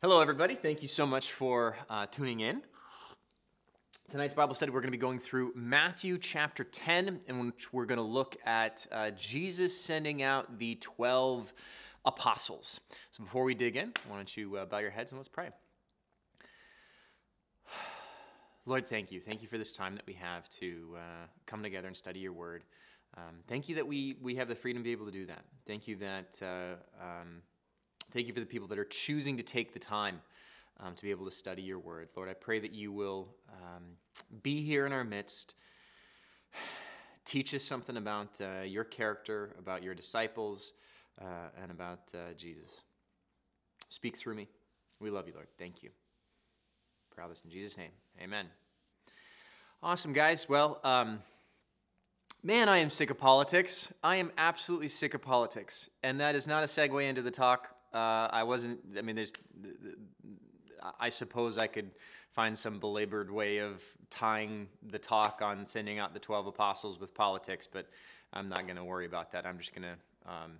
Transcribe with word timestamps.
Hello, 0.00 0.20
everybody. 0.20 0.54
Thank 0.54 0.80
you 0.80 0.86
so 0.86 1.04
much 1.04 1.32
for 1.32 1.76
uh, 1.90 2.06
tuning 2.06 2.38
in. 2.38 2.62
Tonight's 4.08 4.32
Bible 4.32 4.54
study, 4.54 4.70
we're 4.70 4.80
going 4.80 4.92
to 4.92 4.96
be 4.96 5.00
going 5.00 5.18
through 5.18 5.50
Matthew 5.56 6.18
chapter 6.18 6.62
10, 6.62 7.22
in 7.26 7.46
which 7.46 7.72
we're 7.72 7.84
going 7.84 7.98
to 7.98 8.04
look 8.04 8.36
at 8.46 8.86
uh, 8.92 9.10
Jesus 9.10 9.76
sending 9.76 10.22
out 10.22 10.60
the 10.60 10.76
12 10.76 11.52
apostles. 12.04 12.78
So 13.10 13.24
before 13.24 13.42
we 13.42 13.56
dig 13.56 13.74
in, 13.74 13.92
why 14.06 14.14
don't 14.14 14.36
you 14.36 14.58
uh, 14.58 14.66
bow 14.66 14.78
your 14.78 14.92
heads 14.92 15.10
and 15.10 15.18
let's 15.18 15.26
pray. 15.26 15.48
Lord, 18.66 18.88
thank 18.88 19.10
you. 19.10 19.18
Thank 19.18 19.42
you 19.42 19.48
for 19.48 19.58
this 19.58 19.72
time 19.72 19.96
that 19.96 20.06
we 20.06 20.12
have 20.12 20.48
to 20.50 20.94
uh, 20.94 21.26
come 21.46 21.64
together 21.64 21.88
and 21.88 21.96
study 21.96 22.20
your 22.20 22.34
word. 22.34 22.62
Um, 23.16 23.40
thank 23.48 23.68
you 23.68 23.74
that 23.74 23.88
we, 23.88 24.14
we 24.22 24.36
have 24.36 24.46
the 24.46 24.54
freedom 24.54 24.80
to 24.80 24.84
be 24.84 24.92
able 24.92 25.06
to 25.06 25.12
do 25.12 25.26
that. 25.26 25.42
Thank 25.66 25.88
you 25.88 25.96
that. 25.96 26.40
Uh, 26.40 26.76
um, 27.02 27.42
Thank 28.10 28.26
you 28.26 28.32
for 28.32 28.40
the 28.40 28.46
people 28.46 28.68
that 28.68 28.78
are 28.78 28.86
choosing 28.86 29.36
to 29.36 29.42
take 29.42 29.74
the 29.74 29.78
time 29.78 30.22
um, 30.80 30.94
to 30.94 31.02
be 31.02 31.10
able 31.10 31.26
to 31.26 31.30
study 31.30 31.60
your 31.60 31.78
word. 31.78 32.08
Lord, 32.16 32.30
I 32.30 32.32
pray 32.32 32.58
that 32.58 32.72
you 32.72 32.90
will 32.90 33.28
um, 33.50 33.82
be 34.42 34.62
here 34.62 34.86
in 34.86 34.92
our 34.92 35.04
midst. 35.04 35.54
Teach 37.26 37.54
us 37.54 37.62
something 37.62 37.98
about 37.98 38.40
uh, 38.40 38.62
your 38.62 38.84
character, 38.84 39.54
about 39.58 39.82
your 39.82 39.94
disciples, 39.94 40.72
uh, 41.20 41.50
and 41.62 41.70
about 41.70 42.00
uh, 42.14 42.32
Jesus. 42.34 42.82
Speak 43.90 44.16
through 44.16 44.36
me. 44.36 44.48
We 45.00 45.10
love 45.10 45.26
you, 45.26 45.34
Lord. 45.34 45.48
Thank 45.58 45.82
you. 45.82 45.90
Pray 47.14 47.24
this 47.28 47.42
in 47.42 47.50
Jesus' 47.50 47.76
name. 47.76 47.90
Amen. 48.22 48.46
Awesome, 49.82 50.14
guys. 50.14 50.48
Well, 50.48 50.80
um, 50.82 51.18
man, 52.42 52.70
I 52.70 52.78
am 52.78 52.88
sick 52.88 53.10
of 53.10 53.18
politics. 53.18 53.92
I 54.02 54.16
am 54.16 54.32
absolutely 54.38 54.88
sick 54.88 55.12
of 55.12 55.20
politics. 55.20 55.90
And 56.02 56.20
that 56.20 56.34
is 56.34 56.46
not 56.46 56.62
a 56.62 56.66
segue 56.66 57.06
into 57.06 57.20
the 57.20 57.30
talk 57.30 57.74
uh, 57.92 58.28
I 58.30 58.42
wasn't. 58.42 58.80
I 58.96 59.02
mean, 59.02 59.16
there's. 59.16 59.32
I 61.00 61.08
suppose 61.08 61.58
I 61.58 61.66
could 61.66 61.90
find 62.32 62.56
some 62.56 62.78
belabored 62.78 63.30
way 63.30 63.58
of 63.58 63.82
tying 64.10 64.68
the 64.90 64.98
talk 64.98 65.40
on 65.42 65.66
sending 65.66 65.98
out 65.98 66.14
the 66.14 66.20
twelve 66.20 66.46
apostles 66.46 67.00
with 67.00 67.14
politics, 67.14 67.66
but 67.66 67.86
I'm 68.32 68.48
not 68.48 68.64
going 68.64 68.76
to 68.76 68.84
worry 68.84 69.06
about 69.06 69.32
that. 69.32 69.46
I'm 69.46 69.58
just 69.58 69.74
going 69.74 69.82
to 69.82 70.30
um, 70.30 70.52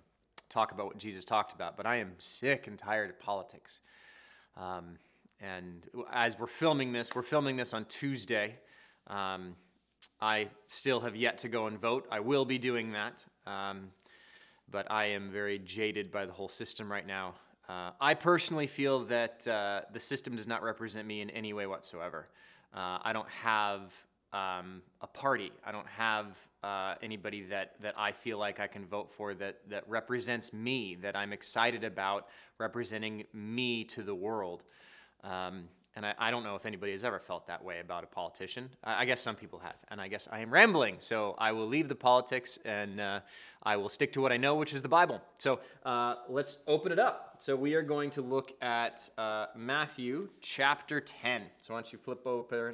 talk 0.49 0.71
about 0.71 0.87
what 0.87 0.97
Jesus 0.97 1.23
talked 1.23 1.53
about. 1.53 1.77
But 1.77 1.85
I 1.85 1.97
am 1.97 2.13
sick 2.17 2.67
and 2.67 2.77
tired 2.77 3.09
of 3.09 3.19
politics. 3.19 3.79
Um, 4.57 4.97
and 5.39 5.87
as 6.11 6.37
we're 6.37 6.47
filming 6.47 6.91
this, 6.91 7.15
we're 7.15 7.21
filming 7.21 7.55
this 7.55 7.73
on 7.73 7.85
Tuesday. 7.85 8.55
Um, 9.07 9.55
I 10.21 10.49
still 10.67 10.99
have 11.01 11.15
yet 11.15 11.37
to 11.39 11.49
go 11.49 11.67
and 11.67 11.79
vote. 11.79 12.07
I 12.11 12.19
will 12.19 12.45
be 12.45 12.57
doing 12.57 12.91
that. 12.91 13.23
Um, 13.47 13.91
but 14.71 14.89
I 14.91 15.05
am 15.05 15.31
very 15.31 15.59
jaded 15.59 16.11
by 16.11 16.25
the 16.25 16.31
whole 16.31 16.49
system 16.49 16.91
right 16.91 17.05
now. 17.05 17.35
Uh, 17.67 17.91
I 18.01 18.13
personally 18.15 18.67
feel 18.67 19.05
that 19.05 19.47
uh, 19.47 19.81
the 19.93 19.99
system 19.99 20.35
does 20.35 20.47
not 20.47 20.63
represent 20.63 21.07
me 21.07 21.21
in 21.21 21.29
any 21.29 21.53
way 21.53 21.67
whatsoever. 21.67 22.27
Uh, 22.73 22.97
I 23.03 23.13
don't 23.13 23.29
have 23.29 23.93
um, 24.33 24.81
a 25.01 25.07
party. 25.07 25.51
I 25.65 25.71
don't 25.71 25.87
have 25.87 26.37
uh, 26.63 26.95
anybody 27.01 27.43
that, 27.43 27.75
that 27.81 27.93
I 27.97 28.11
feel 28.11 28.37
like 28.37 28.59
I 28.59 28.67
can 28.67 28.85
vote 28.85 29.11
for 29.11 29.33
that, 29.35 29.57
that 29.69 29.83
represents 29.87 30.51
me, 30.51 30.95
that 31.01 31.15
I'm 31.15 31.33
excited 31.33 31.83
about 31.83 32.27
representing 32.57 33.25
me 33.33 33.83
to 33.85 34.03
the 34.03 34.15
world. 34.15 34.63
Um, 35.23 35.67
and 35.95 36.05
I, 36.05 36.13
I, 36.17 36.31
don't 36.31 36.43
know 36.43 36.55
if 36.55 36.65
anybody 36.65 36.91
has 36.91 37.03
ever 37.03 37.19
felt 37.19 37.47
that 37.47 37.63
way 37.63 37.79
about 37.79 38.03
a 38.03 38.07
politician. 38.07 38.69
I, 38.83 39.01
I, 39.01 39.05
guess 39.05 39.21
some 39.21 39.35
people 39.35 39.59
have. 39.59 39.75
And 39.89 39.99
I 39.99 40.07
guess 40.07 40.27
I 40.31 40.39
am 40.39 40.51
rambling. 40.51 40.97
So 40.99 41.35
I 41.37 41.51
will 41.51 41.67
leave 41.67 41.89
the 41.89 41.95
politics 41.95 42.59
and 42.63 42.99
uh, 42.99 43.19
I 43.63 43.75
will 43.75 43.89
stick 43.89 44.13
to 44.13 44.21
what 44.21 44.31
I 44.31 44.37
know, 44.37 44.55
which 44.55 44.73
is 44.73 44.81
the 44.81 44.89
Bible. 44.89 45.21
So 45.39 45.59
uh, 45.85 46.15
let's 46.29 46.57
open 46.67 46.91
it 46.91 46.99
up. 46.99 47.35
So 47.39 47.55
we 47.55 47.73
are 47.73 47.81
going 47.81 48.11
to 48.11 48.21
look 48.21 48.53
at 48.61 49.09
uh, 49.17 49.47
Matthew 49.55 50.29
chapter 50.41 51.01
10. 51.01 51.43
So 51.59 51.73
why 51.73 51.79
don't 51.79 51.91
you 51.91 51.99
flip 51.99 52.25
over 52.25 52.73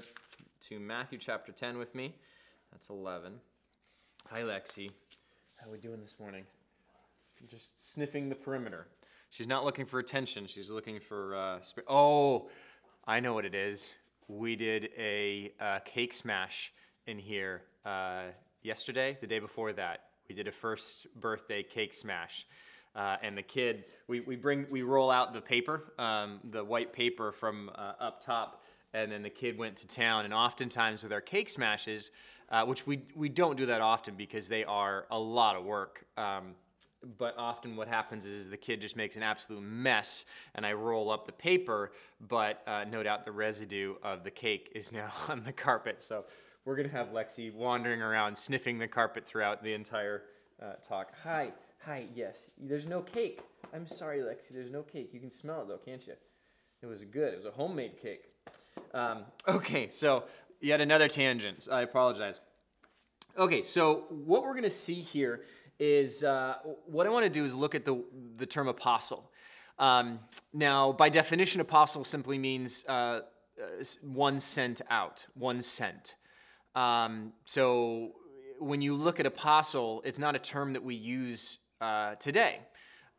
to 0.61 0.79
Matthew 0.79 1.17
chapter 1.17 1.51
10 1.51 1.77
with 1.77 1.95
me? 1.95 2.15
That's 2.71 2.89
11. 2.89 3.33
Hi, 4.31 4.41
Lexi. 4.41 4.91
How 5.55 5.69
are 5.69 5.71
we 5.71 5.77
doing 5.77 6.01
this 6.01 6.17
morning? 6.19 6.43
Just 7.47 7.93
sniffing 7.93 8.27
the 8.27 8.35
perimeter. 8.35 8.87
She's 9.29 9.47
not 9.47 9.65
looking 9.65 9.85
for 9.85 9.99
attention. 9.99 10.47
She's 10.47 10.69
looking 10.69 10.99
for. 10.99 11.35
Uh, 11.35 11.61
sp- 11.61 11.87
oh, 11.87 12.49
I 13.07 13.19
know 13.19 13.35
what 13.35 13.45
it 13.45 13.53
is. 13.53 13.93
We 14.27 14.55
did 14.55 14.89
a, 14.97 15.51
a 15.59 15.79
cake 15.85 16.11
smash 16.11 16.73
in 17.05 17.19
here 17.19 17.61
uh, 17.85 18.23
yesterday, 18.63 19.15
the 19.21 19.27
day 19.27 19.37
before 19.37 19.73
that. 19.73 20.05
We 20.27 20.33
did 20.33 20.47
a 20.47 20.51
first 20.51 21.05
birthday 21.21 21.61
cake 21.61 21.93
smash. 21.93 22.47
Uh, 22.95 23.17
and 23.21 23.37
the 23.37 23.43
kid, 23.43 23.85
we, 24.07 24.21
we 24.21 24.35
bring, 24.35 24.65
we 24.71 24.81
roll 24.81 25.11
out 25.11 25.33
the 25.33 25.41
paper, 25.41 25.93
um, 25.99 26.39
the 26.49 26.63
white 26.63 26.93
paper 26.93 27.31
from 27.31 27.69
uh, 27.75 27.93
up 27.99 28.25
top, 28.25 28.63
and 28.95 29.11
then 29.11 29.21
the 29.21 29.29
kid 29.29 29.55
went 29.55 29.75
to 29.75 29.87
town. 29.87 30.25
And 30.25 30.33
oftentimes 30.33 31.03
with 31.03 31.13
our 31.13 31.21
cake 31.21 31.51
smashes, 31.51 32.09
uh, 32.49 32.65
which 32.65 32.87
we, 32.87 33.03
we 33.15 33.29
don't 33.29 33.55
do 33.55 33.67
that 33.67 33.81
often 33.81 34.15
because 34.15 34.47
they 34.47 34.63
are 34.63 35.05
a 35.11 35.19
lot 35.19 35.55
of 35.55 35.63
work. 35.63 36.05
Um, 36.17 36.55
but 37.17 37.35
often 37.37 37.75
what 37.75 37.87
happens 37.87 38.25
is 38.25 38.49
the 38.49 38.57
kid 38.57 38.81
just 38.81 38.95
makes 38.95 39.15
an 39.15 39.23
absolute 39.23 39.61
mess 39.61 40.25
and 40.55 40.65
I 40.65 40.73
roll 40.73 41.09
up 41.11 41.25
the 41.25 41.33
paper, 41.33 41.91
but 42.27 42.61
uh, 42.67 42.85
no 42.89 43.03
doubt 43.03 43.25
the 43.25 43.31
residue 43.31 43.95
of 44.03 44.23
the 44.23 44.31
cake 44.31 44.71
is 44.75 44.91
now 44.91 45.11
on 45.29 45.43
the 45.43 45.53
carpet. 45.53 46.01
So 46.01 46.25
we're 46.65 46.75
to 46.89 46.89
have 46.89 47.09
Lexi 47.09 47.53
wandering 47.53 48.01
around 48.01 48.37
sniffing 48.37 48.79
the 48.79 48.87
carpet 48.87 49.25
throughout 49.25 49.63
the 49.63 49.73
entire 49.73 50.23
uh, 50.61 50.73
talk. 50.87 51.11
Hi, 51.23 51.51
hi, 51.79 52.05
yes, 52.15 52.49
there's 52.57 52.87
no 52.87 53.01
cake. 53.01 53.41
I'm 53.73 53.87
sorry, 53.87 54.19
Lexi, 54.19 54.49
there's 54.51 54.71
no 54.71 54.81
cake. 54.81 55.09
You 55.13 55.19
can 55.19 55.31
smell 55.31 55.61
it 55.61 55.67
though, 55.67 55.77
can't 55.77 56.05
you? 56.05 56.13
It 56.81 56.87
was 56.87 57.03
good, 57.03 57.33
it 57.33 57.37
was 57.37 57.45
a 57.45 57.51
homemade 57.51 58.01
cake. 58.01 58.25
Um, 58.93 59.23
okay, 59.47 59.89
so 59.89 60.23
yet 60.61 60.81
another 60.81 61.07
tangent. 61.07 61.67
I 61.71 61.81
apologize. 61.81 62.39
Okay, 63.37 63.63
so 63.63 64.05
what 64.09 64.43
we're 64.43 64.53
to 64.63 64.69
see 64.69 65.01
here 65.01 65.41
is 65.79 66.23
uh, 66.23 66.55
what 66.85 67.05
I 67.05 67.09
want 67.09 67.25
to 67.25 67.29
do 67.29 67.43
is 67.43 67.55
look 67.55 67.75
at 67.75 67.85
the, 67.85 68.03
the 68.37 68.45
term 68.45 68.67
apostle. 68.67 69.29
Um, 69.77 70.19
now, 70.53 70.93
by 70.93 71.09
definition, 71.09 71.61
apostle 71.61 72.03
simply 72.03 72.37
means 72.37 72.85
uh, 72.87 73.21
one 74.01 74.39
sent 74.39 74.81
out, 74.89 75.25
one 75.33 75.61
sent. 75.61 76.15
Um, 76.75 77.33
so 77.45 78.11
when 78.59 78.81
you 78.81 78.93
look 78.93 79.19
at 79.19 79.25
apostle, 79.25 80.01
it's 80.05 80.19
not 80.19 80.35
a 80.35 80.39
term 80.39 80.73
that 80.73 80.83
we 80.83 80.95
use 80.95 81.59
uh, 81.81 82.15
today. 82.15 82.59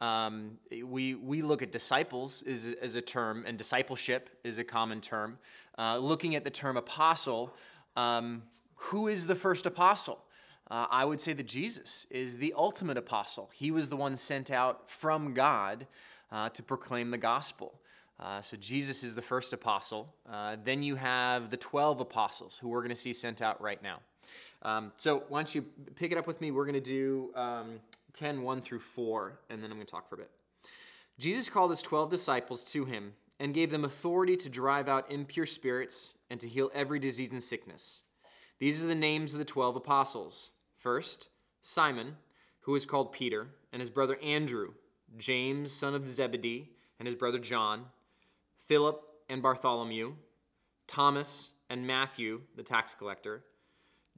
Um, 0.00 0.58
we, 0.84 1.14
we 1.14 1.40
look 1.40 1.62
at 1.62 1.72
disciples 1.72 2.42
as, 2.46 2.74
as 2.82 2.96
a 2.96 3.00
term, 3.00 3.44
and 3.46 3.56
discipleship 3.56 4.30
is 4.44 4.58
a 4.58 4.64
common 4.64 5.00
term. 5.00 5.38
Uh, 5.78 5.98
looking 5.98 6.36
at 6.36 6.44
the 6.44 6.50
term 6.50 6.76
apostle, 6.76 7.54
um, 7.96 8.42
who 8.74 9.08
is 9.08 9.26
the 9.26 9.34
first 9.34 9.64
apostle? 9.64 10.18
Uh, 10.70 10.86
I 10.90 11.04
would 11.04 11.20
say 11.20 11.32
that 11.32 11.46
Jesus 11.46 12.06
is 12.10 12.38
the 12.38 12.52
ultimate 12.56 12.96
apostle. 12.96 13.50
He 13.52 13.70
was 13.70 13.88
the 13.88 13.96
one 13.96 14.16
sent 14.16 14.50
out 14.50 14.90
from 14.90 15.32
God 15.32 15.86
uh, 16.32 16.48
to 16.50 16.62
proclaim 16.62 17.10
the 17.10 17.18
gospel. 17.18 17.74
Uh, 18.18 18.40
so 18.40 18.56
Jesus 18.56 19.04
is 19.04 19.14
the 19.14 19.22
first 19.22 19.52
apostle. 19.52 20.12
Uh, 20.30 20.56
then 20.64 20.82
you 20.82 20.96
have 20.96 21.50
the 21.50 21.56
12 21.56 22.00
apostles 22.00 22.56
who 22.56 22.68
we're 22.68 22.80
going 22.80 22.88
to 22.88 22.96
see 22.96 23.12
sent 23.12 23.42
out 23.42 23.60
right 23.60 23.82
now. 23.82 24.00
Um, 24.62 24.92
so 24.96 25.24
why 25.28 25.38
don't 25.38 25.54
you 25.54 25.62
pick 25.94 26.12
it 26.12 26.18
up 26.18 26.26
with 26.26 26.40
me? 26.40 26.50
We're 26.50 26.64
going 26.64 26.74
to 26.74 26.80
do 26.80 27.30
um, 27.36 27.78
10, 28.14 28.42
1 28.42 28.60
through 28.62 28.80
4, 28.80 29.38
and 29.50 29.62
then 29.62 29.70
I'm 29.70 29.76
going 29.76 29.86
to 29.86 29.90
talk 29.90 30.08
for 30.08 30.16
a 30.16 30.18
bit. 30.18 30.30
Jesus 31.18 31.48
called 31.48 31.70
his 31.70 31.82
12 31.82 32.10
disciples 32.10 32.64
to 32.64 32.84
him 32.84 33.12
and 33.38 33.54
gave 33.54 33.70
them 33.70 33.84
authority 33.84 34.36
to 34.36 34.48
drive 34.48 34.88
out 34.88 35.10
impure 35.10 35.46
spirits 35.46 36.14
and 36.30 36.40
to 36.40 36.48
heal 36.48 36.70
every 36.74 36.98
disease 36.98 37.30
and 37.30 37.42
sickness. 37.42 38.02
These 38.58 38.82
are 38.82 38.88
the 38.88 38.94
names 38.94 39.34
of 39.34 39.38
the 39.38 39.44
12 39.44 39.76
apostles. 39.76 40.50
First, 40.86 41.30
Simon, 41.62 42.14
who 42.60 42.76
is 42.76 42.86
called 42.86 43.10
Peter, 43.10 43.48
and 43.72 43.80
his 43.80 43.90
brother 43.90 44.16
Andrew, 44.22 44.74
James, 45.18 45.72
son 45.72 45.96
of 45.96 46.08
Zebedee, 46.08 46.70
and 47.00 47.06
his 47.06 47.16
brother 47.16 47.40
John, 47.40 47.86
Philip 48.66 49.02
and 49.28 49.42
Bartholomew, 49.42 50.14
Thomas 50.86 51.50
and 51.70 51.88
Matthew, 51.88 52.42
the 52.54 52.62
tax 52.62 52.94
collector, 52.94 53.42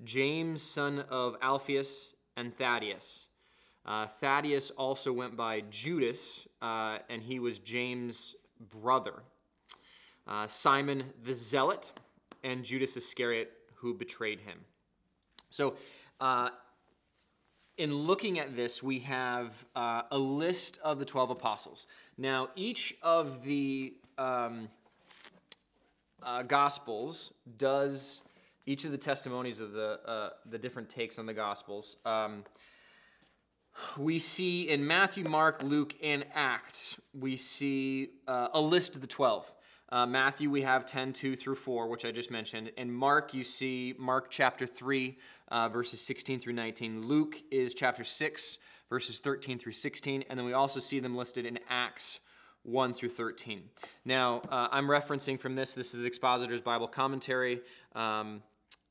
James, 0.05 0.61
son 0.61 1.07
of 1.09 1.39
Alphaeus, 1.41 2.15
and 2.37 2.55
Thaddeus. 2.55 3.29
Uh, 3.87 4.05
Thaddeus 4.05 4.69
also 4.73 5.11
went 5.11 5.39
by 5.39 5.63
Judas, 5.71 6.47
uh, 6.61 6.99
and 7.09 7.23
he 7.23 7.39
was 7.39 7.61
James' 7.61 8.37
brother. 8.71 9.23
Uh, 10.27 10.47
Simon 10.47 11.15
the 11.25 11.33
Zealot, 11.33 11.93
and 12.45 12.63
Judas 12.63 12.95
Iscariot, 12.95 13.55
who 13.77 13.95
betrayed 13.95 14.41
him. 14.41 14.59
So 15.49 15.77
uh, 16.21 16.51
in 17.77 17.95
looking 17.95 18.39
at 18.39 18.57
this, 18.57 18.83
we 18.83 18.99
have 19.01 19.65
uh, 19.77 20.03
a 20.11 20.19
list 20.19 20.81
of 20.83 20.99
the 20.99 21.05
12 21.05 21.31
apostles. 21.31 21.87
Now, 22.17 22.49
each 22.57 22.97
of 23.03 23.45
the 23.45 23.95
um, 24.19 24.69
uh, 26.23 26.43
Gospels 26.43 27.33
does, 27.57 28.23
each 28.67 28.85
of 28.85 28.91
the 28.91 28.99
testimonies 28.99 29.61
of 29.61 29.73
the, 29.73 30.01
uh, 30.05 30.31
the 30.51 30.59
different 30.59 30.89
takes 30.89 31.19
on 31.19 31.27
the 31.27 31.35
Gospels, 31.35 31.97
um, 32.05 32.45
we 33.97 34.19
see 34.19 34.69
in 34.69 34.85
Matthew, 34.85 35.23
Mark, 35.23 35.63
Luke, 35.63 35.95
and 36.03 36.25
Acts, 36.35 36.97
we 37.15 37.37
see 37.37 38.11
uh, 38.27 38.49
a 38.53 38.61
list 38.61 38.97
of 38.97 39.03
the 39.03 39.07
12. 39.07 39.53
Uh, 39.91 40.05
Matthew, 40.05 40.51
we 40.51 40.63
have 40.63 40.85
10, 40.85 41.15
2 41.15 41.35
through 41.35 41.55
4, 41.55 41.89
which 41.89 42.05
I 42.05 42.13
just 42.13 42.31
mentioned. 42.31 42.71
And 42.77 42.93
Mark, 42.93 43.33
you 43.33 43.43
see 43.43 43.95
Mark 43.99 44.29
chapter 44.29 44.67
3, 44.67 45.17
uh, 45.49 45.69
verses 45.71 46.01
16 46.03 46.41
through 46.41 46.53
19. 46.53 47.07
Luke 47.07 47.37
is 47.51 47.73
chapter 47.73 48.05
6, 48.05 48.59
verses 48.91 49.21
13 49.21 49.59
through 49.59 49.73
16. 49.73 50.25
And 50.29 50.39
then 50.39 50.45
we 50.45 50.53
also 50.53 50.79
see 50.79 51.01
them 51.01 51.17
listed 51.17 51.47
in 51.47 51.59
Acts 51.71 52.21
1 52.65 52.93
through 52.93 53.09
13. 53.09 53.63
Now, 54.05 54.43
uh, 54.51 54.69
I'm 54.71 54.87
referencing 54.87 55.41
from 55.41 55.55
this, 55.55 55.75
this 55.75 55.95
is 55.95 56.01
the 56.01 56.07
Expositor's 56.07 56.61
Bible 56.61 56.89
Commentary. 56.89 57.63
Um, 57.95 58.43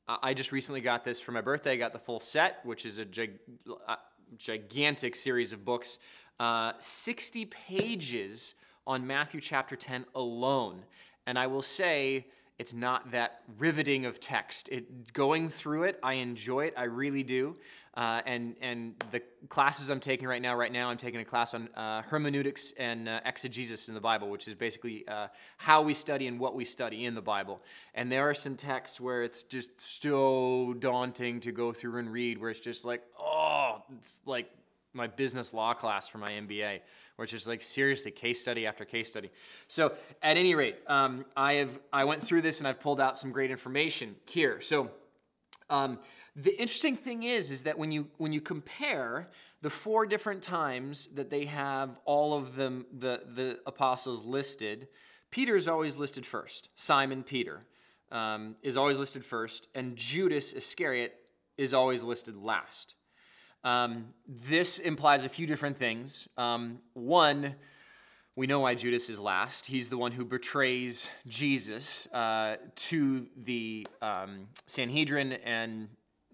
I 0.08 0.34
just 0.34 0.52
recently 0.52 0.80
got 0.80 1.04
this 1.04 1.20
for 1.20 1.32
my 1.32 1.42
birthday. 1.42 1.72
I 1.72 1.76
got 1.76 1.92
the 1.92 1.98
full 1.98 2.18
set, 2.18 2.64
which 2.64 2.86
is 2.86 2.98
a 2.98 3.04
gig- 3.04 3.38
uh, 3.86 3.96
gigantic 4.36 5.14
series 5.14 5.52
of 5.52 5.64
books. 5.64 5.98
Uh, 6.40 6.72
60 6.78 7.44
pages 7.44 8.54
on 8.88 9.06
Matthew 9.06 9.40
chapter 9.40 9.76
10 9.76 10.06
alone. 10.16 10.82
And 11.26 11.38
I 11.38 11.46
will 11.46 11.62
say, 11.62 12.26
it's 12.58 12.74
not 12.74 13.12
that 13.12 13.42
riveting 13.58 14.04
of 14.04 14.18
text. 14.18 14.68
It 14.72 15.12
going 15.12 15.48
through 15.48 15.84
it, 15.84 16.00
I 16.02 16.14
enjoy 16.14 16.64
it. 16.64 16.74
I 16.76 16.84
really 16.84 17.22
do. 17.22 17.54
Uh, 17.94 18.20
and 18.26 18.56
and 18.60 18.94
the 19.12 19.20
classes 19.48 19.90
I'm 19.90 20.00
taking 20.00 20.26
right 20.26 20.42
now, 20.42 20.56
right 20.56 20.72
now 20.72 20.88
I'm 20.88 20.96
taking 20.96 21.20
a 21.20 21.24
class 21.24 21.54
on 21.54 21.68
uh, 21.76 22.02
hermeneutics 22.02 22.72
and 22.78 23.08
uh, 23.08 23.20
exegesis 23.24 23.88
in 23.88 23.94
the 23.94 24.00
Bible, 24.00 24.28
which 24.28 24.48
is 24.48 24.54
basically 24.54 25.06
uh, 25.06 25.28
how 25.56 25.82
we 25.82 25.94
study 25.94 26.26
and 26.26 26.40
what 26.40 26.54
we 26.54 26.64
study 26.64 27.04
in 27.04 27.14
the 27.14 27.22
Bible. 27.22 27.60
And 27.94 28.10
there 28.10 28.28
are 28.28 28.34
some 28.34 28.56
texts 28.56 29.00
where 29.00 29.22
it's 29.22 29.44
just 29.44 29.80
so 29.80 30.74
daunting 30.78 31.40
to 31.40 31.52
go 31.52 31.72
through 31.72 31.98
and 31.98 32.12
read, 32.12 32.40
where 32.40 32.50
it's 32.50 32.60
just 32.60 32.84
like, 32.84 33.02
oh, 33.20 33.82
it's 33.96 34.20
like 34.26 34.50
my 34.94 35.06
business 35.06 35.54
law 35.54 35.74
class 35.74 36.08
for 36.08 36.18
my 36.18 36.30
MBA, 36.30 36.80
which 37.18 37.34
is 37.34 37.48
like 37.48 37.60
seriously 37.60 38.12
case 38.12 38.40
study 38.40 38.64
after 38.64 38.84
case 38.84 39.08
study. 39.08 39.28
So 39.66 39.92
at 40.22 40.36
any 40.36 40.54
rate, 40.54 40.76
um, 40.86 41.24
I 41.36 41.54
have 41.54 41.80
I 41.92 42.04
went 42.04 42.22
through 42.22 42.42
this 42.42 42.60
and 42.60 42.68
I've 42.68 42.78
pulled 42.78 43.00
out 43.00 43.18
some 43.18 43.32
great 43.32 43.50
information 43.50 44.14
here. 44.24 44.60
So 44.60 44.92
um, 45.68 45.98
the 46.36 46.52
interesting 46.52 46.96
thing 46.96 47.24
is 47.24 47.50
is 47.50 47.64
that 47.64 47.76
when 47.76 47.90
you 47.90 48.06
when 48.18 48.32
you 48.32 48.40
compare 48.40 49.28
the 49.62 49.70
four 49.70 50.06
different 50.06 50.42
times 50.42 51.08
that 51.08 51.28
they 51.28 51.44
have 51.46 51.98
all 52.04 52.34
of 52.34 52.54
them 52.54 52.86
the 52.96 53.22
the 53.34 53.58
apostles 53.66 54.24
listed, 54.24 54.86
Peter 55.32 55.56
is 55.56 55.66
always 55.66 55.96
listed 55.96 56.24
first. 56.24 56.70
Simon 56.76 57.24
Peter 57.24 57.66
um, 58.12 58.54
is 58.62 58.76
always 58.76 59.00
listed 59.00 59.24
first, 59.24 59.68
and 59.74 59.96
Judas 59.96 60.52
Iscariot 60.52 61.16
is 61.56 61.74
always 61.74 62.04
listed 62.04 62.36
last. 62.36 62.94
Um, 63.64 64.14
this 64.26 64.78
implies 64.78 65.24
a 65.24 65.28
few 65.28 65.46
different 65.46 65.76
things. 65.76 66.28
Um, 66.36 66.78
one, 66.94 67.54
we 68.36 68.46
know 68.46 68.60
why 68.60 68.74
Judas 68.74 69.10
is 69.10 69.20
last. 69.20 69.66
He's 69.66 69.90
the 69.90 69.98
one 69.98 70.12
who 70.12 70.24
betrays 70.24 71.10
Jesus 71.26 72.06
uh, 72.12 72.56
to 72.76 73.26
the 73.36 73.86
um, 74.00 74.46
Sanhedrin, 74.66 75.32
and 75.44 75.88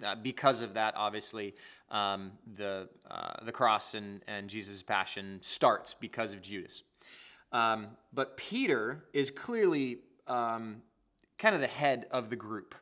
uh, 0.04 0.14
because 0.16 0.60
of 0.60 0.74
that, 0.74 0.94
obviously, 0.96 1.54
um, 1.90 2.32
the, 2.56 2.88
uh, 3.10 3.44
the 3.44 3.52
cross 3.52 3.94
and, 3.94 4.20
and 4.26 4.50
Jesus' 4.50 4.82
passion 4.82 5.38
starts 5.40 5.94
because 5.94 6.34
of 6.34 6.42
Judas. 6.42 6.82
Um, 7.52 7.86
but 8.12 8.36
Peter 8.36 9.04
is 9.12 9.30
clearly 9.30 10.00
um, 10.26 10.82
kind 11.38 11.54
of 11.54 11.60
the 11.60 11.68
head 11.68 12.06
of 12.10 12.28
the 12.28 12.36
group. 12.36 12.74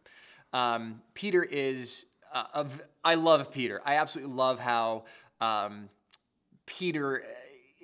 Peter 1.14 1.42
is 1.42 2.06
uh, 2.32 2.44
of 2.54 2.82
I 3.04 3.14
love 3.14 3.52
Peter. 3.52 3.80
I 3.84 3.96
absolutely 3.96 4.34
love 4.34 4.58
how 4.58 5.04
um, 5.40 5.88
Peter 6.66 7.22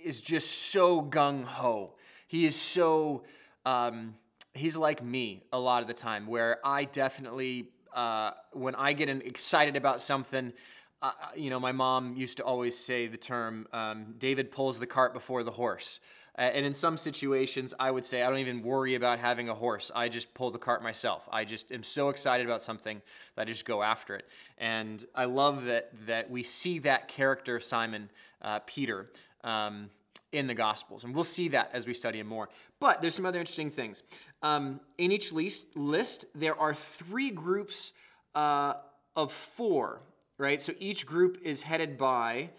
is 0.03 0.21
just 0.21 0.51
so 0.71 1.03
gung 1.03 1.45
ho. 1.45 1.95
He 2.27 2.45
is 2.45 2.57
so 2.57 3.25
um, 3.65 4.15
he's 4.55 4.77
like 4.77 5.03
me 5.03 5.43
a 5.53 5.59
lot 5.59 5.83
of 5.83 5.89
the 5.89 5.95
time, 5.95 6.27
where 6.27 6.59
I 6.65 6.85
definitely 6.85 7.69
uh, 7.95 8.33
when 8.53 8.75
I 8.75 8.93
get 8.93 9.09
excited 9.09 9.77
about 9.77 10.01
something. 10.01 10.53
Uh, 11.01 11.13
you 11.37 11.49
know, 11.49 11.61
my 11.61 11.71
mom 11.71 12.17
used 12.17 12.39
to 12.39 12.45
always 12.45 12.77
say 12.77 13.07
the 13.07 13.17
term 13.17 13.69
um, 13.73 14.15
"David 14.19 14.51
pulls 14.51 14.81
the 14.81 14.87
cart 14.87 15.13
before 15.13 15.45
the 15.45 15.53
horse." 15.53 16.01
And 16.39 16.65
in 16.65 16.73
some 16.73 16.97
situations, 16.97 17.75
I 17.81 17.91
would 17.91 18.05
say 18.05 18.23
I 18.23 18.31
don't 18.31 18.39
even 18.39 18.63
worry 18.63 18.95
about 18.95 19.19
having 19.19 19.49
a 19.49 19.55
horse. 19.55 19.91
I 19.95 20.09
just 20.09 20.33
pull 20.35 20.53
the 20.53 20.59
cart 20.59 20.85
myself. 20.85 21.29
I 21.33 21.45
just 21.45 21.73
am 21.73 21.83
so 21.83 22.11
excited 22.11 22.47
about 22.47 22.63
something 22.63 23.03
that 23.35 23.43
I 23.43 23.45
just 23.45 23.65
go 23.65 23.83
after 23.83 24.15
it. 24.15 24.25
And 24.57 25.05
I 25.17 25.25
love 25.25 25.65
that 25.65 25.91
that 26.07 26.31
we 26.31 26.45
see 26.45 26.79
that 26.81 27.09
character 27.09 27.57
of 27.57 27.65
Simon 27.65 28.09
uh, 28.41 28.61
Peter. 28.61 29.11
Um, 29.43 29.91
in 30.33 30.47
the 30.47 30.55
Gospels. 30.55 31.05
And 31.05 31.15
we'll 31.15 31.25
see 31.25 31.49
that 31.49 31.71
as 31.73 31.87
we 31.87 31.95
study 31.95 32.21
him 32.21 32.27
more. 32.27 32.49
But 32.81 33.01
there's 33.01 33.15
some 33.15 33.25
other 33.25 33.41
interesting 33.41 33.71
things. 33.71 34.03
Um, 34.43 34.81
in 34.99 35.11
each 35.11 35.33
list, 35.33 35.75
list, 35.75 36.27
there 36.35 36.59
are 36.59 36.75
three 36.75 37.31
groups 37.31 37.95
uh, 38.35 38.75
of 39.17 39.33
four, 39.33 40.03
right? 40.37 40.61
So 40.61 40.75
each 40.79 41.07
group 41.07 41.39
is 41.43 41.63
headed 41.63 41.97
by 41.97 42.51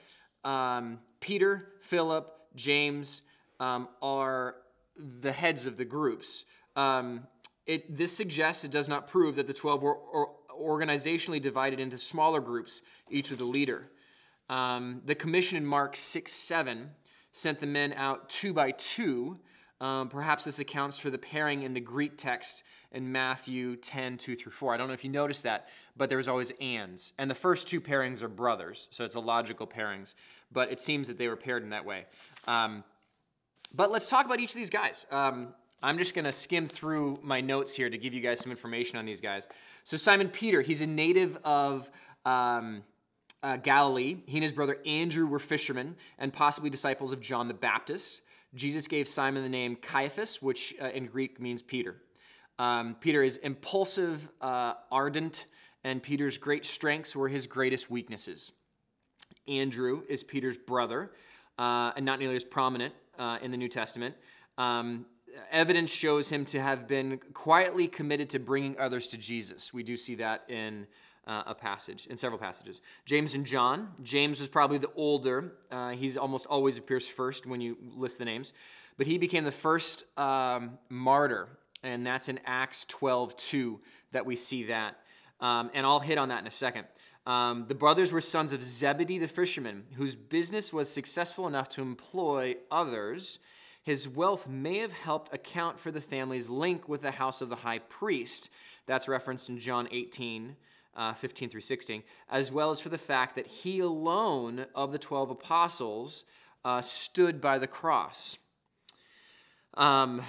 um, 0.43 0.99
Peter, 1.19 1.67
Philip, 1.81 2.33
James, 2.55 3.21
um, 3.59 3.87
are 4.01 4.55
the 4.97 5.31
heads 5.31 5.65
of 5.65 5.77
the 5.77 5.85
groups. 5.85 6.45
Um, 6.75 7.27
it, 7.65 7.95
this 7.95 8.15
suggests, 8.15 8.63
it 8.63 8.71
does 8.71 8.89
not 8.89 9.07
prove, 9.07 9.35
that 9.35 9.47
the 9.47 9.53
12 9.53 9.81
were 9.81 9.95
or 9.95 10.31
organizationally 10.59 11.41
divided 11.41 11.79
into 11.79 11.97
smaller 11.97 12.41
groups, 12.41 12.81
each 13.09 13.31
with 13.31 13.39
a 13.41 13.45
leader. 13.45 13.87
Um, 14.49 15.01
the 15.05 15.15
commission 15.15 15.57
in 15.57 15.65
Mark 15.65 15.95
6 15.95 16.31
7 16.31 16.89
sent 17.31 17.59
the 17.59 17.67
men 17.67 17.93
out 17.93 18.29
two 18.29 18.53
by 18.53 18.71
two. 18.71 19.39
Um, 19.79 20.09
perhaps 20.09 20.43
this 20.43 20.59
accounts 20.59 20.97
for 20.97 21.09
the 21.09 21.17
pairing 21.17 21.63
in 21.63 21.73
the 21.73 21.79
Greek 21.79 22.17
text 22.17 22.63
in 22.91 23.11
Matthew 23.11 23.75
10 23.77 24.17
2 24.17 24.35
through 24.35 24.51
4. 24.51 24.73
I 24.73 24.77
don't 24.77 24.87
know 24.87 24.93
if 24.93 25.03
you 25.03 25.11
noticed 25.11 25.43
that, 25.43 25.67
but 25.95 26.09
there's 26.09 26.27
always 26.27 26.51
ands. 26.59 27.13
And 27.17 27.29
the 27.29 27.35
first 27.35 27.67
two 27.67 27.79
pairings 27.79 28.21
are 28.21 28.27
brothers, 28.27 28.89
so 28.91 29.05
it's 29.05 29.15
a 29.15 29.19
logical 29.19 29.67
pairings. 29.67 30.15
But 30.51 30.71
it 30.71 30.81
seems 30.81 31.07
that 31.07 31.17
they 31.17 31.27
were 31.27 31.37
paired 31.37 31.63
in 31.63 31.69
that 31.69 31.85
way. 31.85 32.05
Um, 32.47 32.83
but 33.73 33.91
let's 33.91 34.09
talk 34.09 34.25
about 34.25 34.39
each 34.39 34.51
of 34.51 34.55
these 34.55 34.69
guys. 34.69 35.05
Um, 35.11 35.53
I'm 35.81 35.97
just 35.97 36.13
to 36.25 36.31
skim 36.31 36.67
through 36.67 37.19
my 37.21 37.39
notes 37.39 37.75
here 37.75 37.89
to 37.89 37.97
give 37.97 38.13
you 38.13 38.21
guys 38.21 38.39
some 38.39 38.51
information 38.51 38.97
on 38.97 39.05
these 39.05 39.21
guys. 39.21 39.47
So, 39.83 39.95
Simon 39.95 40.27
Peter, 40.27 40.61
he's 40.61 40.81
a 40.81 40.87
native 40.87 41.37
of 41.43 41.89
um, 42.25 42.83
uh, 43.41 43.57
Galilee. 43.57 44.17
He 44.25 44.37
and 44.37 44.43
his 44.43 44.51
brother 44.51 44.77
Andrew 44.85 45.25
were 45.25 45.39
fishermen 45.39 45.95
and 46.17 46.33
possibly 46.33 46.69
disciples 46.69 47.11
of 47.11 47.21
John 47.21 47.47
the 47.47 47.53
Baptist. 47.53 48.21
Jesus 48.55 48.87
gave 48.87 49.07
Simon 49.07 49.43
the 49.43 49.49
name 49.49 49.75
Caiaphas, 49.75 50.41
which 50.41 50.75
uh, 50.81 50.87
in 50.87 51.05
Greek 51.05 51.39
means 51.39 51.61
Peter. 51.61 51.95
Um, 52.57 52.95
Peter 52.99 53.23
is 53.23 53.37
impulsive, 53.37 54.27
uh, 54.41 54.73
ardent, 54.91 55.45
and 55.83 56.03
Peter's 56.03 56.37
great 56.37 56.65
strengths 56.65 57.15
were 57.15 57.29
his 57.29 57.47
greatest 57.47 57.89
weaknesses. 57.89 58.51
Andrew 59.47 60.03
is 60.09 60.23
Peter's 60.23 60.57
brother 60.57 61.11
uh, 61.57 61.93
and 61.95 62.05
not 62.05 62.19
nearly 62.19 62.35
as 62.35 62.43
prominent 62.43 62.93
uh, 63.19 63.37
in 63.41 63.51
the 63.51 63.57
New 63.57 63.67
Testament. 63.67 64.15
Um, 64.57 65.05
evidence 65.51 65.93
shows 65.93 66.29
him 66.29 66.45
to 66.45 66.59
have 66.59 66.87
been 66.87 67.19
quietly 67.33 67.87
committed 67.87 68.29
to 68.31 68.39
bringing 68.39 68.79
others 68.79 69.07
to 69.07 69.17
Jesus. 69.17 69.73
We 69.73 69.83
do 69.83 69.95
see 69.95 70.15
that 70.15 70.45
in 70.49 70.87
uh, 71.27 71.43
a 71.45 71.55
passage, 71.55 72.07
in 72.07 72.17
several 72.17 72.39
passages. 72.39 72.81
James 73.05 73.35
and 73.35 73.45
John. 73.45 73.89
James 74.01 74.39
was 74.39 74.49
probably 74.49 74.79
the 74.79 74.91
older. 74.95 75.53
Uh, 75.69 75.91
he's 75.91 76.17
almost 76.17 76.47
always 76.47 76.77
appears 76.77 77.07
first 77.07 77.45
when 77.45 77.61
you 77.61 77.77
list 77.95 78.17
the 78.17 78.25
names. 78.25 78.53
But 78.97 79.05
he 79.05 79.17
became 79.17 79.43
the 79.43 79.51
first 79.51 80.05
um, 80.17 80.79
martyr, 80.89 81.47
and 81.83 82.05
that's 82.05 82.29
in 82.29 82.39
Acts 82.45 82.85
12 82.85 83.35
2 83.35 83.79
that 84.11 84.25
we 84.25 84.35
see 84.35 84.63
that. 84.65 84.95
Um, 85.39 85.69
and 85.73 85.85
I'll 85.85 85.99
hit 85.99 86.17
on 86.17 86.29
that 86.29 86.41
in 86.41 86.47
a 86.47 86.51
second. 86.51 86.85
Um, 87.29 87.65
the 87.67 87.75
brothers 87.75 88.11
were 88.11 88.21
sons 88.21 88.53
of 88.53 88.63
Zebedee 88.63 89.19
the 89.19 89.27
fisherman, 89.27 89.83
whose 89.93 90.15
business 90.15 90.73
was 90.73 90.91
successful 90.91 91.45
enough 91.45 91.69
to 91.69 91.83
employ 91.83 92.55
others. 92.71 93.37
His 93.83 94.09
wealth 94.09 94.47
may 94.47 94.79
have 94.79 94.91
helped 94.91 95.31
account 95.31 95.79
for 95.79 95.91
the 95.91 96.01
family's 96.01 96.49
link 96.49 96.89
with 96.89 97.03
the 97.03 97.11
house 97.11 97.41
of 97.41 97.49
the 97.49 97.57
high 97.57 97.77
priest. 97.77 98.49
That's 98.87 99.07
referenced 99.07 99.47
in 99.47 99.59
John 99.59 99.87
18, 99.91 100.55
uh, 100.95 101.13
15 101.13 101.49
through 101.49 101.61
16, 101.61 102.01
as 102.31 102.51
well 102.51 102.71
as 102.71 102.81
for 102.81 102.89
the 102.89 102.97
fact 102.97 103.35
that 103.35 103.45
he 103.45 103.77
alone 103.79 104.65
of 104.73 104.91
the 104.91 104.97
12 104.97 105.29
apostles 105.29 106.25
uh, 106.65 106.81
stood 106.81 107.39
by 107.39 107.59
the 107.59 107.67
cross. 107.67 108.39
Um, 109.75 110.23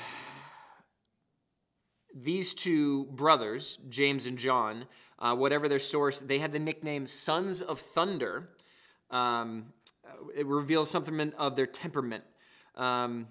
these 2.15 2.53
two 2.53 3.07
brothers, 3.07 3.79
James 3.89 4.27
and 4.27 4.37
John, 4.37 4.85
uh, 5.21 5.35
whatever 5.35 5.69
their 5.69 5.79
source, 5.79 6.21
they 6.21 6.39
had 6.39 6.53
the 6.53 6.59
nickname 6.59 7.07
Sons 7.07 7.63
of 7.63 7.81
Thunder. 7.81 8.49
Um, 9.11 9.73
it 10.37 10.47
reveals 10.47 10.91
something 10.91 11.33
of 11.39 11.57
their 11.57 11.67
temperament. 11.67 12.25
Um, 12.77 13.27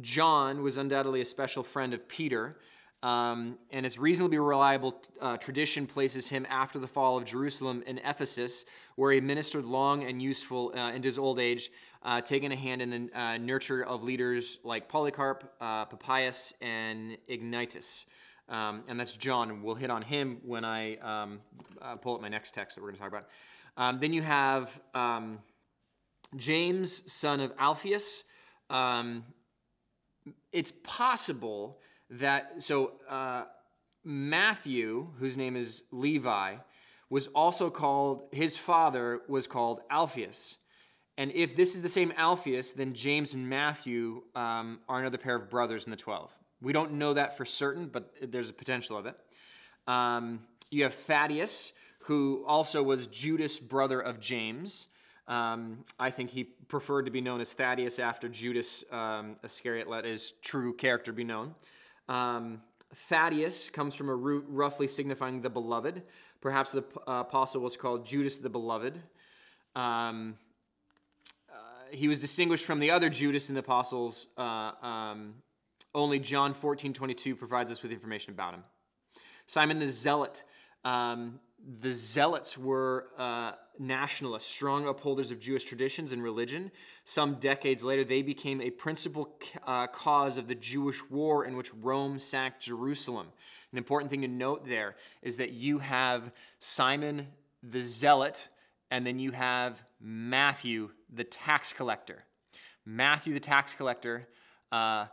John 0.00 0.62
was 0.62 0.78
undoubtedly 0.78 1.20
a 1.20 1.24
special 1.24 1.62
friend 1.62 1.94
of 1.94 2.08
Peter, 2.08 2.56
Um, 3.00 3.58
and 3.70 3.86
its 3.86 3.96
reasonably 3.96 4.38
reliable 4.38 4.92
uh, 5.20 5.36
tradition 5.36 5.86
places 5.86 6.28
him 6.28 6.44
after 6.50 6.80
the 6.80 6.88
fall 6.88 7.16
of 7.16 7.24
Jerusalem 7.24 7.82
in 7.86 7.98
Ephesus, 7.98 8.64
where 8.96 9.12
he 9.12 9.20
ministered 9.20 9.64
long 9.64 10.02
and 10.02 10.20
useful 10.20 10.72
uh, 10.74 10.90
into 10.96 11.06
his 11.06 11.16
old 11.16 11.38
age, 11.38 11.70
uh, 12.02 12.20
taking 12.20 12.50
a 12.52 12.56
hand 12.56 12.82
in 12.82 12.90
the 12.90 13.02
uh, 13.14 13.38
nurture 13.38 13.84
of 13.86 14.02
leaders 14.02 14.58
like 14.64 14.88
Polycarp, 14.88 15.44
uh, 15.60 15.84
Papias, 15.84 16.54
and 16.60 17.16
Ignatius. 17.28 18.06
Um, 18.48 18.84
and 18.88 18.98
that's 18.98 19.16
John. 19.16 19.62
We'll 19.62 19.74
hit 19.74 19.90
on 19.90 20.02
him 20.02 20.38
when 20.44 20.64
I 20.64 20.96
um, 20.96 21.40
uh, 21.82 21.96
pull 21.96 22.14
up 22.14 22.22
my 22.22 22.28
next 22.28 22.54
text 22.54 22.76
that 22.76 22.82
we're 22.82 22.88
going 22.88 22.96
to 22.96 23.00
talk 23.00 23.08
about. 23.08 23.26
Um, 23.76 24.00
then 24.00 24.12
you 24.12 24.22
have 24.22 24.80
um, 24.94 25.38
James, 26.36 27.10
son 27.10 27.40
of 27.40 27.52
Alphaeus. 27.58 28.24
Um, 28.70 29.24
it's 30.52 30.72
possible 30.82 31.78
that, 32.10 32.62
so 32.62 32.92
uh, 33.08 33.44
Matthew, 34.04 35.08
whose 35.18 35.36
name 35.36 35.56
is 35.56 35.84
Levi, 35.92 36.56
was 37.10 37.28
also 37.28 37.70
called, 37.70 38.28
his 38.32 38.58
father 38.58 39.20
was 39.28 39.46
called 39.46 39.80
Alphaeus. 39.90 40.56
And 41.16 41.32
if 41.32 41.56
this 41.56 41.74
is 41.74 41.82
the 41.82 41.88
same 41.88 42.12
Alphaeus, 42.16 42.72
then 42.72 42.94
James 42.94 43.34
and 43.34 43.48
Matthew 43.48 44.22
um, 44.34 44.80
are 44.88 45.00
another 45.00 45.18
pair 45.18 45.34
of 45.34 45.50
brothers 45.50 45.84
in 45.84 45.90
the 45.90 45.96
12. 45.96 46.30
We 46.60 46.72
don't 46.72 46.92
know 46.92 47.14
that 47.14 47.36
for 47.36 47.44
certain, 47.44 47.86
but 47.86 48.12
there's 48.20 48.50
a 48.50 48.52
potential 48.52 48.96
of 48.96 49.06
it. 49.06 49.16
Um, 49.86 50.40
you 50.70 50.82
have 50.82 50.94
Thaddeus, 50.94 51.72
who 52.06 52.44
also 52.46 52.82
was 52.82 53.06
Judas' 53.06 53.58
brother 53.58 54.00
of 54.00 54.20
James. 54.20 54.88
Um, 55.26 55.84
I 55.98 56.10
think 56.10 56.30
he 56.30 56.44
preferred 56.44 57.04
to 57.04 57.10
be 57.10 57.20
known 57.20 57.40
as 57.40 57.52
Thaddeus 57.52 57.98
after 57.98 58.28
Judas 58.28 58.84
um, 58.90 59.36
Iscariot 59.44 59.88
let 59.88 60.04
his 60.04 60.32
true 60.42 60.74
character 60.74 61.12
be 61.12 61.24
known. 61.24 61.54
Um, 62.08 62.62
Thaddeus 62.94 63.70
comes 63.70 63.94
from 63.94 64.08
a 64.08 64.14
root 64.14 64.44
roughly 64.48 64.88
signifying 64.88 65.42
the 65.42 65.50
beloved. 65.50 66.02
Perhaps 66.40 66.72
the 66.72 66.84
uh, 67.06 67.20
apostle 67.20 67.60
was 67.60 67.76
called 67.76 68.06
Judas 68.06 68.38
the 68.38 68.48
Beloved. 68.48 69.00
Um, 69.76 70.36
uh, 71.50 71.54
he 71.90 72.08
was 72.08 72.20
distinguished 72.20 72.64
from 72.64 72.80
the 72.80 72.90
other 72.90 73.10
Judas 73.10 73.48
in 73.48 73.54
the 73.54 73.60
apostles 73.60 74.28
uh, 74.38 74.72
um, 74.82 75.34
only 75.94 76.18
John 76.18 76.54
14, 76.54 76.92
22 76.92 77.36
provides 77.36 77.72
us 77.72 77.82
with 77.82 77.92
information 77.92 78.32
about 78.32 78.54
him. 78.54 78.64
Simon 79.46 79.78
the 79.78 79.88
Zealot. 79.88 80.44
Um, 80.84 81.40
the 81.80 81.90
Zealots 81.90 82.56
were 82.56 83.08
uh, 83.18 83.52
nationalists, 83.78 84.48
strong 84.48 84.86
upholders 84.86 85.30
of 85.30 85.40
Jewish 85.40 85.64
traditions 85.64 86.12
and 86.12 86.22
religion. 86.22 86.70
Some 87.04 87.34
decades 87.34 87.84
later, 87.84 88.04
they 88.04 88.22
became 88.22 88.60
a 88.60 88.70
principal 88.70 89.36
uh, 89.66 89.86
cause 89.88 90.38
of 90.38 90.46
the 90.46 90.54
Jewish 90.54 91.08
war 91.10 91.44
in 91.44 91.56
which 91.56 91.74
Rome 91.74 92.18
sacked 92.18 92.62
Jerusalem. 92.62 93.28
An 93.72 93.78
important 93.78 94.10
thing 94.10 94.22
to 94.22 94.28
note 94.28 94.66
there 94.66 94.96
is 95.22 95.36
that 95.38 95.52
you 95.52 95.78
have 95.78 96.32
Simon 96.58 97.26
the 97.62 97.80
Zealot, 97.80 98.48
and 98.90 99.06
then 99.06 99.18
you 99.18 99.32
have 99.32 99.82
Matthew 100.00 100.90
the 101.12 101.24
tax 101.24 101.72
collector. 101.72 102.24
Matthew 102.86 103.34
the 103.34 103.40
tax 103.40 103.74
collector 103.74 104.28
uh, 104.70 105.06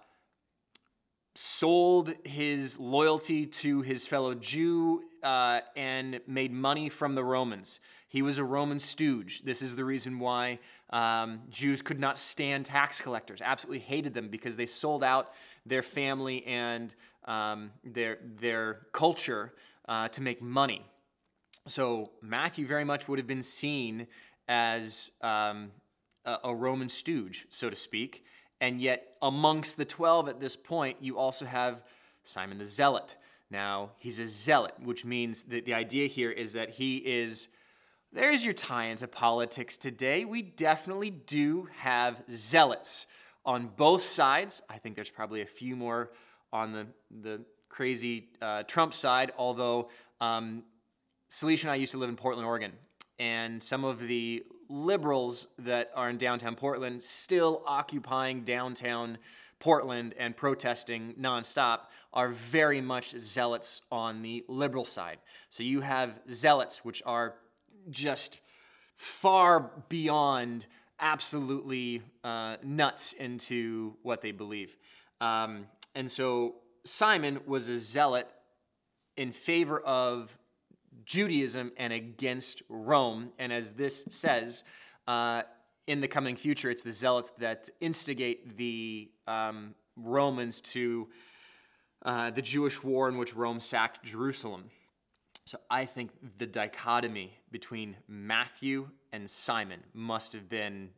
sold 1.36 2.14
his 2.24 2.80
loyalty 2.80 3.46
to 3.46 3.82
his 3.82 4.08
fellow 4.08 4.34
Jew 4.34 5.04
uh, 5.22 5.60
and 5.76 6.22
made 6.28 6.52
money 6.52 6.88
from 6.88 7.14
the 7.14 7.24
Romans. 7.24 7.82
He 8.08 8.22
was 8.22 8.38
a 8.38 8.44
Roman 8.44 8.80
stooge. 8.80 9.42
This 9.42 9.62
is 9.62 9.76
the 9.76 9.84
reason 9.84 10.20
why 10.20 10.60
um, 10.92 11.42
Jews 11.50 11.82
could 11.82 12.00
not 12.00 12.18
stand 12.18 12.66
tax 12.66 13.02
collectors, 13.02 13.42
absolutely 13.42 13.80
hated 13.80 14.14
them 14.14 14.30
because 14.30 14.56
they 14.56 14.66
sold 14.66 15.04
out 15.04 15.34
their 15.66 15.82
family 15.82 16.46
and 16.46 16.96
um, 17.26 17.72
their, 17.84 18.20
their 18.38 18.88
culture 18.94 19.54
uh, 19.90 20.08
to 20.10 20.22
make 20.22 20.42
money. 20.42 20.86
So 21.68 22.12
Matthew 22.22 22.66
very 22.66 22.86
much 22.86 23.10
would 23.10 23.20
have 23.20 23.28
been 23.28 23.42
seen 23.42 24.08
as 24.48 25.12
um, 25.22 25.72
a, 26.24 26.38
a 26.46 26.56
Roman 26.56 26.88
stooge, 26.88 27.48
so 27.50 27.70
to 27.70 27.76
speak. 27.76 28.24
And 28.62 28.80
yet, 28.80 29.16
amongst 29.22 29.78
the 29.78 29.86
12 29.86 30.30
at 30.30 30.40
this 30.40 30.56
point, 30.56 30.98
you 31.02 31.18
also 31.18 31.46
have 31.46 31.84
Simon 32.24 32.58
the 32.58 32.66
Zealot. 32.66 33.16
Now, 33.52 33.92
he's 34.00 34.20
a 34.20 34.28
zealot, 34.28 34.74
which 34.82 35.06
means 35.06 35.44
that 35.44 35.66
the 35.66 35.74
idea 35.74 36.08
here 36.08 36.32
is 36.32 36.54
that 36.54 36.72
he 36.72 36.98
is. 36.98 37.48
There's 38.12 38.44
your 38.44 38.54
tie 38.54 38.86
into 38.86 39.08
politics 39.08 39.78
today. 39.78 40.26
We 40.26 40.42
definitely 40.42 41.12
do 41.12 41.68
have 41.78 42.24
zealots 42.30 43.08
on 43.46 43.70
both 43.76 44.04
sides. 44.04 44.62
I 44.70 44.78
think 44.78 44.96
there's 44.96 45.12
probably 45.12 45.42
a 45.42 45.46
few 45.46 45.76
more 45.76 46.12
on 46.52 46.72
the, 46.72 46.88
the 47.22 47.42
crazy 47.70 48.30
uh, 48.42 48.64
Trump 48.64 48.94
side, 48.94 49.34
although 49.38 49.90
um, 50.22 50.64
Celicia 51.30 51.66
and 51.66 51.72
I 51.72 51.76
used 51.76 51.92
to 51.92 51.98
live 51.98 52.10
in 52.10 52.16
Portland, 52.16 52.48
Oregon, 52.48 52.72
and 53.20 53.62
some 53.62 53.84
of 53.84 54.00
the 54.00 54.44
liberals 54.70 55.48
that 55.60 55.92
are 55.96 56.10
in 56.10 56.18
downtown 56.18 56.56
Portland 56.56 57.02
still 57.02 57.64
occupying 57.66 58.44
downtown 58.44 59.18
Portland 59.60 60.14
and 60.18 60.36
protesting 60.36 61.14
nonstop 61.20 61.82
are 62.14 62.30
very 62.30 62.82
much 62.82 63.18
zealots 63.18 63.82
on 63.92 64.22
the 64.22 64.44
liberal 64.48 64.86
side. 64.86 65.18
So 65.50 65.64
you 65.64 65.82
have 65.82 66.20
zealots, 66.30 66.84
which 66.84 67.02
are 67.06 67.36
just 67.90 68.40
far 68.96 69.72
beyond 69.90 70.66
absolutely 71.00 72.02
uh, 72.24 72.58
nuts 72.64 73.14
into 73.14 73.96
what 74.02 74.22
they 74.22 74.32
believe. 74.32 74.76
Um, 75.22 75.68
and 75.94 76.10
so 76.10 76.56
Simon 76.84 77.40
was 77.46 77.68
a 77.68 77.78
zealot 77.78 78.28
in 79.18 79.32
favor 79.32 79.80
of 79.80 80.38
Judaism 81.06 81.72
and 81.78 81.94
against 81.94 82.62
Rome. 82.70 83.32
And 83.40 83.54
as 83.54 83.74
this 83.74 84.06
says, 84.10 84.64
uh, 85.08 85.44
in 85.88 86.02
the 86.02 86.08
coming 86.08 86.36
future, 86.36 86.70
it's 86.70 86.84
the 86.84 86.92
zealots 86.92 87.32
that 87.38 87.70
instigate 87.80 88.58
the 88.58 89.12
um, 89.28 89.76
Romans 89.96 90.62
to 90.62 91.08
uh, 92.04 92.32
the 92.32 92.42
Jewish 92.42 92.84
war 92.84 93.08
in 93.08 93.18
which 93.18 93.36
Rome 93.36 93.60
sacked 93.60 94.04
Jerusalem. 94.04 94.66
So 95.46 95.60
I 95.70 95.86
think 95.86 96.12
the 96.40 96.48
dichotomy 96.48 97.38
between 97.52 97.96
Matthew 98.08 98.90
and 99.14 99.30
Simon 99.30 99.82
must 99.94 100.34
have 100.34 100.50
been 100.50 100.90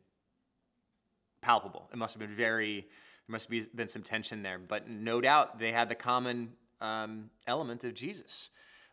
palpable. 1.42 1.88
It 1.92 1.98
must 1.98 2.14
have 2.14 2.20
been 2.20 2.36
very, 2.36 2.80
there 2.80 3.32
must 3.32 3.52
have 3.52 3.76
been 3.76 3.88
some 3.88 4.02
tension 4.02 4.42
there. 4.42 4.58
But 4.58 4.88
no 4.88 5.20
doubt 5.20 5.58
they 5.58 5.70
had 5.70 5.88
the 5.90 5.94
common 5.94 6.52
um, 6.80 7.30
element 7.46 7.84
of 7.84 7.92
Jesus 7.94 8.50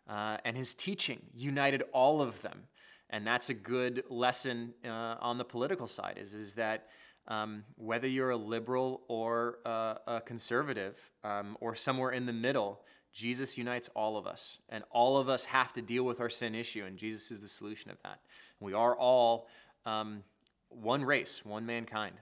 uh, 0.10 0.38
and 0.46 0.56
his 0.56 0.74
teaching 0.74 1.22
united 1.34 1.84
all 1.94 2.22
of 2.22 2.42
them. 2.42 2.64
And 3.10 3.26
that's 3.26 3.50
a 3.50 3.54
good 3.54 4.04
lesson 4.10 4.74
uh, 4.84 5.16
on 5.20 5.38
the 5.38 5.46
political 5.46 5.88
side 5.88 6.18
is, 6.20 6.34
is 6.34 6.56
that 6.56 6.88
um, 7.28 7.64
whether 7.78 8.08
you're 8.08 8.32
a 8.32 8.38
liberal 8.38 9.02
or 9.08 9.60
a, 9.66 9.98
a 10.08 10.22
conservative 10.22 10.98
um, 11.24 11.58
or 11.60 11.76
somewhere 11.76 12.12
in 12.12 12.26
the 12.26 12.34
middle, 12.34 12.82
Jesus 13.14 13.58
unites 13.58 13.90
all 13.96 14.18
of 14.18 14.28
us. 14.28 14.60
And 14.70 14.84
all 14.92 15.18
of 15.18 15.30
us 15.30 15.46
have 15.46 15.74
to 15.74 15.82
deal 15.82 16.04
with 16.04 16.20
our 16.20 16.30
sin 16.30 16.54
issue, 16.54 16.84
and 16.86 16.98
Jesus 16.98 17.32
is 17.32 17.40
the 17.40 17.48
solution 17.48 17.90
of 17.90 17.98
that. 18.04 18.20
We 18.60 18.74
are 18.74 18.96
all 18.96 19.48
um, 19.86 20.24
one 20.70 21.04
race, 21.04 21.46
one 21.46 21.66
mankind. 21.66 22.16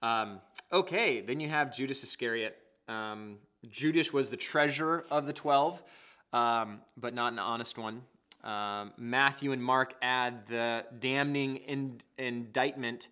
Um, 0.00 0.40
okay, 0.72 1.20
then 1.20 1.40
you 1.40 1.48
have 1.48 1.74
Judas 1.74 2.04
Iscariot. 2.04 2.56
Um, 2.86 3.38
Judas 3.68 4.12
was 4.12 4.30
the 4.30 4.36
treasurer 4.36 5.04
of 5.10 5.26
the 5.26 5.32
12 5.32 5.82
um, 6.32 6.80
but 6.96 7.14
not 7.14 7.32
an 7.32 7.38
honest 7.38 7.78
one. 7.78 8.02
Um, 8.44 8.92
Matthew 8.96 9.52
and 9.52 9.62
Mark 9.62 9.94
add 10.00 10.46
the 10.46 10.84
damning 10.98 11.56
ind- 11.56 12.04
indictment 12.16 13.08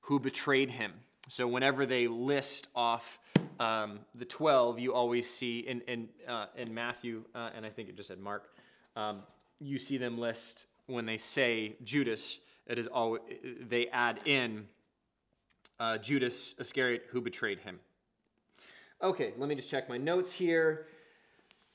who 0.00 0.18
betrayed 0.18 0.70
him. 0.70 0.92
So 1.28 1.46
whenever 1.46 1.86
they 1.86 2.08
list 2.08 2.68
off 2.74 3.20
um, 3.60 4.00
the 4.14 4.24
12, 4.24 4.78
you 4.78 4.94
always 4.94 5.28
see 5.28 5.60
in, 5.60 5.80
in, 5.82 6.08
uh, 6.26 6.46
in 6.56 6.72
Matthew, 6.72 7.24
uh, 7.34 7.50
and 7.54 7.64
I 7.64 7.70
think 7.70 7.88
it 7.88 7.96
just 7.96 8.08
said 8.08 8.18
Mark, 8.18 8.50
um, 8.96 9.22
you 9.60 9.78
see 9.78 9.98
them 9.98 10.18
list 10.18 10.66
when 10.86 11.06
they 11.06 11.18
say 11.18 11.76
Judas, 11.84 12.40
it 12.66 12.78
is 12.78 12.86
always, 12.86 13.20
they 13.60 13.86
add 13.88 14.20
in 14.24 14.66
uh, 15.78 15.98
Judas 15.98 16.54
Iscariot 16.58 17.04
who 17.10 17.20
betrayed 17.20 17.60
him. 17.60 17.78
Okay, 19.02 19.32
let 19.38 19.48
me 19.48 19.54
just 19.54 19.70
check 19.70 19.88
my 19.88 19.96
notes 19.96 20.32
here. 20.32 20.86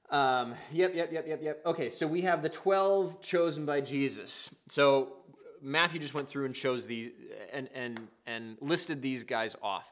Um, 0.10 0.54
yep, 0.72 0.94
yep, 0.94 1.12
yep, 1.12 1.28
yep, 1.28 1.40
yep. 1.42 1.62
Okay, 1.66 1.90
so 1.90 2.06
we 2.06 2.22
have 2.22 2.42
the 2.42 2.50
12 2.50 3.22
chosen 3.22 3.66
by 3.66 3.82
Jesus. 3.82 4.54
So 4.68 5.14
Matthew 5.62 6.00
just 6.00 6.14
went 6.14 6.30
through 6.30 6.46
and 6.46 6.54
chose 6.54 6.86
these 6.86 7.12
and, 7.52 7.70
and, 7.74 8.00
and 8.28 8.58
listed 8.62 9.02
these 9.02 9.24
guys 9.24 9.56
off. 9.62 9.92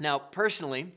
now, 0.00 0.18
personally, 0.18 0.92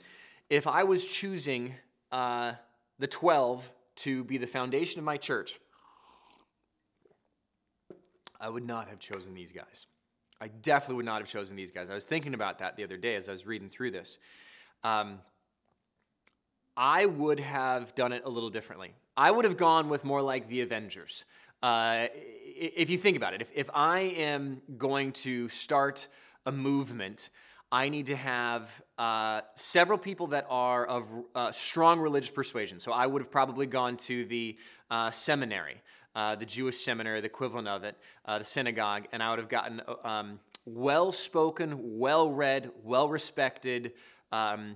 if 0.50 0.68
I 0.68 0.84
was 0.84 1.06
choosing 1.06 1.74
uh, 2.12 2.54
the 3.00 3.08
12 3.08 3.72
to 3.98 4.24
be 4.24 4.38
the 4.38 4.48
foundation 4.48 5.00
of 5.00 5.06
my 5.06 5.18
church, 5.18 5.60
I 8.40 8.50
would 8.50 8.66
not 8.66 8.90
have 8.90 9.00
chosen 9.00 9.34
these 9.34 9.52
guys. 9.52 9.88
I 10.40 10.50
definitely 10.50 10.98
would 10.98 11.06
not 11.06 11.22
have 11.22 11.28
chosen 11.28 11.58
these 11.58 11.72
guys. 11.72 11.90
I 11.90 11.96
was 11.96 12.06
thinking 12.06 12.36
about 12.36 12.60
that 12.60 12.78
the 12.78 12.84
other 12.84 12.98
day 12.98 13.16
as 13.16 13.28
I 13.28 13.32
was 13.32 13.48
reading 13.48 13.70
through 13.70 13.92
this. 13.92 14.20
Um, 14.84 15.20
I 16.78 17.08
would 17.08 17.40
have 17.40 17.96
done 17.96 18.14
it 18.14 18.22
a 18.24 18.30
little 18.30 18.52
differently. 18.52 18.94
I 19.18 19.32
would 19.32 19.46
have 19.46 19.58
gone 19.58 19.90
with 19.90 20.06
more 20.06 20.22
like 20.22 20.48
the 20.48 20.62
Avengers. 20.62 21.26
Uh, 21.64 22.06
if 22.14 22.92
you 22.92 23.00
think 23.00 23.18
about 23.18 23.34
it, 23.34 23.42
if, 23.42 23.52
if 23.56 23.68
I 23.74 24.00
am 24.00 24.62
going 24.78 25.12
to 25.14 25.48
start 25.48 26.08
a 26.46 26.52
movement, 26.52 27.32
I 27.72 27.90
need 27.90 28.06
to 28.06 28.16
have 28.16 28.70
uh, 29.00 29.42
several 29.56 29.98
people 29.98 30.28
that 30.28 30.46
are 30.52 30.86
of 30.86 31.06
uh, 31.34 31.52
strong 31.52 32.00
religious 32.00 32.30
persuasion. 32.30 32.80
So 32.80 32.92
I 32.92 33.08
would 33.08 33.24
have 33.24 33.32
probably 33.32 33.66
gone 33.66 33.98
to 33.98 34.26
the 34.26 34.56
uh, 34.92 35.10
seminary, 35.10 35.82
uh, 36.16 36.36
the 36.36 36.46
Jewish 36.46 36.78
seminary, 36.78 37.22
the 37.22 37.26
equivalent 37.26 37.68
of 37.68 37.84
it, 37.86 37.98
uh, 38.26 38.38
the 38.38 38.44
synagogue, 38.44 39.08
and 39.12 39.24
I 39.24 39.32
would 39.32 39.40
have 39.40 39.50
gotten 39.50 39.82
um, 40.04 40.40
well 40.66 41.12
spoken, 41.12 41.98
well 41.98 42.32
read, 42.32 42.70
well 42.84 43.10
respected. 43.10 43.94
Um, 44.32 44.76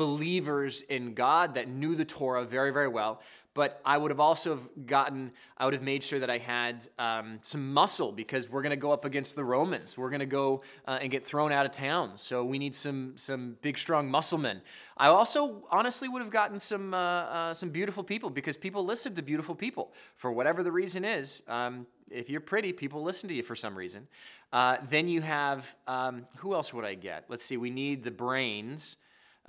believers 0.00 0.80
in 0.80 1.12
God 1.12 1.52
that 1.56 1.68
knew 1.68 1.94
the 1.94 2.06
Torah 2.06 2.42
very, 2.46 2.72
very 2.72 2.88
well. 2.88 3.20
But 3.52 3.82
I 3.84 3.98
would 3.98 4.10
have 4.10 4.20
also 4.20 4.58
gotten, 4.86 5.32
I 5.58 5.66
would 5.66 5.74
have 5.74 5.82
made 5.82 6.02
sure 6.02 6.20
that 6.20 6.30
I 6.30 6.38
had 6.38 6.86
um, 6.98 7.38
some 7.42 7.74
muscle 7.74 8.10
because 8.12 8.48
we're 8.48 8.62
going 8.62 8.70
to 8.70 8.76
go 8.76 8.92
up 8.92 9.04
against 9.04 9.36
the 9.36 9.44
Romans. 9.44 9.98
We're 9.98 10.08
going 10.08 10.20
to 10.20 10.26
go 10.26 10.62
uh, 10.88 11.00
and 11.02 11.10
get 11.10 11.26
thrown 11.26 11.52
out 11.52 11.66
of 11.66 11.72
town. 11.72 12.16
So 12.16 12.42
we 12.42 12.58
need 12.58 12.74
some 12.74 13.12
some 13.16 13.58
big, 13.60 13.76
strong 13.76 14.10
muscle 14.10 14.38
men. 14.38 14.62
I 14.96 15.08
also 15.08 15.64
honestly 15.70 16.08
would 16.08 16.22
have 16.22 16.30
gotten 16.30 16.58
some 16.58 16.94
uh, 16.94 16.96
uh, 16.96 17.54
some 17.54 17.68
beautiful 17.68 18.02
people 18.02 18.30
because 18.30 18.56
people 18.56 18.86
listen 18.86 19.14
to 19.16 19.22
beautiful 19.22 19.54
people 19.54 19.92
for 20.16 20.32
whatever 20.32 20.62
the 20.62 20.72
reason 20.72 21.04
is. 21.04 21.42
Um, 21.46 21.86
if 22.10 22.30
you're 22.30 22.40
pretty, 22.40 22.72
people 22.72 23.02
listen 23.02 23.28
to 23.28 23.34
you 23.34 23.42
for 23.42 23.56
some 23.56 23.76
reason. 23.76 24.08
Uh, 24.50 24.78
then 24.88 25.08
you 25.08 25.20
have 25.20 25.74
um, 25.86 26.26
who 26.38 26.54
else 26.54 26.72
would 26.72 26.86
I 26.86 26.94
get? 26.94 27.24
Let's 27.28 27.44
see. 27.44 27.58
We 27.58 27.70
need 27.70 28.04
the 28.04 28.10
brains. 28.10 28.96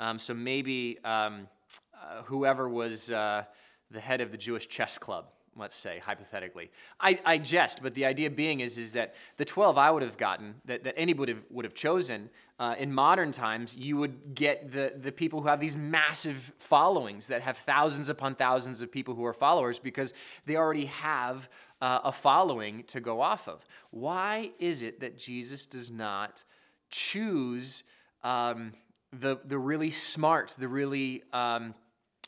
Um, 0.02 0.18
so 0.18 0.34
maybe 0.34 0.98
um, 1.06 1.48
uh, 1.94 2.24
whoever 2.24 2.68
was 2.68 3.12
uh, 3.12 3.44
the 3.92 4.00
head 4.00 4.20
of 4.20 4.32
the 4.32 4.38
Jewish 4.38 4.68
chess 4.68 4.98
club, 4.98 5.26
let's 5.56 5.76
say, 5.76 6.02
hypothetically. 6.04 6.72
I, 7.00 7.20
I 7.24 7.38
jest, 7.38 7.84
but 7.84 7.94
the 7.94 8.06
idea 8.06 8.32
being 8.32 8.62
is, 8.62 8.80
is 8.80 8.94
that 8.94 9.14
the 9.38 9.46
12 9.46 9.78
I 9.78 9.92
would 9.92 10.02
have 10.02 10.18
gotten, 10.18 10.56
that, 10.66 10.84
that 10.86 10.96
anybody 10.98 11.34
would 11.34 11.38
have, 11.38 11.46
would 11.52 11.66
have 11.66 11.76
chosen, 11.76 12.32
uh, 12.58 12.74
in 12.80 12.92
modern 12.92 13.32
times, 13.32 13.76
you 13.76 13.96
would 13.98 14.34
get 14.34 14.72
the, 14.72 14.94
the 14.98 15.12
people 15.12 15.40
who 15.40 15.50
have 15.50 15.60
these 15.60 15.78
massive 15.78 16.52
followings 16.58 17.28
that 17.28 17.44
have 17.44 17.58
thousands 17.58 18.10
upon 18.10 18.34
thousands 18.34 18.82
of 18.82 18.92
people 18.92 19.14
who 19.14 19.24
are 19.24 19.34
followers 19.34 19.78
because 19.78 20.16
they 20.48 20.56
already 20.56 20.86
have 20.86 21.48
uh, 21.80 22.00
a 22.06 22.12
following 22.12 22.84
to 22.86 23.00
go 23.00 23.22
off 23.22 23.48
of. 23.48 23.64
Why 23.92 24.50
is 24.58 24.82
it 24.82 25.02
that 25.02 25.16
Jesus 25.16 25.68
does 25.68 25.92
not 25.92 26.44
choose 26.90 27.84
um, 28.24 28.74
the, 29.14 29.38
the 29.46 29.58
really 29.58 29.90
smart, 29.90 30.56
the 30.58 30.68
really 30.68 31.24
um, 31.34 31.74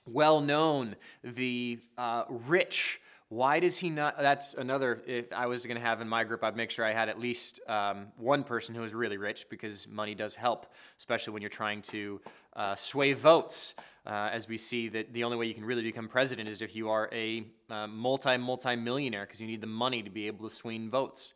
well 0.05 0.41
known, 0.41 0.95
the 1.23 1.79
uh, 1.97 2.23
rich. 2.29 2.99
Why 3.29 3.59
does 3.59 3.77
he 3.77 3.89
not? 3.89 4.19
That's 4.19 4.53
another. 4.53 5.01
If 5.07 5.33
I 5.33 5.47
was 5.47 5.65
going 5.65 5.77
to 5.77 5.83
have 5.83 6.01
in 6.01 6.07
my 6.07 6.23
group, 6.23 6.43
I'd 6.43 6.55
make 6.55 6.69
sure 6.69 6.85
I 6.85 6.93
had 6.93 7.09
at 7.09 7.19
least 7.19 7.59
um, 7.67 8.07
one 8.17 8.43
person 8.43 8.75
who 8.75 8.81
was 8.81 8.93
really 8.93 9.17
rich 9.17 9.49
because 9.49 9.87
money 9.87 10.13
does 10.13 10.35
help, 10.35 10.67
especially 10.97 11.33
when 11.33 11.41
you're 11.41 11.49
trying 11.49 11.81
to 11.83 12.21
uh, 12.55 12.75
sway 12.75 13.13
votes. 13.13 13.73
Uh, 14.05 14.29
as 14.33 14.49
we 14.49 14.57
see 14.57 14.89
that 14.89 15.13
the 15.13 15.23
only 15.23 15.37
way 15.37 15.45
you 15.45 15.53
can 15.53 15.63
really 15.63 15.81
become 15.81 16.09
president 16.09 16.49
is 16.49 16.61
if 16.61 16.75
you 16.75 16.89
are 16.89 17.09
a 17.13 17.47
uh, 17.69 17.87
multi 17.87 18.35
multi 18.35 18.75
millionaire 18.75 19.25
because 19.25 19.39
you 19.39 19.47
need 19.47 19.61
the 19.61 19.67
money 19.67 20.03
to 20.03 20.09
be 20.09 20.27
able 20.27 20.47
to 20.47 20.53
swing 20.53 20.89
votes. 20.89 21.33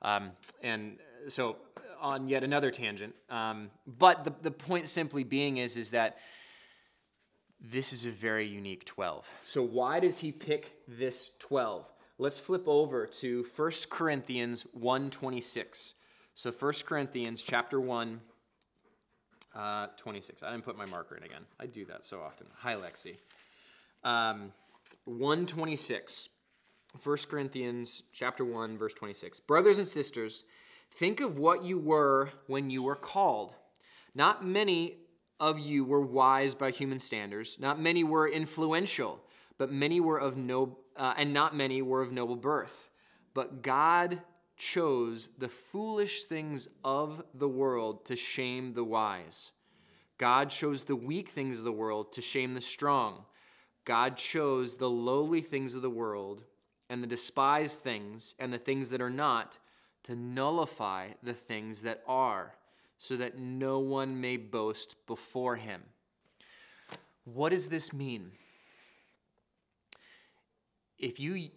Um, 0.00 0.30
and 0.62 0.98
so 1.26 1.56
on 2.04 2.28
yet 2.28 2.44
another 2.44 2.70
tangent. 2.70 3.14
Um, 3.30 3.70
but 3.86 4.24
the, 4.24 4.32
the 4.42 4.50
point 4.50 4.86
simply 4.86 5.24
being 5.24 5.56
is, 5.56 5.78
is 5.78 5.90
that 5.90 6.18
this 7.58 7.94
is 7.94 8.04
a 8.04 8.10
very 8.10 8.46
unique 8.46 8.84
12. 8.84 9.28
So 9.42 9.62
why 9.62 10.00
does 10.00 10.18
he 10.18 10.30
pick 10.30 10.70
this 10.86 11.30
12? 11.38 11.90
Let's 12.18 12.38
flip 12.38 12.64
over 12.66 13.06
to 13.06 13.46
1 13.56 13.72
Corinthians 13.88 14.66
1.26. 14.78 15.94
So 16.34 16.52
1 16.52 16.72
Corinthians 16.84 17.42
chapter 17.42 17.80
1, 17.80 18.20
uh, 19.56 19.86
26. 19.96 20.42
I 20.42 20.50
didn't 20.50 20.64
put 20.64 20.76
my 20.76 20.86
marker 20.86 21.16
in 21.16 21.22
again. 21.22 21.42
I 21.58 21.64
do 21.66 21.86
that 21.86 22.04
so 22.04 22.20
often. 22.20 22.48
Hi, 22.58 22.74
Lexi. 22.74 23.16
Um, 24.04 24.52
126. 25.06 26.28
1 27.02 27.16
Corinthians 27.28 28.02
chapter 28.12 28.44
1, 28.44 28.76
verse 28.76 28.92
26. 28.92 29.40
Brothers 29.40 29.78
and 29.78 29.88
sisters, 29.88 30.44
Think 30.92 31.20
of 31.20 31.38
what 31.38 31.64
you 31.64 31.78
were 31.78 32.30
when 32.46 32.70
you 32.70 32.82
were 32.82 32.96
called. 32.96 33.54
Not 34.14 34.44
many 34.44 34.98
of 35.40 35.58
you 35.58 35.84
were 35.84 36.00
wise 36.00 36.54
by 36.54 36.70
human 36.70 37.00
standards, 37.00 37.58
not 37.58 37.80
many 37.80 38.04
were 38.04 38.28
influential, 38.28 39.20
but 39.58 39.72
many 39.72 40.00
were 40.00 40.18
of 40.18 40.36
no 40.36 40.78
uh, 40.96 41.14
and 41.16 41.32
not 41.32 41.56
many 41.56 41.82
were 41.82 42.00
of 42.00 42.12
noble 42.12 42.36
birth. 42.36 42.90
But 43.34 43.62
God 43.62 44.20
chose 44.56 45.30
the 45.38 45.48
foolish 45.48 46.24
things 46.24 46.68
of 46.84 47.24
the 47.34 47.48
world 47.48 48.04
to 48.06 48.16
shame 48.16 48.72
the 48.74 48.84
wise. 48.84 49.50
God 50.18 50.50
chose 50.50 50.84
the 50.84 50.94
weak 50.94 51.28
things 51.28 51.58
of 51.58 51.64
the 51.64 51.72
world 51.72 52.12
to 52.12 52.22
shame 52.22 52.54
the 52.54 52.60
strong. 52.60 53.24
God 53.84 54.16
chose 54.16 54.76
the 54.76 54.88
lowly 54.88 55.40
things 55.40 55.74
of 55.74 55.82
the 55.82 55.90
world 55.90 56.44
and 56.88 57.02
the 57.02 57.08
despised 57.08 57.82
things 57.82 58.34
and 58.38 58.52
the 58.52 58.58
things 58.58 58.90
that 58.90 59.00
are 59.00 59.10
not 59.10 59.58
to 60.04 60.14
nullify 60.14 61.08
the 61.22 61.34
things 61.34 61.82
that 61.82 62.02
are, 62.06 62.54
so 62.98 63.16
that 63.16 63.38
no 63.38 63.78
one 63.80 64.20
may 64.20 64.36
boast 64.36 64.96
before 65.06 65.56
him. 65.56 65.82
What 67.24 67.50
does 67.50 67.66
this 67.66 67.92
mean? 67.92 68.30
If 70.98 71.18
you, 71.18 71.50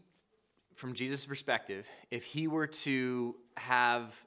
from 0.76 0.94
Jesus' 0.94 1.26
perspective, 1.26 1.88
if 2.10 2.26
he 2.26 2.48
were 2.48 2.68
to 2.68 3.36
have 3.56 4.20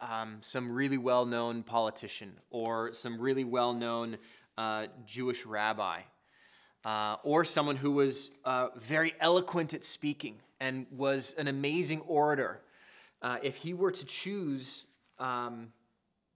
um, 0.00 0.38
some 0.40 0.72
really 0.72 0.98
well 0.98 1.26
known 1.26 1.62
politician 1.62 2.32
or 2.50 2.92
some 2.92 3.20
really 3.20 3.44
well 3.44 3.72
known 3.72 4.18
uh, 4.56 4.86
Jewish 5.06 5.46
rabbi, 5.46 6.00
uh, 6.84 7.16
or 7.22 7.44
someone 7.44 7.76
who 7.76 7.90
was 7.90 8.30
uh, 8.44 8.68
very 8.76 9.14
eloquent 9.20 9.74
at 9.74 9.84
speaking 9.84 10.36
and 10.60 10.86
was 10.90 11.34
an 11.34 11.48
amazing 11.48 12.00
orator, 12.02 12.60
uh, 13.22 13.38
if 13.42 13.56
he 13.56 13.74
were 13.74 13.90
to 13.90 14.06
choose 14.06 14.84
um, 15.18 15.72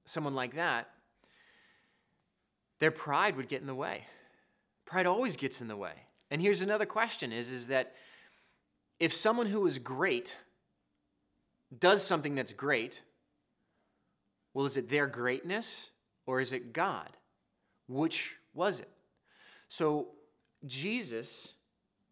someone 0.05 0.35
like 0.35 0.57
that, 0.57 0.89
their 2.79 2.91
pride 2.91 3.37
would 3.37 3.49
get 3.49 3.61
in 3.61 3.67
the 3.67 3.75
way. 3.75 4.05
Pride 4.85 5.07
always 5.07 5.37
gets 5.37 5.61
in 5.61 5.69
the 5.69 5.77
way. 5.77 5.93
And 6.31 6.41
here's 6.41 6.63
another 6.63 6.87
question 6.87 7.33
is, 7.33 7.51
is 7.51 7.69
that 7.69 7.95
if 8.99 9.13
someone 9.13 9.47
who 9.47 9.67
is 9.67 9.79
great 9.79 10.37
does 11.79 12.05
something 12.05 12.35
that's 12.35 12.53
great, 12.53 13.03
well, 14.55 14.67
is 14.67 14.77
it 14.77 14.89
their 14.89 15.07
greatness 15.07 15.91
or 16.27 16.41
is 16.41 16.53
it 16.53 16.73
God? 16.73 17.09
Which 17.89 18.37
was 18.55 18.81
it? 18.81 18.89
So 19.69 20.09
Jesus 20.67 21.55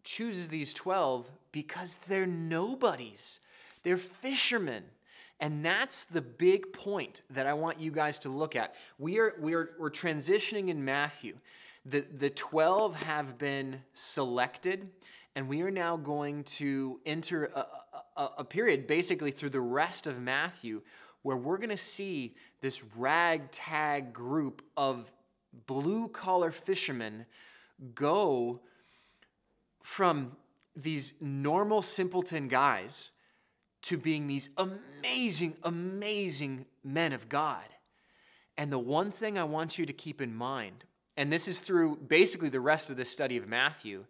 chooses 0.03 0.49
these 0.49 0.73
12 0.75 1.31
because 1.53 1.97
they're 1.97 2.27
nobodies. 2.27 3.41
They're 3.83 3.97
fishermen. 3.97 4.85
And 5.41 5.65
that's 5.65 6.05
the 6.05 6.21
big 6.21 6.73
point 6.73 7.23
that 7.31 7.47
I 7.47 7.55
want 7.55 7.81
you 7.81 7.91
guys 7.91 8.19
to 8.21 8.29
look 8.29 8.55
at. 8.57 8.75
We 8.99 9.19
are, 9.19 9.35
we 9.41 9.55
are, 9.55 9.71
we're 9.79 9.91
transitioning 9.91 10.69
in 10.69 10.85
Matthew. 10.85 11.37
The, 11.87 12.05
the 12.19 12.29
12 12.29 13.03
have 13.03 13.39
been 13.39 13.81
selected, 13.95 14.91
and 15.35 15.49
we 15.49 15.63
are 15.63 15.71
now 15.71 15.97
going 15.97 16.45
to 16.45 17.01
enter 17.07 17.47
a, 17.55 17.67
a, 18.17 18.31
a 18.39 18.45
period, 18.45 18.87
basically 18.87 19.31
through 19.31 19.51
the 19.51 19.61
rest 19.61 20.07
of 20.07 20.21
Matthew, 20.21 20.83
where 21.23 21.39
we're 21.39 21.57
going 21.57 21.71
to 21.71 21.77
see 21.77 22.35
this 22.61 22.83
ragtag 22.97 24.13
group 24.13 24.63
of 24.77 25.11
blue 25.67 26.09
collar 26.09 26.51
fishermen 26.51 27.25
go 27.95 28.61
from 29.83 30.33
these 30.77 31.15
normal 31.21 31.81
simpleton 31.81 32.49
guys 32.49 33.11
to 33.83 33.97
being 33.97 34.27
these 34.27 34.51
amazing, 34.57 35.57
amazing 35.63 36.67
men 36.85 37.13
of 37.13 37.29
God. 37.29 37.65
And 38.57 38.71
the 38.71 38.79
one 38.79 39.11
thing 39.11 39.39
I 39.39 39.45
want 39.45 39.79
you 39.79 39.87
to 39.87 39.93
keep 39.93 40.21
in 40.21 40.35
mind, 40.35 40.85
and 41.17 41.33
this 41.33 41.49
is 41.49 41.61
through 41.61 41.97
basically 41.97 42.51
the 42.51 42.61
rest 42.61 42.91
of 42.91 42.97
the 42.97 43.05
study 43.05 43.37
of 43.37 43.49
Matthew, 43.49 44.05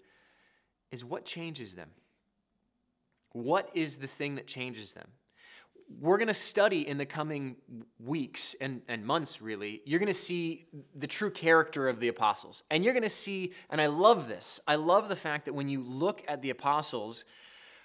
is 0.91 1.05
what 1.05 1.25
changes 1.25 1.75
them? 1.75 1.91
What 3.33 3.71
is 3.75 3.99
the 3.99 4.09
thing 4.09 4.35
that 4.35 4.49
changes 4.49 4.95
them? 4.95 5.07
We're 6.01 6.19
going 6.19 6.29
to 6.29 6.35
study 6.35 6.87
in 6.87 6.99
the 6.99 7.07
coming 7.07 7.57
weeks 7.99 8.55
and, 8.61 8.83
and 8.89 9.05
months, 9.05 9.43
really. 9.43 9.83
You're 9.85 9.99
going 9.99 10.07
to 10.07 10.15
see 10.15 10.67
the 10.95 11.07
true 11.07 11.31
character 11.31 11.89
of 11.89 11.99
the 11.99 12.09
apostles. 12.09 12.63
And 12.71 12.85
you're 12.85 12.93
going 12.93 13.03
to 13.03 13.09
see, 13.09 13.53
and 13.71 13.81
I 13.81 13.87
love 13.87 14.29
this, 14.29 14.61
I 14.69 14.77
love 14.77 15.09
the 15.09 15.17
fact 15.17 15.47
that 15.47 15.53
when 15.53 15.69
you 15.69 15.83
look 15.83 16.23
at 16.29 16.43
the 16.43 16.51
apostles, 16.51 17.25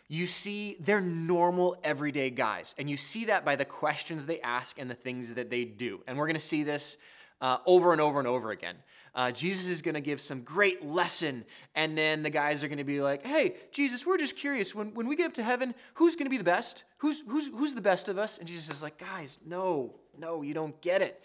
you 0.07 0.25
see 0.25 0.77
they're 0.79 1.01
normal, 1.01 1.77
everyday 1.83 2.29
guys. 2.29 2.75
And 2.77 2.89
you 2.89 2.97
see 2.97 3.25
that 3.25 3.43
by 3.43 3.55
the 3.55 3.65
questions 3.65 4.25
they 4.25 4.39
ask 4.41 4.79
and 4.79 4.89
the 4.89 4.95
things 4.95 5.33
that 5.33 5.49
they 5.49 5.65
do. 5.65 6.01
And 6.07 6.17
we're 6.17 6.27
going 6.27 6.35
to 6.35 6.39
see 6.39 6.63
this 6.63 6.97
uh, 7.41 7.57
over 7.65 7.91
and 7.91 8.01
over 8.01 8.19
and 8.19 8.27
over 8.27 8.51
again. 8.51 8.75
Uh, 9.13 9.31
Jesus 9.31 9.67
is 9.67 9.81
going 9.81 9.95
to 9.95 10.01
give 10.01 10.19
some 10.19 10.41
great 10.41 10.83
lesson, 10.83 11.45
and 11.73 11.97
then 11.97 12.21
the 12.21 12.29
guys 12.29 12.65
are 12.65 12.67
going 12.67 12.79
to 12.79 12.83
be 12.83 13.01
like, 13.01 13.25
"Hey, 13.25 13.55
Jesus, 13.71 14.05
we're 14.05 14.17
just 14.17 14.35
curious. 14.35 14.75
When, 14.75 14.93
when 14.93 15.07
we 15.07 15.15
get 15.15 15.27
up 15.27 15.33
to 15.35 15.43
heaven, 15.43 15.73
who's 15.93 16.17
going 16.17 16.25
to 16.25 16.29
be 16.29 16.37
the 16.37 16.43
best? 16.43 16.83
Who's 16.97 17.23
who's 17.25 17.47
who's 17.47 17.73
the 17.73 17.81
best 17.81 18.09
of 18.09 18.17
us?" 18.17 18.37
And 18.37 18.47
Jesus 18.47 18.69
is 18.69 18.83
like, 18.83 18.97
"Guys, 18.97 19.39
no, 19.45 19.95
no, 20.17 20.41
you 20.41 20.53
don't 20.53 20.79
get 20.81 21.01
it." 21.01 21.23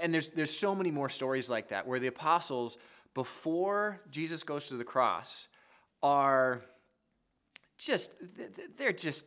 And 0.00 0.12
there's 0.12 0.30
there's 0.30 0.56
so 0.56 0.74
many 0.74 0.90
more 0.90 1.10
stories 1.10 1.50
like 1.50 1.68
that 1.68 1.86
where 1.86 2.00
the 2.00 2.06
apostles, 2.06 2.78
before 3.12 4.00
Jesus 4.10 4.42
goes 4.42 4.68
to 4.68 4.76
the 4.76 4.84
cross, 4.84 5.48
are 6.02 6.62
just 7.78 8.12
they're 8.76 8.92
just 8.92 9.26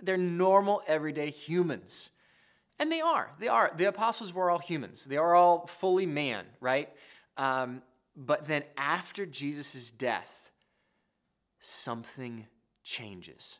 they're 0.00 0.16
normal 0.16 0.82
everyday 0.86 1.30
humans 1.30 2.10
and 2.78 2.92
they 2.92 3.00
are. 3.00 3.32
They 3.40 3.48
are. 3.48 3.72
The 3.76 3.88
apostles 3.88 4.32
were 4.32 4.50
all 4.50 4.58
humans, 4.58 5.04
they 5.04 5.16
are 5.16 5.34
all 5.34 5.66
fully 5.66 6.06
man, 6.06 6.46
right? 6.60 6.88
Um, 7.36 7.82
but 8.16 8.46
then 8.46 8.64
after 8.76 9.26
Jesus' 9.26 9.90
death, 9.92 10.50
something 11.60 12.46
changes 12.82 13.58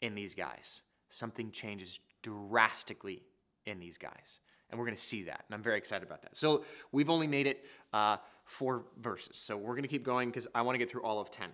in 0.00 0.14
these 0.14 0.34
guys. 0.34 0.82
Something 1.10 1.50
changes 1.50 2.00
drastically 2.22 3.22
in 3.66 3.78
these 3.78 3.98
guys. 3.98 4.40
And 4.70 4.78
we're 4.78 4.86
going 4.86 4.96
to 4.96 5.02
see 5.02 5.24
that. 5.24 5.44
And 5.46 5.54
I'm 5.54 5.62
very 5.62 5.78
excited 5.78 6.06
about 6.06 6.22
that. 6.22 6.36
So 6.36 6.64
we've 6.92 7.10
only 7.10 7.26
made 7.26 7.46
it 7.46 7.64
uh, 7.92 8.18
four 8.44 8.84
verses. 8.98 9.36
So 9.36 9.56
we're 9.56 9.72
going 9.74 9.82
to 9.82 9.88
keep 9.88 10.04
going 10.04 10.28
because 10.28 10.46
I 10.54 10.62
want 10.62 10.74
to 10.74 10.78
get 10.78 10.90
through 10.90 11.02
all 11.02 11.20
of 11.20 11.30
10. 11.30 11.48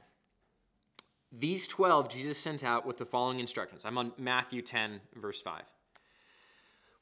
These 1.37 1.66
12 1.66 2.09
Jesus 2.09 2.38
sent 2.38 2.62
out 2.64 2.87
with 2.87 2.99
the 2.99 3.07
following 3.07 3.40
instructions. 3.40 3.85
I'm 3.85 3.99
on 3.99 4.12
Matthew 4.18 4.62
10, 4.62 5.01
verse 5.16 5.40
5 5.40 5.62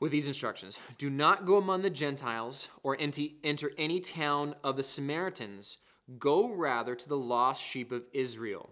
with 0.03 0.11
these 0.11 0.27
instructions 0.27 0.81
Do 0.99 1.09
not 1.09 1.47
go 1.47 1.57
among 1.59 1.83
the 1.83 1.91
Gentiles 1.91 2.69
or 2.83 2.97
enter 2.99 3.71
any 3.79 4.01
town 4.01 4.57
of 4.65 4.77
the 4.77 4.83
Samaritans. 4.83 5.79
Go 6.19 6.49
rather 6.49 6.97
to 6.97 7.09
the 7.09 7.17
lost 7.17 7.65
sheep 7.65 7.93
of 7.93 8.03
Israel. 8.13 8.69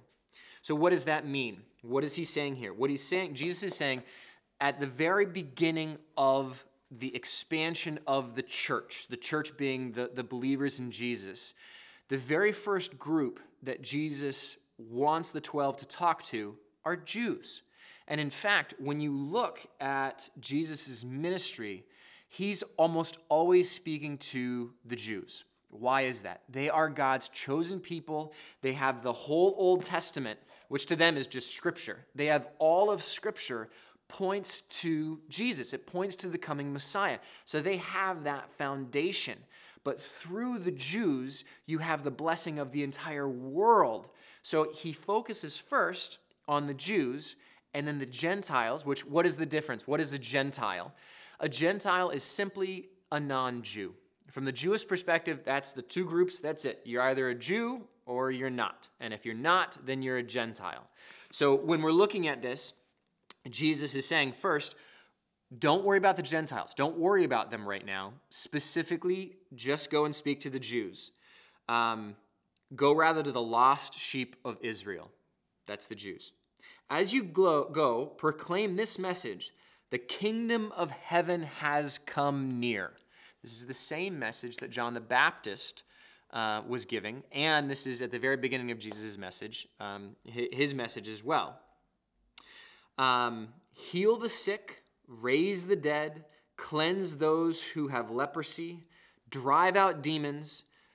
So, 0.61 0.75
what 0.75 0.91
does 0.91 1.05
that 1.05 1.29
mean? 1.29 1.63
What 1.83 2.03
is 2.03 2.17
he 2.17 2.25
saying 2.25 2.57
here? 2.57 2.75
What 2.75 2.91
he's 2.91 3.05
saying, 3.05 3.35
Jesus 3.35 3.63
is 3.63 3.77
saying, 3.77 4.03
at 4.61 4.81
the 4.81 4.89
very 4.89 5.25
beginning 5.25 5.99
of 6.17 6.67
the 6.91 7.15
expansion 7.15 8.01
of 8.09 8.35
the 8.35 8.43
church, 8.43 9.07
the 9.07 9.17
church 9.17 9.57
being 9.57 9.93
the, 9.93 10.11
the 10.13 10.25
believers 10.25 10.81
in 10.81 10.91
Jesus, 10.91 11.55
the 12.09 12.17
very 12.17 12.51
first 12.51 12.99
group 12.99 13.39
that 13.63 13.83
Jesus 13.83 14.57
wants 14.89 15.31
the 15.31 15.41
12 15.41 15.77
to 15.79 15.87
talk 15.87 16.23
to 16.25 16.57
are 16.85 16.97
Jews. 16.97 17.63
And 18.09 18.21
in 18.21 18.31
fact, 18.31 18.75
when 18.79 19.01
you 19.01 19.13
look 19.13 19.61
at 19.81 20.29
Jesus' 20.41 21.05
ministry, 21.05 21.85
he's 22.29 22.63
almost 22.77 23.19
always 23.29 23.71
speaking 23.71 24.19
to 24.19 24.73
the 24.85 24.97
Jews. 24.97 25.45
Why 25.69 26.03
is 26.03 26.23
that? 26.23 26.43
They 26.49 26.69
are 26.69 26.89
God's 26.89 27.29
chosen 27.29 27.79
people. 27.79 28.33
They 28.63 28.73
have 28.73 29.03
the 29.03 29.13
whole 29.13 29.55
Old 29.57 29.85
Testament, 29.85 30.41
which 30.69 30.87
to 30.87 30.97
them 30.97 31.17
is 31.17 31.29
just 31.29 31.55
Scripture. 31.55 32.05
They 32.15 32.27
have 32.27 32.49
all 32.59 32.91
of 32.91 33.03
Scripture 33.03 33.69
points 34.09 34.63
to 34.63 35.21
Jesus, 35.29 35.73
it 35.73 35.87
points 35.87 36.17
to 36.17 36.29
the 36.29 36.39
coming 36.39 36.73
Messiah. 36.73 37.21
So 37.45 37.61
they 37.61 37.77
have 37.77 38.25
that 38.25 38.51
foundation. 38.51 39.39
But 39.85 40.01
through 40.01 40.59
the 40.59 40.73
Jews, 40.73 41.45
you 41.67 41.79
have 41.79 42.03
the 42.03 42.11
blessing 42.11 42.59
of 42.59 42.73
the 42.73 42.83
entire 42.83 43.29
world. 43.29 44.09
So 44.43 44.73
he 44.73 44.93
focuses 44.93 45.57
first 45.57 46.19
on 46.49 46.67
the 46.67 46.75
Jews 46.75 47.37
and 47.75 47.87
then 47.87 47.99
the 47.99 48.07
Gentiles, 48.07 48.85
which 48.85 49.07
what 49.07 49.27
is 49.27 49.37
the 49.37 49.47
difference? 49.47 49.87
What 49.87 50.01
is 50.01 50.13
a 50.13 50.19
Gentile? 50.19 50.93
A 51.39 51.49
Gentile 51.49 52.11
is 52.11 52.23
simply 52.23 52.89
a 53.13 53.21
non 53.21 53.63
Jew. 53.63 53.95
From 54.31 54.45
the 54.45 54.53
Jewish 54.53 54.87
perspective, 54.87 55.41
that's 55.45 55.73
the 55.73 55.83
two 55.83 56.05
groups, 56.05 56.41
that's 56.41 56.65
it. 56.65 56.81
You're 56.85 57.03
either 57.03 57.31
a 57.31 57.35
Jew 57.35 57.83
or 58.07 58.31
you're 58.31 58.51
not. 58.51 58.89
And 59.01 59.13
if 59.13 59.25
you're 59.25 59.35
not, 59.35 59.77
then 59.85 60.03
you're 60.03 60.19
a 60.19 60.23
Gentile. 60.23 60.87
So 61.33 61.55
when 61.55 61.83
we're 61.83 61.93
looking 61.93 62.29
at 62.29 62.43
this, 62.43 62.75
Jesus 63.49 63.95
is 63.95 64.07
saying 64.07 64.33
first, 64.33 64.77
don't 65.59 65.85
worry 65.85 65.99
about 65.99 66.17
the 66.17 66.23
Gentiles. 66.23 66.75
Don't 66.75 66.97
worry 66.97 67.25
about 67.25 67.51
them 67.51 67.69
right 67.69 67.85
now. 67.85 68.13
Specifically, 68.29 69.37
just 69.55 69.91
go 69.91 70.05
and 70.05 70.15
speak 70.15 70.41
to 70.41 70.51
the 70.51 70.61
Jews. 70.61 71.11
Um, 71.69 72.15
go 72.75 72.93
rather 72.93 73.23
to 73.23 73.33
the 73.33 73.43
lost 73.43 73.99
sheep 73.99 74.37
of 74.45 74.59
Israel. 74.61 75.11
That's 75.67 75.87
the 75.87 75.95
Jews. 75.95 76.33
As 76.89 77.15
you 77.15 77.23
go, 77.23 78.13
proclaim 78.17 78.77
this 78.77 78.99
message 78.99 79.53
the 79.91 79.99
kingdom 79.99 80.73
of 80.77 80.93
heaven 80.93 81.43
has 81.43 81.99
come 81.99 82.61
near. 82.61 82.93
This 83.43 83.53
is 83.53 83.67
the 83.67 83.75
same 83.75 84.19
message 84.19 84.57
that 84.59 84.71
John 84.71 84.95
the 84.95 85.01
Baptist 85.01 85.83
uh, 86.33 86.63
was 86.69 86.85
giving, 86.85 87.25
and 87.33 87.69
this 87.69 87.87
is 87.87 88.03
at 88.03 88.13
the 88.13 88.19
very 88.19 88.37
beginning 88.37 88.71
of 88.71 88.79
Jesus' 88.79 89.19
message, 89.19 89.67
um, 89.81 90.15
his 90.25 90.75
message 90.75 91.09
as 91.09 91.25
well. 91.25 91.59
Um, 92.99 93.49
heal 93.73 94.17
the 94.17 94.29
sick, 94.29 94.85
raise 95.09 95.67
the 95.67 95.77
dead, 95.77 96.25
cleanse 96.57 97.17
those 97.17 97.63
who 97.63 97.89
have 97.89 98.11
leprosy, 98.11 98.85
drive 99.29 99.75
out 99.77 100.03
demons. 100.03 100.65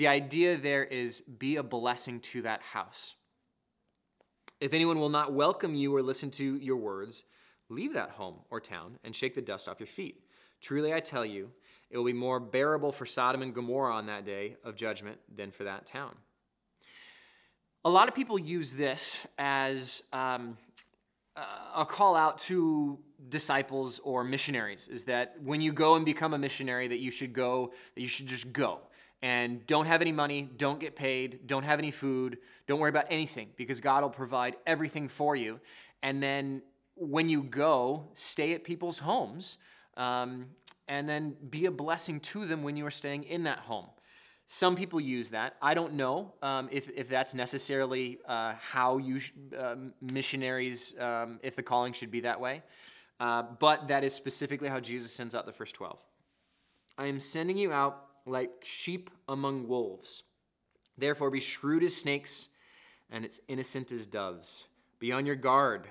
The 0.00 0.08
idea 0.08 0.56
there 0.56 0.82
is 0.82 1.20
be 1.20 1.56
a 1.56 1.62
blessing 1.62 2.20
to 2.20 2.40
that 2.40 2.62
house. 2.62 3.16
If 4.58 4.72
anyone 4.72 4.98
will 4.98 5.10
not 5.10 5.34
welcome 5.34 5.74
you 5.74 5.94
or 5.94 6.02
listen 6.02 6.30
to 6.30 6.56
your 6.56 6.78
words, 6.78 7.24
leave 7.68 7.92
that 7.92 8.12
home 8.12 8.36
or 8.48 8.60
town 8.60 8.98
and 9.04 9.14
shake 9.14 9.34
the 9.34 9.42
dust 9.42 9.68
off 9.68 9.78
your 9.78 9.86
feet. 9.86 10.22
Truly, 10.62 10.94
I 10.94 11.00
tell 11.00 11.26
you, 11.26 11.50
it 11.90 11.98
will 11.98 12.06
be 12.06 12.14
more 12.14 12.40
bearable 12.40 12.92
for 12.92 13.04
Sodom 13.04 13.42
and 13.42 13.54
Gomorrah 13.54 13.94
on 13.94 14.06
that 14.06 14.24
day 14.24 14.56
of 14.64 14.74
judgment 14.74 15.18
than 15.36 15.50
for 15.50 15.64
that 15.64 15.84
town. 15.84 16.14
A 17.84 17.90
lot 17.90 18.08
of 18.08 18.14
people 18.14 18.38
use 18.38 18.72
this 18.72 19.26
as 19.36 20.02
um, 20.14 20.56
a 21.76 21.84
call 21.84 22.16
out 22.16 22.38
to 22.38 22.98
disciples 23.28 23.98
or 23.98 24.24
missionaries 24.24 24.88
is 24.88 25.04
that 25.04 25.36
when 25.42 25.60
you 25.60 25.74
go 25.74 25.96
and 25.96 26.06
become 26.06 26.32
a 26.32 26.38
missionary 26.38 26.88
that 26.88 27.00
you 27.00 27.10
should 27.10 27.34
go 27.34 27.74
that 27.94 28.00
you 28.00 28.08
should 28.08 28.26
just 28.26 28.50
go 28.50 28.80
and 29.22 29.66
don't 29.66 29.86
have 29.86 30.00
any 30.00 30.12
money, 30.12 30.48
don't 30.56 30.80
get 30.80 30.96
paid, 30.96 31.46
don't 31.46 31.64
have 31.64 31.78
any 31.78 31.90
food, 31.90 32.38
don't 32.66 32.80
worry 32.80 32.90
about 32.90 33.06
anything 33.10 33.48
because 33.56 33.80
God 33.80 34.02
will 34.02 34.10
provide 34.10 34.56
everything 34.66 35.08
for 35.08 35.36
you. 35.36 35.60
And 36.02 36.22
then 36.22 36.62
when 36.94 37.28
you 37.28 37.42
go, 37.42 38.08
stay 38.14 38.54
at 38.54 38.64
people's 38.64 38.98
homes 38.98 39.58
um, 39.96 40.46
and 40.88 41.08
then 41.08 41.36
be 41.50 41.66
a 41.66 41.70
blessing 41.70 42.20
to 42.20 42.46
them 42.46 42.62
when 42.62 42.76
you 42.76 42.86
are 42.86 42.90
staying 42.90 43.24
in 43.24 43.44
that 43.44 43.58
home. 43.58 43.86
Some 44.46 44.74
people 44.74 45.00
use 45.00 45.30
that. 45.30 45.54
I 45.62 45.74
don't 45.74 45.92
know 45.92 46.34
um, 46.42 46.68
if, 46.72 46.90
if 46.90 47.08
that's 47.08 47.34
necessarily 47.34 48.18
uh, 48.26 48.54
how 48.60 48.98
you 48.98 49.20
sh- 49.20 49.32
uh, 49.56 49.76
missionaries, 50.00 50.98
um, 50.98 51.38
if 51.42 51.54
the 51.54 51.62
calling 51.62 51.92
should 51.92 52.10
be 52.10 52.20
that 52.20 52.40
way. 52.40 52.62
Uh, 53.20 53.44
but 53.60 53.86
that 53.88 54.02
is 54.02 54.12
specifically 54.12 54.68
how 54.68 54.80
Jesus 54.80 55.12
sends 55.12 55.36
out 55.36 55.46
the 55.46 55.52
first 55.52 55.74
12. 55.76 55.98
I 56.98 57.06
am 57.06 57.20
sending 57.20 57.56
you 57.56 57.72
out 57.72 58.09
like 58.30 58.50
sheep 58.64 59.10
among 59.28 59.68
wolves. 59.68 60.22
Therefore, 60.96 61.30
be 61.30 61.40
shrewd 61.40 61.82
as 61.82 61.96
snakes 61.96 62.48
and 63.10 63.24
as 63.24 63.40
innocent 63.48 63.92
as 63.92 64.06
doves. 64.06 64.66
Be 64.98 65.12
on 65.12 65.26
your 65.26 65.36
guard. 65.36 65.88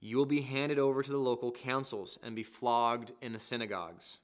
You 0.00 0.16
will 0.16 0.26
be 0.26 0.42
handed 0.42 0.78
over 0.78 1.02
to 1.02 1.10
the 1.10 1.18
local 1.18 1.50
councils 1.50 2.18
and 2.22 2.36
be 2.36 2.42
flogged 2.42 3.12
in 3.20 3.32
the 3.32 3.38
synagogues. 3.38 4.18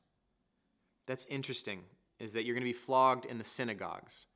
That's 1.07 1.27
interesting, 1.27 1.81
is 2.21 2.33
that 2.33 2.45
you're 2.45 2.55
going 2.55 2.67
to 2.67 2.73
be 2.73 2.73
flogged 2.73 3.27
in 3.27 3.39
the 3.39 3.45
synagogues. 3.45 4.27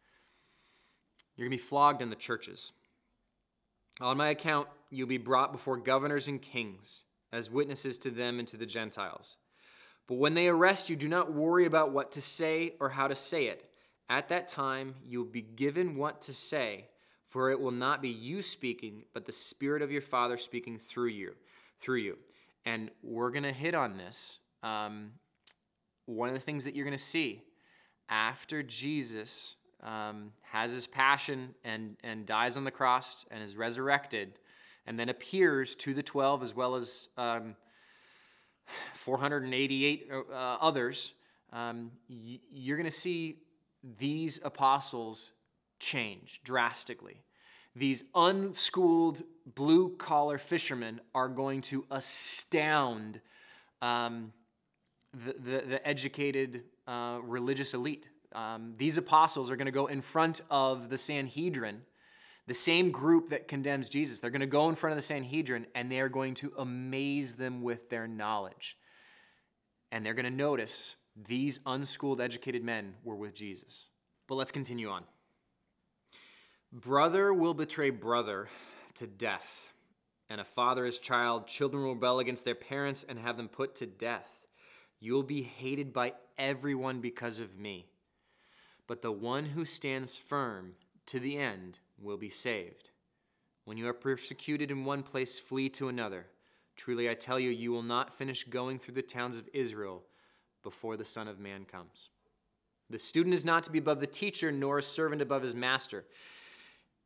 You're 1.37 1.49
going 1.49 1.57
to 1.57 1.63
be 1.63 1.69
flogged 1.69 2.03
in 2.03 2.11
the 2.11 2.17
churches. 2.17 2.73
On 4.01 4.17
my 4.17 4.31
account, 4.31 4.69
you'll 4.91 5.07
be 5.07 5.19
brought 5.19 5.53
before 5.53 5.77
governors 5.77 6.29
and 6.29 6.43
kings 6.43 7.05
as 7.33 7.51
witnesses 7.51 7.99
to 7.99 8.11
them 8.11 8.39
and 8.39 8.49
to 8.49 8.57
the 8.57 8.67
Gentiles. 8.67 9.37
But 10.07 10.19
when 10.19 10.35
they 10.35 10.49
arrest 10.49 10.89
you, 10.89 10.97
do 10.97 11.09
not 11.09 11.33
worry 11.33 11.67
about 11.67 11.93
what 11.93 12.13
to 12.13 12.21
say 12.21 12.75
or 12.81 12.89
how 12.89 13.09
to 13.09 13.15
say 13.15 13.47
it. 13.47 13.69
At 14.09 14.29
that 14.29 14.47
time, 14.47 14.95
you 15.05 15.19
will 15.19 15.31
be 15.31 15.43
given 15.43 15.97
what 15.97 16.21
to 16.23 16.33
say, 16.33 16.87
for 17.29 17.51
it 17.51 17.61
will 17.61 17.73
not 17.73 18.01
be 18.01 18.09
you 18.09 18.41
speaking, 18.41 19.03
but 19.13 19.25
the 19.25 19.33
Spirit 19.33 19.83
of 19.83 19.91
your 19.91 20.03
Father 20.03 20.37
speaking 20.37 20.79
through 20.79 21.09
you. 21.09 21.35
Through 21.81 21.99
you, 21.99 22.17
and 22.65 22.91
we're 23.03 23.31
going 23.31 23.43
to 23.43 23.53
hit 23.53 23.75
on 23.75 23.99
this. 23.99 24.39
Um, 24.63 25.13
one 26.07 26.29
of 26.29 26.35
the 26.35 26.41
things 26.41 26.65
that 26.65 26.75
you're 26.75 26.87
going 26.87 26.97
to 26.97 27.03
see 27.03 27.43
after 28.09 28.63
Jesus 28.63 29.57
um, 29.83 30.33
has 30.43 30.71
his 30.71 30.87
passion 30.87 31.55
and, 31.65 31.97
and 32.03 32.25
dies 32.25 32.57
on 32.57 32.65
the 32.65 32.71
cross 32.71 33.27
and 33.31 33.43
is 33.43 33.57
resurrected, 33.57 34.39
and 34.87 34.99
then 34.99 35.09
appears 35.09 35.75
to 35.77 35.93
the 35.93 36.03
12 36.03 36.43
as 36.43 36.55
well 36.55 36.77
as 36.77 37.09
um, 37.19 37.57
488 38.95 40.11
uh, 40.11 40.35
others, 40.35 41.13
um, 41.53 41.91
y- 42.09 42.41
you're 42.51 42.77
going 42.77 42.89
to 42.89 42.97
see 42.97 43.39
these 43.99 44.41
apostles 44.45 45.33
change 45.79 46.41
drastically. 46.45 47.23
These 47.75 48.05
unschooled 48.15 49.23
blue 49.55 49.97
collar 49.97 50.39
fishermen 50.39 51.01
are 51.15 51.29
going 51.29 51.61
to 51.63 51.85
astound 51.91 53.21
um, 53.83 54.33
the, 55.13 55.35
the, 55.35 55.67
the, 55.67 55.87
educated 55.87 56.65
uh, 56.87 57.19
religious 57.23 57.75
elite. 57.75 58.07
Um, 58.35 58.75
these 58.79 58.97
apostles 58.97 59.51
are 59.51 59.57
going 59.57 59.67
to 59.67 59.73
go 59.73 59.87
in 59.87 60.01
front 60.01 60.41
of 60.51 60.89
the 60.89 60.97
Sanhedrin, 60.97 61.83
the 62.47 62.55
same 62.55 62.91
group 62.91 63.31
that 63.31 63.49
condemns 63.49 63.89
Jesus. 63.89 64.21
They're 64.21 64.31
going 64.31 64.41
to 64.41 64.47
go 64.47 64.69
in 64.69 64.77
front 64.77 64.93
of 64.93 64.99
the 64.99 65.03
Sanhedrin 65.03 65.67
and 65.75 65.91
they 65.91 66.01
are 66.01 66.09
going 66.09 66.35
to 66.35 66.53
amaze 66.59 67.35
them 67.35 67.63
with 67.63 67.91
their 67.91 68.07
knowledge. 68.07 68.77
And 69.91 70.05
they're 70.05 70.15
going 70.15 70.25
to 70.25 70.31
notice 70.31 70.97
these 71.17 71.61
unschooled, 71.67 72.21
educated 72.21 72.63
men 72.63 72.95
were 73.03 73.17
with 73.17 73.35
Jesus. 73.35 73.89
But 74.29 74.35
let's 74.37 74.53
continue 74.53 74.91
on. 74.91 75.05
Brother 76.73 77.33
will 77.33 77.55
betray 77.55 77.91
brother 77.91 78.49
to 78.97 79.07
death, 79.07 79.73
and 80.29 80.41
a 80.41 80.45
father 80.45 80.85
his 80.85 80.99
child. 80.99 81.47
Children 81.47 81.85
will 81.85 81.95
rebel 81.95 82.19
against 82.19 82.45
their 82.45 82.55
parents 82.55 83.05
and 83.09 83.19
have 83.19 83.37
them 83.37 83.49
put 83.49 83.77
to 83.77 83.87
death. 83.87 84.45
You 85.01 85.15
will 85.15 85.23
be 85.23 85.43
hated 85.43 85.93
by 85.93 86.15
everyone 86.37 87.01
because 87.01 87.41
of 87.41 87.59
me. 87.59 87.87
But 88.87 89.03
the 89.03 89.13
one 89.13 89.45
who 89.45 89.65
stands 89.65 90.17
firm 90.17 90.73
to 91.07 91.21
the 91.21 91.39
end 91.39 91.79
will 92.01 92.17
be 92.17 92.29
saved. 92.29 92.91
When 93.65 93.77
you 93.77 93.89
are 93.89 93.93
persecuted 93.93 94.71
in 94.71 94.85
one 94.85 95.03
place, 95.03 95.39
flee 95.39 95.69
to 95.71 95.89
another. 95.89 96.27
Truly 96.77 97.09
I 97.11 97.15
tell 97.15 97.41
you, 97.41 97.51
you 97.51 97.73
will 97.73 97.83
not 97.83 98.13
finish 98.13 98.45
going 98.45 98.79
through 98.79 98.95
the 98.95 99.03
towns 99.03 99.37
of 99.37 99.49
Israel 99.53 100.03
before 100.63 100.97
the 100.97 101.05
Son 101.05 101.27
of 101.27 101.41
Man 101.41 101.65
comes. 101.65 102.11
The 102.91 102.99
student 102.99 103.35
is 103.35 103.45
not 103.45 103.65
to 103.65 103.73
be 103.73 103.79
above 103.79 104.01
the 104.01 104.07
teacher, 104.07 104.53
nor 104.53 104.79
a 104.79 104.83
servant 104.83 105.23
above 105.23 105.43
his 105.43 105.55
master. 105.55 106.05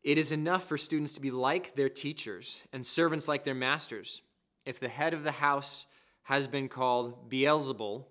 It 0.03 0.19
is 0.19 0.33
enough 0.33 0.67
for 0.67 0.77
students 0.77 1.13
to 1.15 1.21
be 1.21 1.31
like 1.31 1.75
their 1.75 1.89
teachers 1.89 2.63
and 2.73 2.85
servants 2.85 3.29
like 3.29 3.45
their 3.45 3.55
masters. 3.55 4.23
If 4.67 4.81
the 4.81 4.89
head 4.89 5.15
of 5.15 5.25
the 5.25 5.31
house 5.31 5.87
has 6.25 6.49
been 6.49 6.69
called 6.69 7.31
Beelzebul, 7.31 8.05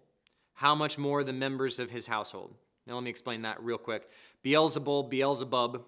how 0.53 0.75
much 0.75 0.97
more 0.97 1.23
the 1.23 1.33
members 1.33 1.79
of 1.79 1.91
his 1.91 2.07
household? 2.07 2.55
Now, 2.85 2.95
let 2.95 3.03
me 3.03 3.09
explain 3.09 3.43
that 3.43 3.61
real 3.63 3.77
quick. 3.77 4.09
Beelzebul, 4.43 5.09
Beelzebub, 5.09 5.83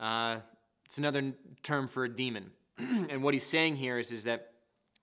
uh, 0.00 0.38
it's 0.84 0.98
another 0.98 1.32
term 1.62 1.86
for 1.86 2.04
a 2.04 2.08
demon. 2.08 2.50
and 2.78 3.22
what 3.22 3.34
he's 3.34 3.46
saying 3.46 3.76
here 3.76 3.98
is, 3.98 4.10
is 4.10 4.24
that 4.24 4.52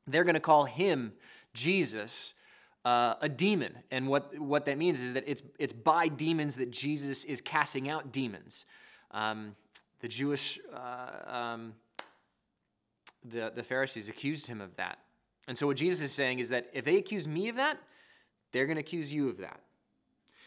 they're 0.08 0.24
going 0.24 0.34
to 0.34 0.42
call 0.42 0.66
him, 0.66 1.14
Jesus, 1.54 2.34
uh, 2.84 3.16
a 3.22 3.30
demon. 3.30 3.78
And 3.92 4.08
what, 4.08 4.38
what 4.40 4.66
that 4.66 4.78
means 4.78 5.02
is 5.02 5.14
that 5.14 5.24
it's, 5.28 5.44
it's 5.60 5.74
by 5.74 6.08
demons 6.08 6.56
that 6.58 6.72
Jesus 6.72 7.24
is 7.26 7.42
casting 7.42 7.90
out 7.90 8.12
demons. 8.12 8.66
Um, 9.12 9.56
the 10.00 10.08
Jewish, 10.08 10.60
uh, 10.74 11.34
um, 11.34 11.74
the, 13.24 13.52
the 13.54 13.64
Pharisees 13.64 14.10
accused 14.10 14.48
him 14.48 14.62
of 14.62 14.76
that. 14.78 15.00
And 15.48 15.58
so 15.58 15.68
what 15.68 15.78
Jesus 15.78 16.02
is 16.02 16.12
saying 16.12 16.40
is 16.40 16.50
that 16.50 16.70
if 16.74 16.84
they 16.84 16.98
accuse 16.98 17.28
me 17.28 17.50
of 17.50 17.56
that, 17.56 17.78
they're 18.52 18.66
going 18.66 18.76
to 18.76 18.82
accuse 18.82 19.14
you 19.14 19.30
of 19.30 19.38
that. 19.38 19.60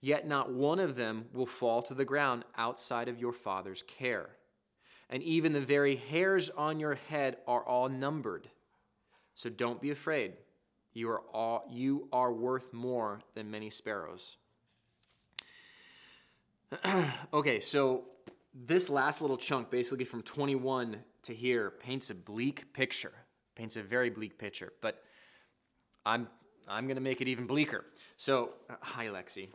Yet 0.00 0.26
not 0.26 0.52
one 0.52 0.78
of 0.78 0.96
them 0.96 1.26
will 1.32 1.46
fall 1.46 1.82
to 1.82 1.94
the 1.94 2.04
ground 2.04 2.44
outside 2.56 3.08
of 3.08 3.18
your 3.18 3.32
Father's 3.32 3.82
care. 3.82 4.30
And 5.10 5.22
even 5.22 5.52
the 5.52 5.60
very 5.60 5.96
hairs 5.96 6.48
on 6.50 6.80
your 6.80 6.94
head 6.94 7.36
are 7.46 7.62
all 7.62 7.88
numbered. 7.88 8.48
So 9.34 9.50
don't 9.50 9.80
be 9.80 9.90
afraid. 9.90 10.34
You 10.92 11.10
are, 11.10 11.20
all, 11.32 11.66
you 11.70 12.08
are 12.12 12.32
worth 12.32 12.72
more 12.72 13.20
than 13.34 13.50
many 13.50 13.70
sparrows. 13.70 14.36
okay, 17.34 17.60
so 17.60 18.04
this 18.54 18.90
last 18.90 19.20
little 19.20 19.36
chunk, 19.36 19.70
basically 19.70 20.04
from 20.04 20.22
21 20.22 20.96
to 21.22 21.34
here, 21.34 21.70
paints 21.70 22.10
a 22.10 22.14
bleak 22.14 22.72
picture. 22.72 23.12
Paints 23.54 23.76
a 23.76 23.82
very 23.82 24.10
bleak 24.10 24.38
picture. 24.38 24.72
But 24.80 25.02
I'm 26.06 26.28
I'm 26.68 26.86
gonna 26.86 27.00
make 27.00 27.20
it 27.20 27.28
even 27.28 27.46
bleaker. 27.46 27.84
So, 28.16 28.50
uh, 28.68 28.74
hi 28.80 29.06
Lexi. 29.06 29.48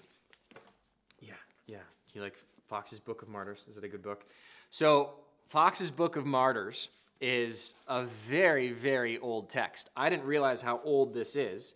Yeah, 1.67 1.78
yeah. 1.78 1.82
You 2.13 2.21
like 2.21 2.38
Foxe's 2.67 2.99
Book 2.99 3.21
of 3.21 3.30
Martyrs? 3.30 3.67
Is 3.69 3.78
it 3.78 3.84
a 3.84 3.88
good 3.88 4.01
book? 4.01 4.25
So, 4.69 5.12
Foxe's 5.47 5.91
Book 5.91 6.15
of 6.15 6.25
Martyrs 6.25 6.89
is 7.21 7.75
a 7.88 8.04
very, 8.04 8.71
very 8.71 9.17
old 9.19 9.49
text. 9.49 9.89
I 9.95 10.10
didn't 10.10 10.25
realize 10.25 10.62
how 10.62 10.82
old 10.84 11.13
this 11.13 11.36
is, 11.36 11.75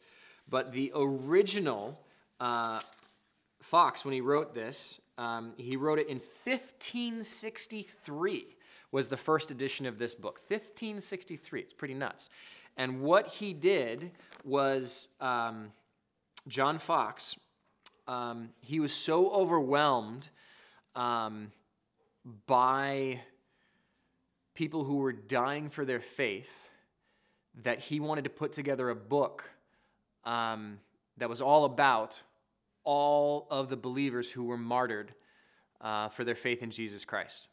but 0.50 0.72
the 0.72 0.92
original 0.96 2.00
uh, 2.40 2.80
Foxe, 3.62 4.06
when 4.06 4.14
he 4.14 4.22
wrote 4.22 4.54
this, 4.54 5.00
um, 5.20 5.54
he 5.58 5.76
wrote 5.76 6.00
it 6.00 6.08
in 6.08 6.22
1563 6.46 8.56
was 8.92 9.10
the 9.10 9.18
first 9.18 9.52
edition 9.52 9.86
of 9.86 10.00
this 10.00 10.16
book 10.16 10.40
1563 10.48 11.60
it's 11.60 11.74
pretty 11.74 11.94
nuts 11.94 12.30
and 12.78 13.02
what 13.02 13.28
he 13.28 13.54
did 13.54 14.12
was 14.44 15.10
um, 15.20 15.72
john 16.48 16.80
Foxe 16.80 17.36
um, 18.10 18.50
he 18.60 18.80
was 18.80 18.92
so 18.92 19.30
overwhelmed 19.30 20.30
um, 20.96 21.52
by 22.48 23.22
people 24.56 24.84
who 24.84 24.98
were 24.98 25.14
dying 25.14 25.70
for 25.70 25.86
their 25.86 26.00
faith 26.00 26.70
that 27.62 27.80
he 27.80 28.00
wanted 28.00 28.24
to 28.24 28.30
put 28.32 28.52
together 28.52 28.90
a 28.90 28.96
book 28.96 29.52
um, 30.26 30.80
that 31.18 31.30
was 31.30 31.40
all 31.40 31.66
about 31.66 32.20
all 32.84 33.46
of 33.52 33.70
the 33.70 33.78
believers 33.78 34.32
who 34.32 34.44
were 34.44 34.58
martyred 34.58 35.14
uh, 35.80 36.10
for 36.10 36.24
their 36.24 36.36
faith 36.36 36.64
in 36.64 36.72
Jesus 36.72 37.06
Christ. 37.06 37.50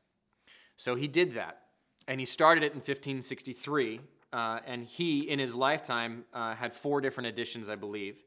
So 0.77 0.95
he 0.95 1.07
did 1.07 1.35
that. 1.35 1.61
And 2.09 2.19
he 2.19 2.25
started 2.25 2.63
it 2.63 2.73
in 2.73 2.79
1563. 2.79 4.01
Uh, 4.33 4.61
and 4.67 4.85
he, 4.85 5.29
in 5.29 5.39
his 5.39 5.55
lifetime, 5.55 6.25
uh, 6.33 6.55
had 6.55 6.73
four 6.73 7.03
different 7.03 7.27
editions, 7.27 7.69
I 7.69 7.75
believe. 7.75 8.23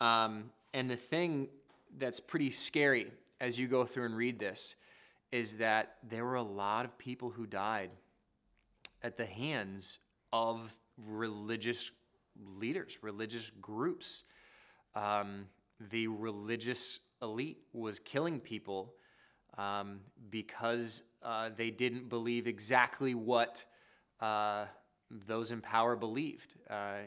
Um, 0.00 0.50
and 0.74 0.90
the 0.90 0.96
thing 0.96 1.48
that's 1.96 2.18
pretty 2.18 2.50
scary 2.50 3.10
as 3.40 3.58
you 3.58 3.68
go 3.68 3.84
through 3.84 4.06
and 4.06 4.16
read 4.16 4.38
this 4.38 4.74
is 5.30 5.56
that 5.58 5.96
there 6.02 6.24
were 6.24 6.34
a 6.34 6.42
lot 6.42 6.84
of 6.84 6.98
people 6.98 7.30
who 7.30 7.46
died 7.46 7.90
at 9.02 9.16
the 9.16 9.24
hands 9.24 10.00
of 10.32 10.76
religious 10.98 11.92
leaders, 12.58 12.98
religious 13.02 13.50
groups. 13.60 14.24
Um, 14.96 15.46
the 15.92 16.08
religious 16.08 17.00
elite 17.22 17.58
was 17.72 18.00
killing 18.00 18.40
people 18.40 18.94
um, 19.56 20.00
because 20.30 21.04
uh, 21.22 21.50
they 21.56 21.70
didn't 21.70 22.08
believe 22.08 22.48
exactly 22.48 23.14
what 23.14 23.64
uh, 24.20 24.64
those 25.10 25.52
in 25.52 25.60
power 25.60 25.94
believed. 25.94 26.56
Uh, 26.68 27.02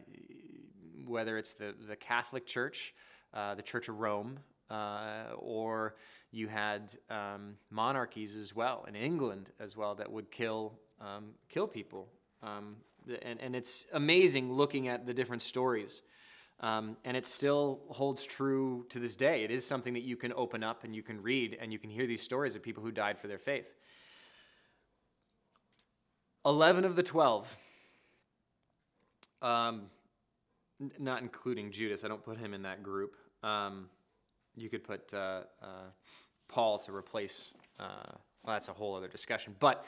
whether 1.05 1.37
it's 1.37 1.53
the, 1.53 1.73
the 1.87 1.95
Catholic 1.95 2.45
Church, 2.45 2.93
uh, 3.37 3.53
the 3.53 3.61
Church 3.61 3.87
of 3.87 3.99
Rome, 3.99 4.39
uh, 4.71 5.25
or 5.37 5.95
you 6.31 6.47
had 6.47 6.91
um, 7.11 7.55
monarchies 7.69 8.35
as 8.35 8.55
well 8.55 8.85
in 8.87 8.95
England 8.95 9.51
as 9.59 9.77
well 9.77 9.93
that 9.95 10.11
would 10.11 10.31
kill 10.31 10.73
um, 10.99 11.25
kill 11.47 11.67
people. 11.67 12.07
Um, 12.41 12.77
and, 13.21 13.39
and 13.39 13.55
it's 13.55 13.85
amazing 13.93 14.51
looking 14.51 14.87
at 14.87 15.05
the 15.05 15.13
different 15.13 15.43
stories. 15.43 16.01
Um, 16.59 16.97
and 17.05 17.15
it 17.15 17.27
still 17.27 17.81
holds 17.89 18.25
true 18.25 18.87
to 18.89 18.97
this 18.97 19.15
day. 19.15 19.43
It 19.43 19.51
is 19.51 19.63
something 19.63 19.93
that 19.93 20.01
you 20.01 20.17
can 20.17 20.33
open 20.33 20.63
up 20.63 20.83
and 20.83 20.95
you 20.95 21.03
can 21.03 21.21
read 21.21 21.55
and 21.61 21.71
you 21.71 21.77
can 21.77 21.91
hear 21.91 22.07
these 22.07 22.23
stories 22.23 22.55
of 22.55 22.63
people 22.63 22.81
who 22.81 22.91
died 22.91 23.19
for 23.19 23.27
their 23.27 23.37
faith. 23.37 23.75
11 26.43 26.83
of 26.85 26.95
the 26.95 27.03
12, 27.03 27.55
um, 29.43 29.83
not 30.97 31.21
including 31.21 31.71
Judas, 31.71 32.03
I 32.03 32.07
don't 32.07 32.23
put 32.23 32.39
him 32.39 32.55
in 32.55 32.63
that 32.63 32.81
group. 32.81 33.15
Um, 33.43 33.89
you 34.55 34.69
could 34.69 34.83
put 34.83 35.13
uh, 35.13 35.41
uh, 35.61 35.89
Paul 36.47 36.79
to 36.79 36.95
replace 36.95 37.51
uh, 37.79 37.85
well, 38.43 38.55
that's 38.55 38.69
a 38.69 38.73
whole 38.73 38.95
other 38.95 39.07
discussion. 39.07 39.55
But 39.59 39.85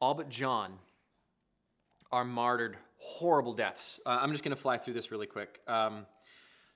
all 0.00 0.14
but 0.14 0.28
John 0.28 0.74
are 2.12 2.24
martyred 2.24 2.76
horrible 2.96 3.54
deaths. 3.54 4.00
Uh, 4.04 4.18
I'm 4.20 4.30
just 4.32 4.44
going 4.44 4.54
to 4.54 4.60
fly 4.60 4.76
through 4.76 4.94
this 4.94 5.10
really 5.10 5.26
quick. 5.26 5.60
Um, 5.66 6.06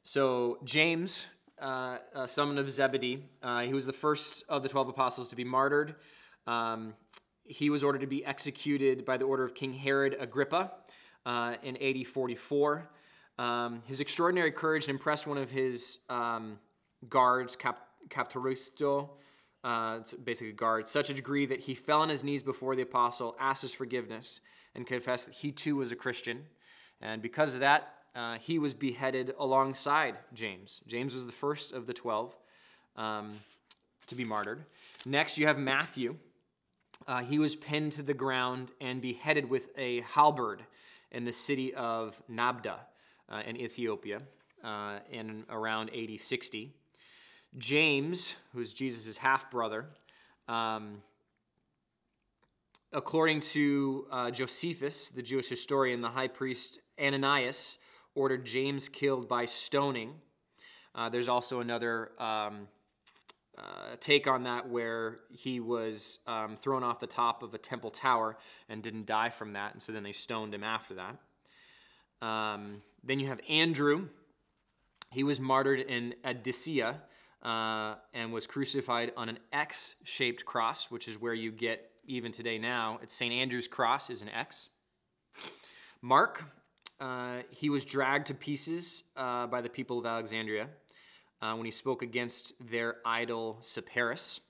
so, 0.02 0.58
James, 0.64 1.26
uh, 1.60 1.98
son 2.26 2.56
of 2.56 2.70
Zebedee, 2.70 3.24
he 3.64 3.74
was 3.74 3.84
the 3.84 3.92
first 3.92 4.44
of 4.48 4.62
the 4.62 4.68
12 4.68 4.88
apostles 4.88 5.28
to 5.30 5.36
be 5.36 5.44
martyred. 5.44 5.96
Um, 6.46 6.94
he 7.48 7.70
was 7.70 7.82
ordered 7.82 8.02
to 8.02 8.06
be 8.06 8.24
executed 8.24 9.04
by 9.04 9.16
the 9.16 9.24
order 9.24 9.42
of 9.42 9.54
King 9.54 9.72
Herod 9.72 10.16
Agrippa 10.20 10.72
uh, 11.26 11.54
in 11.62 11.76
AD 11.78 12.06
44. 12.06 12.88
Um, 13.38 13.82
his 13.86 14.00
extraordinary 14.00 14.50
courage 14.50 14.88
impressed 14.88 15.26
one 15.26 15.38
of 15.38 15.50
his 15.50 16.00
um, 16.08 16.58
guards, 17.08 17.54
Cap- 17.54 17.86
uh, 19.64 20.00
basically 20.24 20.50
a 20.50 20.52
guard, 20.52 20.88
such 20.88 21.10
a 21.10 21.14
degree 21.14 21.46
that 21.46 21.60
he 21.60 21.74
fell 21.74 22.02
on 22.02 22.08
his 22.08 22.24
knees 22.24 22.42
before 22.42 22.74
the 22.74 22.82
apostle, 22.82 23.36
asked 23.38 23.62
his 23.62 23.72
forgiveness, 23.72 24.40
and 24.74 24.86
confessed 24.86 25.26
that 25.26 25.34
he 25.34 25.52
too 25.52 25.76
was 25.76 25.92
a 25.92 25.96
Christian. 25.96 26.44
And 27.00 27.22
because 27.22 27.54
of 27.54 27.60
that, 27.60 27.94
uh, 28.14 28.38
he 28.38 28.58
was 28.58 28.74
beheaded 28.74 29.34
alongside 29.38 30.16
James. 30.34 30.80
James 30.86 31.14
was 31.14 31.26
the 31.26 31.32
first 31.32 31.72
of 31.72 31.86
the 31.86 31.92
12 31.92 32.34
um, 32.96 33.38
to 34.06 34.14
be 34.16 34.24
martyred. 34.24 34.64
Next, 35.06 35.38
you 35.38 35.46
have 35.46 35.58
Matthew. 35.58 36.16
Uh, 37.06 37.22
he 37.22 37.38
was 37.38 37.54
pinned 37.54 37.92
to 37.92 38.02
the 38.02 38.14
ground 38.14 38.72
and 38.80 39.00
beheaded 39.00 39.48
with 39.48 39.68
a 39.76 40.00
halberd 40.00 40.64
in 41.12 41.24
the 41.24 41.32
city 41.32 41.72
of 41.74 42.20
Nabda 42.28 42.74
uh, 43.28 43.42
in 43.46 43.56
Ethiopia 43.56 44.22
uh, 44.64 44.98
in 45.10 45.44
around 45.50 45.90
AD 45.94 46.18
60. 46.18 46.72
James, 47.56 48.36
who's 48.52 48.74
Jesus' 48.74 49.16
half 49.16 49.50
brother, 49.50 49.86
um, 50.48 51.02
according 52.92 53.40
to 53.40 54.06
uh, 54.10 54.30
Josephus, 54.30 55.10
the 55.10 55.22
Jewish 55.22 55.48
historian, 55.48 56.00
the 56.00 56.08
high 56.08 56.28
priest 56.28 56.80
Ananias 57.00 57.78
ordered 58.14 58.44
James 58.44 58.88
killed 58.88 59.28
by 59.28 59.44
stoning. 59.44 60.14
Uh, 60.94 61.08
there's 61.08 61.28
also 61.28 61.60
another 61.60 62.10
um, 62.18 62.68
uh, 63.56 63.96
take 64.00 64.26
on 64.26 64.44
that 64.44 64.68
where 64.68 65.20
he 65.30 65.60
was 65.60 66.18
um, 66.26 66.56
thrown 66.56 66.82
off 66.82 67.00
the 67.00 67.06
top 67.06 67.42
of 67.42 67.54
a 67.54 67.58
temple 67.58 67.90
tower 67.90 68.36
and 68.68 68.82
didn't 68.82 69.06
die 69.06 69.30
from 69.30 69.52
that, 69.52 69.72
and 69.72 69.82
so 69.82 69.92
then 69.92 70.02
they 70.02 70.12
stoned 70.12 70.54
him 70.54 70.64
after 70.64 70.94
that. 70.94 72.26
Um, 72.26 72.82
then 73.08 73.18
you 73.18 73.26
have 73.26 73.40
Andrew. 73.48 74.08
He 75.10 75.24
was 75.24 75.40
martyred 75.40 75.80
in 75.80 76.14
Edessa 76.24 77.00
uh, 77.42 77.94
and 78.12 78.32
was 78.32 78.46
crucified 78.46 79.12
on 79.16 79.30
an 79.30 79.38
X 79.50 79.96
shaped 80.04 80.44
cross, 80.44 80.90
which 80.90 81.08
is 81.08 81.18
where 81.18 81.32
you 81.32 81.50
get 81.50 81.90
even 82.04 82.30
today 82.32 82.58
now. 82.58 82.98
It's 83.02 83.14
St. 83.14 83.32
Andrew's 83.32 83.66
cross 83.66 84.10
is 84.10 84.20
an 84.20 84.28
X. 84.28 84.68
Mark, 86.02 86.44
uh, 87.00 87.38
he 87.50 87.70
was 87.70 87.86
dragged 87.86 88.26
to 88.26 88.34
pieces 88.34 89.04
uh, 89.16 89.46
by 89.46 89.62
the 89.62 89.70
people 89.70 89.98
of 89.98 90.04
Alexandria 90.04 90.68
uh, 91.40 91.54
when 91.54 91.64
he 91.64 91.70
spoke 91.70 92.02
against 92.02 92.52
their 92.70 92.96
idol 93.06 93.58
Serapis. 93.62 94.40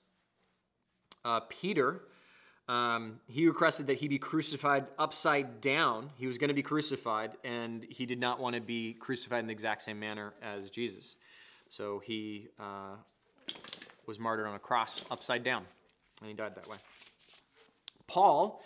Uh, 1.23 1.39
Peter, 1.49 2.01
um, 2.69 3.19
he 3.27 3.47
requested 3.47 3.87
that 3.87 3.95
he 3.95 4.07
be 4.07 4.19
crucified 4.19 4.85
upside 4.99 5.59
down. 5.59 6.11
He 6.17 6.27
was 6.27 6.37
going 6.37 6.49
to 6.49 6.53
be 6.53 6.61
crucified, 6.61 7.31
and 7.43 7.83
he 7.89 8.05
did 8.05 8.19
not 8.19 8.39
want 8.39 8.55
to 8.55 8.61
be 8.61 8.93
crucified 8.93 9.39
in 9.39 9.47
the 9.47 9.51
exact 9.51 9.81
same 9.81 9.99
manner 9.99 10.33
as 10.43 10.69
Jesus. 10.69 11.15
So 11.67 11.97
he 11.97 12.47
uh, 12.59 12.95
was 14.05 14.19
martyred 14.19 14.45
on 14.45 14.53
a 14.53 14.59
cross 14.59 15.03
upside 15.09 15.43
down, 15.43 15.65
and 16.21 16.29
he 16.29 16.35
died 16.35 16.53
that 16.53 16.67
way. 16.69 16.77
Paul, 18.05 18.61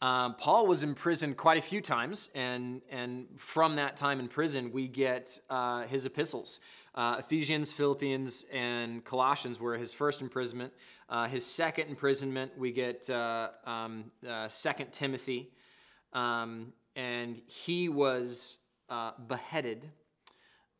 um, 0.00 0.34
Paul 0.36 0.66
was 0.66 0.82
imprisoned 0.82 1.36
quite 1.36 1.58
a 1.58 1.62
few 1.62 1.82
times, 1.82 2.30
and, 2.34 2.80
and 2.90 3.26
from 3.36 3.76
that 3.76 3.98
time 3.98 4.18
in 4.18 4.28
prison, 4.28 4.72
we 4.72 4.88
get 4.88 5.38
uh, 5.50 5.82
his 5.82 6.06
epistles. 6.06 6.58
Uh, 6.94 7.16
Ephesians, 7.18 7.72
Philippians, 7.72 8.46
and 8.52 9.04
Colossians 9.04 9.60
were 9.60 9.76
his 9.76 9.92
first 9.92 10.22
imprisonment. 10.22 10.72
Uh, 11.12 11.28
his 11.28 11.44
second 11.44 11.90
imprisonment, 11.90 12.50
we 12.56 12.72
get 12.72 13.10
uh, 13.10 13.48
um, 13.66 14.04
uh, 14.26 14.48
Second 14.48 14.94
Timothy, 14.94 15.50
um, 16.14 16.72
and 16.96 17.38
he 17.46 17.90
was 17.90 18.56
uh, 18.88 19.10
beheaded 19.28 19.90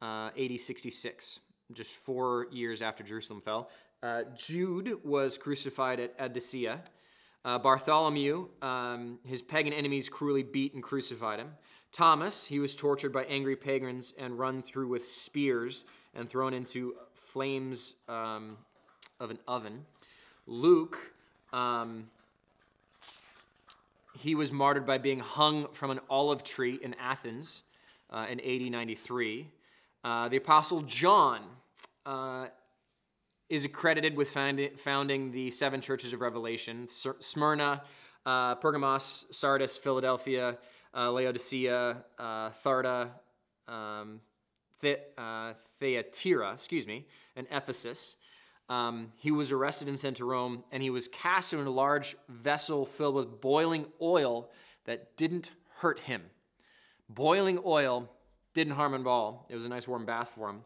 AD 0.00 0.58
66 0.58 1.38
just 1.72 1.94
four 1.94 2.46
years 2.50 2.80
after 2.80 3.04
Jerusalem 3.04 3.42
fell. 3.42 3.68
Uh, 4.02 4.22
Jude 4.34 4.96
was 5.04 5.36
crucified 5.36 6.00
at 6.00 6.14
Edessa. 6.18 6.80
Uh, 7.44 7.58
Bartholomew, 7.58 8.48
um, 8.62 9.18
his 9.26 9.42
pagan 9.42 9.74
enemies 9.74 10.08
cruelly 10.08 10.42
beat 10.42 10.72
and 10.72 10.82
crucified 10.82 11.40
him. 11.40 11.50
Thomas, 11.92 12.46
he 12.46 12.58
was 12.58 12.74
tortured 12.74 13.12
by 13.12 13.24
angry 13.24 13.56
pagans 13.56 14.14
and 14.18 14.38
run 14.38 14.62
through 14.62 14.88
with 14.88 15.04
spears 15.04 15.84
and 16.14 16.26
thrown 16.26 16.54
into 16.54 16.94
flames 17.12 17.96
um, 18.08 18.56
of 19.20 19.30
an 19.30 19.38
oven. 19.46 19.84
Luke, 20.46 21.12
um, 21.52 22.10
he 24.18 24.34
was 24.34 24.52
martyred 24.52 24.86
by 24.86 24.98
being 24.98 25.20
hung 25.20 25.68
from 25.72 25.90
an 25.90 26.00
olive 26.10 26.42
tree 26.42 26.78
in 26.82 26.94
Athens 26.94 27.62
uh, 28.10 28.26
in 28.28 28.40
AD 28.40 28.70
93. 28.72 29.48
Uh, 30.04 30.28
the 30.28 30.36
Apostle 30.36 30.82
John, 30.82 31.42
uh, 32.04 32.46
is 33.48 33.64
accredited 33.66 34.16
with 34.16 34.30
founding 34.30 35.30
the 35.30 35.50
seven 35.50 35.80
churches 35.82 36.14
of 36.14 36.22
Revelation 36.22 36.88
Smyrna, 36.88 37.82
uh, 38.24 38.54
Pergamos, 38.54 39.26
Sardis, 39.30 39.76
Philadelphia, 39.76 40.56
uh, 40.96 41.12
Laodicea, 41.12 42.02
uh, 42.18 42.50
Tharda, 42.64 43.10
um, 43.68 44.20
The- 44.80 45.00
Thyatira, 45.78 46.54
excuse 46.54 46.86
me, 46.86 47.04
and 47.36 47.46
Ephesus. 47.50 48.16
Um, 48.72 49.12
he 49.16 49.30
was 49.30 49.52
arrested 49.52 49.88
and 49.88 49.98
sent 49.98 50.16
to 50.18 50.24
Rome, 50.24 50.64
and 50.72 50.82
he 50.82 50.90
was 50.90 51.08
cast 51.08 51.52
in 51.52 51.60
a 51.60 51.70
large 51.70 52.16
vessel 52.28 52.86
filled 52.86 53.16
with 53.16 53.40
boiling 53.40 53.86
oil 54.00 54.50
that 54.84 55.16
didn't 55.16 55.50
hurt 55.78 55.98
him. 55.98 56.22
Boiling 57.08 57.60
oil 57.64 58.08
didn't 58.54 58.74
harm 58.74 58.94
him 58.94 59.02
at 59.02 59.06
all. 59.06 59.46
It 59.50 59.54
was 59.54 59.64
a 59.64 59.68
nice 59.68 59.86
warm 59.86 60.06
bath 60.06 60.30
for 60.34 60.48
him 60.48 60.62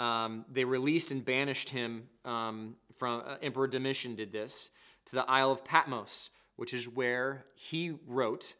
um, 0.00 0.46
they 0.50 0.64
released 0.64 1.10
and 1.10 1.22
banished 1.22 1.68
him 1.68 2.08
um, 2.24 2.74
from 2.96 3.22
uh, 3.26 3.36
Emperor 3.42 3.68
Domitian 3.68 4.14
did 4.14 4.32
this 4.32 4.70
to 5.04 5.14
the 5.14 5.30
Isle 5.30 5.52
of 5.52 5.62
Patmos, 5.62 6.30
which 6.56 6.72
is 6.72 6.88
where 6.88 7.44
he 7.54 7.92
wrote 8.06 8.54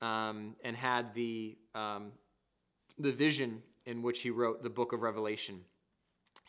um, 0.00 0.54
and 0.62 0.76
had 0.76 1.12
the 1.12 1.58
um, 1.74 2.12
the 2.98 3.12
vision 3.12 3.62
in 3.84 4.00
which 4.00 4.22
he 4.22 4.30
wrote 4.30 4.62
the 4.62 4.70
book 4.70 4.92
of 4.92 5.02
Revelation. 5.02 5.60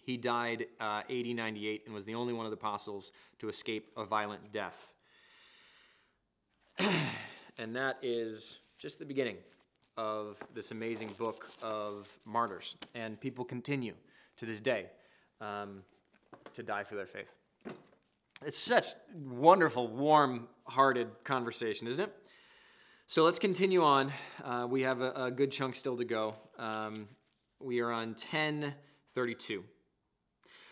He 0.08 0.15
died 0.15 0.67
uh, 0.80 1.02
AD 1.10 1.26
98 1.26 1.84
and 1.86 1.93
was 1.93 2.06
the 2.06 2.15
only 2.15 2.32
one 2.32 2.46
of 2.46 2.50
the 2.50 2.56
apostles 2.56 3.12
to 3.39 3.50
escape 3.50 3.91
a 3.98 4.06
violent 4.06 4.54
death. 4.54 4.93
and 7.58 7.76
that 7.76 7.98
is 8.02 8.60
just 8.78 9.00
the 9.00 9.06
beginning 9.06 9.36
of 9.98 10.41
this 10.54 10.72
amazing 10.72 11.12
book 11.17 11.50
of 11.62 12.08
martyrs. 12.24 12.78
And 12.96 13.20
people 13.20 13.43
continue 13.43 13.96
to 14.38 14.46
this 14.46 14.62
day 14.62 14.86
um, 15.41 15.84
to 16.54 16.63
die 16.63 16.86
for 16.86 16.96
their 16.96 17.06
faith. 17.06 17.34
It's 18.46 18.58
such 18.58 18.86
wonderful, 19.13 19.89
warm 19.89 20.48
hearted 20.63 21.10
conversation, 21.26 21.86
isn't 21.86 22.06
it? 22.06 22.15
So 23.08 23.26
let's 23.26 23.39
continue 23.39 23.84
on. 23.84 24.13
Uh, 24.41 24.67
we 24.70 24.84
have 24.84 25.02
a, 25.02 25.12
a, 25.26 25.32
good 25.32 25.52
chunk 25.52 25.76
still 25.76 25.98
to 25.98 26.06
go. 26.06 26.34
Um, 26.58 27.10
we 27.60 27.82
are 27.82 27.91
on 27.91 28.12
1032. 28.12 29.65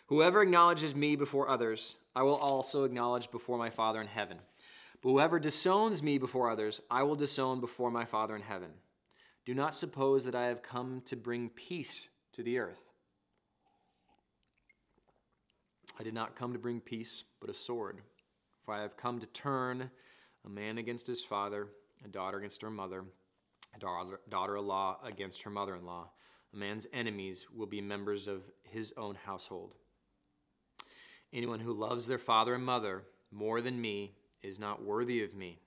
Whoever 0.08 0.41
acknowledges 0.41 0.94
me 0.94 1.15
before 1.15 1.50
others, 1.50 1.96
I 2.15 2.24
will 2.24 2.36
also 2.36 2.84
acknowledge 2.84 3.32
before 3.32 3.58
my 3.58 3.70
Father 3.72 4.00
in 4.00 4.08
heaven. 4.08 4.38
But 5.02 5.10
whoever 5.10 5.39
disowns 5.39 6.04
me 6.04 6.18
before 6.18 6.50
others, 6.50 6.80
I 6.91 7.04
will 7.04 7.15
disown 7.15 7.60
before 7.60 7.89
my 7.89 8.06
Father 8.06 8.36
in 8.36 8.41
heaven. 8.43 8.70
Do 9.45 9.53
not 9.53 9.74
suppose 9.74 10.26
that 10.26 10.36
I 10.36 10.45
have 10.45 10.62
come 10.62 11.01
to 11.06 11.16
bring 11.16 11.49
peace 11.49 12.10
to 12.34 12.43
the 12.43 12.60
earth. 12.60 12.88
I 15.99 16.03
did 16.03 16.14
not 16.14 16.36
come 16.36 16.53
to 16.53 16.60
bring 16.60 16.82
peace, 16.82 17.24
but 17.39 17.49
a 17.49 17.53
sword. 17.53 18.01
For 18.64 18.74
I 18.74 18.82
have 18.82 18.97
come 18.97 19.20
to 19.20 19.28
turn 19.28 19.89
a 20.45 20.49
man 20.49 20.78
against 20.78 21.08
his 21.08 21.24
father, 21.24 21.68
a 22.03 22.08
daughter 22.08 22.38
against 22.38 22.62
her 22.62 22.72
mother, 22.72 23.06
a 23.76 23.80
daughter 24.30 24.58
in 24.58 24.68
law 24.68 24.99
against 25.03 25.43
her 25.43 25.49
mother 25.49 25.76
in 25.76 25.86
law. 25.86 26.10
A 26.53 26.58
man's 26.58 26.88
enemies 26.93 27.47
will 27.56 27.66
be 27.66 27.82
members 27.82 28.28
of 28.28 28.49
his 28.64 28.93
own 28.97 29.16
household. 29.16 29.76
Anyone 31.36 31.59
who 31.59 31.73
loves 31.73 32.07
their 32.07 32.17
father 32.17 32.55
and 32.55 32.65
mother 32.65 33.03
more 33.31 33.61
than 33.61 33.79
me 33.79 34.15
is 34.41 34.59
not 34.59 34.83
worthy 34.83 35.21
of 35.21 35.36
me. 35.36 35.59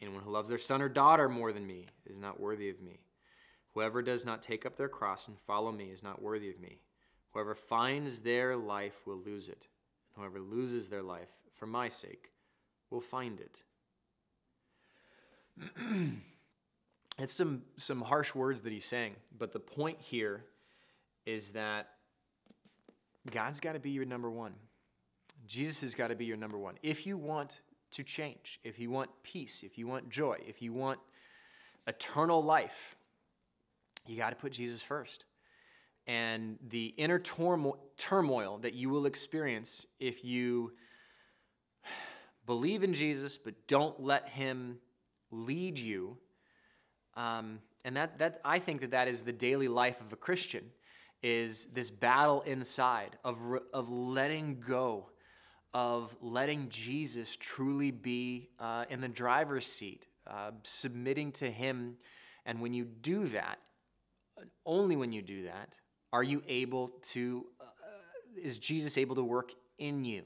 Anyone 0.00 0.22
who 0.22 0.30
loves 0.30 0.48
their 0.48 0.56
son 0.56 0.80
or 0.80 0.88
daughter 0.88 1.28
more 1.28 1.52
than 1.52 1.66
me 1.66 1.88
is 2.06 2.18
not 2.18 2.40
worthy 2.40 2.70
of 2.70 2.80
me. 2.80 3.00
Whoever 3.74 4.00
does 4.00 4.24
not 4.24 4.40
take 4.40 4.64
up 4.64 4.76
their 4.76 4.88
cross 4.88 5.28
and 5.28 5.36
follow 5.38 5.72
me 5.72 5.86
is 5.86 6.02
not 6.02 6.22
worthy 6.22 6.48
of 6.48 6.58
me. 6.58 6.78
Whoever 7.32 7.54
finds 7.54 8.22
their 8.22 8.56
life 8.56 9.06
will 9.06 9.18
lose 9.18 9.50
it 9.50 9.68
Whoever 10.16 10.40
loses 10.40 10.88
their 10.88 11.02
life 11.02 11.28
for 11.52 11.66
my 11.66 11.88
sake 11.88 12.32
will 12.90 13.02
find 13.02 13.40
it. 13.40 13.62
it's 17.18 17.34
some 17.34 17.62
some 17.76 18.00
harsh 18.00 18.34
words 18.34 18.62
that 18.62 18.72
he's 18.72 18.86
saying, 18.86 19.16
but 19.36 19.52
the 19.52 19.60
point 19.60 20.00
here 20.00 20.44
is 21.26 21.52
that 21.52 21.88
God's 23.30 23.60
got 23.60 23.72
to 23.72 23.78
be 23.78 23.90
your 23.90 24.06
number 24.06 24.30
one. 24.30 24.54
Jesus 25.46 25.80
has 25.82 25.94
got 25.94 26.08
to 26.08 26.16
be 26.16 26.24
your 26.24 26.36
number 26.36 26.58
one. 26.58 26.74
If 26.82 27.06
you 27.06 27.16
want 27.16 27.60
to 27.92 28.02
change, 28.02 28.60
if 28.64 28.78
you 28.78 28.90
want 28.90 29.10
peace, 29.22 29.62
if 29.62 29.78
you 29.78 29.86
want 29.86 30.08
joy, 30.08 30.38
if 30.46 30.60
you 30.60 30.72
want 30.72 30.98
eternal 31.86 32.42
life, 32.42 32.96
you 34.06 34.16
got 34.16 34.30
to 34.30 34.36
put 34.36 34.52
Jesus 34.52 34.82
first. 34.82 35.24
And 36.06 36.58
the 36.68 36.94
inner 36.96 37.18
turmoil 37.18 38.58
that 38.58 38.74
you 38.74 38.88
will 38.90 39.06
experience 39.06 39.86
if 39.98 40.24
you 40.24 40.72
believe 42.46 42.84
in 42.84 42.94
Jesus 42.94 43.38
but 43.38 43.54
don't 43.66 44.00
let 44.00 44.28
Him 44.28 44.78
lead 45.30 45.78
you, 45.78 46.16
um, 47.16 47.58
and 47.84 47.96
that, 47.96 48.18
that 48.18 48.40
I 48.44 48.58
think 48.58 48.80
that 48.82 48.90
that 48.92 49.08
is 49.08 49.22
the 49.22 49.32
daily 49.32 49.68
life 49.68 50.00
of 50.00 50.12
a 50.12 50.16
Christian, 50.16 50.64
is 51.22 51.66
this 51.66 51.90
battle 51.90 52.42
inside 52.42 53.16
of, 53.24 53.38
of 53.72 53.90
letting 53.90 54.60
go 54.60 55.06
of 55.76 56.16
letting 56.22 56.70
Jesus 56.70 57.36
truly 57.36 57.90
be 57.90 58.48
uh, 58.58 58.86
in 58.88 59.02
the 59.02 59.08
driver's 59.08 59.66
seat, 59.66 60.06
uh, 60.26 60.52
submitting 60.62 61.30
to 61.32 61.50
Him. 61.50 61.98
And 62.46 62.62
when 62.62 62.72
you 62.72 62.86
do 62.86 63.26
that, 63.26 63.58
only 64.64 64.96
when 64.96 65.12
you 65.12 65.20
do 65.20 65.44
that, 65.44 65.76
are 66.14 66.22
you 66.22 66.42
able 66.48 66.92
to, 67.02 67.44
uh, 67.60 67.64
is 68.42 68.58
Jesus 68.58 68.96
able 68.96 69.16
to 69.16 69.22
work 69.22 69.52
in 69.76 70.02
you? 70.02 70.22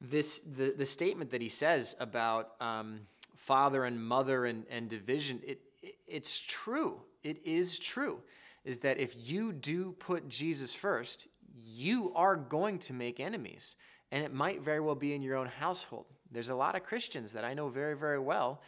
This, 0.00 0.38
the, 0.38 0.72
the 0.78 0.86
statement 0.86 1.32
that 1.32 1.42
he 1.42 1.48
says 1.48 1.96
about 1.98 2.50
um, 2.60 3.00
father 3.34 3.86
and 3.86 4.00
mother 4.00 4.44
and, 4.44 4.66
and 4.70 4.88
division, 4.88 5.40
it, 5.44 5.60
it, 5.82 5.96
it's 6.06 6.38
true. 6.38 7.00
It 7.24 7.44
is 7.44 7.80
true. 7.80 8.20
Is 8.64 8.78
that 8.80 8.98
if 8.98 9.28
you 9.28 9.52
do 9.52 9.96
put 9.98 10.28
Jesus 10.28 10.72
first, 10.72 11.26
you 11.64 12.12
are 12.14 12.36
going 12.36 12.78
to 12.80 12.92
make 12.92 13.18
enemies 13.18 13.74
and 14.12 14.24
it 14.24 14.32
might 14.32 14.62
very 14.62 14.80
well 14.80 14.94
be 14.94 15.14
in 15.14 15.22
your 15.22 15.36
own 15.36 15.46
household. 15.46 16.06
There's 16.30 16.50
a 16.50 16.54
lot 16.54 16.74
of 16.74 16.82
Christians 16.82 17.32
that 17.32 17.44
I 17.44 17.54
know 17.54 17.68
very, 17.68 17.96
very 17.96 18.18
well 18.18 18.62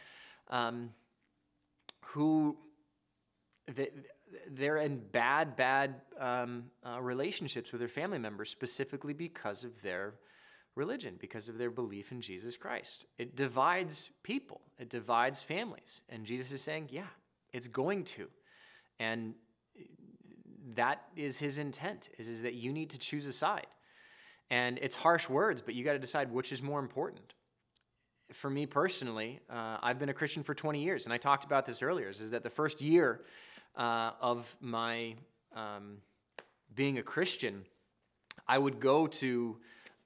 um, 0.49 0.91
who 2.01 2.57
they're 4.51 4.77
in 4.77 5.01
bad, 5.11 5.55
bad 5.55 5.95
um, 6.19 6.65
uh, 6.85 7.01
relationships 7.01 7.71
with 7.71 7.79
their 7.79 7.87
family 7.87 8.19
members 8.19 8.49
specifically 8.49 9.13
because 9.13 9.63
of 9.63 9.81
their 9.81 10.15
religion, 10.75 11.15
because 11.19 11.49
of 11.49 11.57
their 11.57 11.69
belief 11.69 12.11
in 12.11 12.21
Jesus 12.21 12.57
Christ. 12.57 13.05
It 13.17 13.35
divides 13.35 14.11
people, 14.23 14.61
it 14.77 14.89
divides 14.89 15.43
families. 15.43 16.01
And 16.09 16.25
Jesus 16.25 16.51
is 16.51 16.61
saying, 16.61 16.89
yeah, 16.91 17.11
it's 17.53 17.67
going 17.67 18.03
to. 18.05 18.27
And 18.99 19.35
that 20.75 21.03
is 21.15 21.39
his 21.39 21.57
intent, 21.57 22.09
is, 22.17 22.27
is 22.27 22.41
that 22.43 22.53
you 22.53 22.71
need 22.71 22.89
to 22.91 22.99
choose 22.99 23.25
a 23.25 23.33
side. 23.33 23.67
And 24.51 24.79
it's 24.81 24.95
harsh 24.95 25.29
words, 25.29 25.61
but 25.61 25.75
you 25.75 25.83
got 25.83 25.93
to 25.93 25.99
decide 25.99 26.31
which 26.31 26.51
is 26.51 26.61
more 26.61 26.79
important. 26.79 27.33
For 28.33 28.49
me 28.49 28.65
personally, 28.65 29.39
uh, 29.49 29.77
I've 29.81 29.99
been 29.99 30.09
a 30.09 30.13
Christian 30.13 30.43
for 30.43 30.53
20 30.53 30.83
years, 30.83 31.05
and 31.05 31.13
I 31.13 31.17
talked 31.17 31.45
about 31.45 31.65
this 31.65 31.81
earlier. 31.81 32.09
Is 32.09 32.31
that 32.31 32.43
the 32.43 32.49
first 32.49 32.81
year 32.81 33.21
uh, 33.75 34.11
of 34.21 34.55
my 34.59 35.15
um, 35.55 35.97
being 36.75 36.97
a 36.97 37.03
Christian, 37.03 37.63
I 38.47 38.57
would 38.57 38.79
go 38.79 39.07
to 39.07 39.57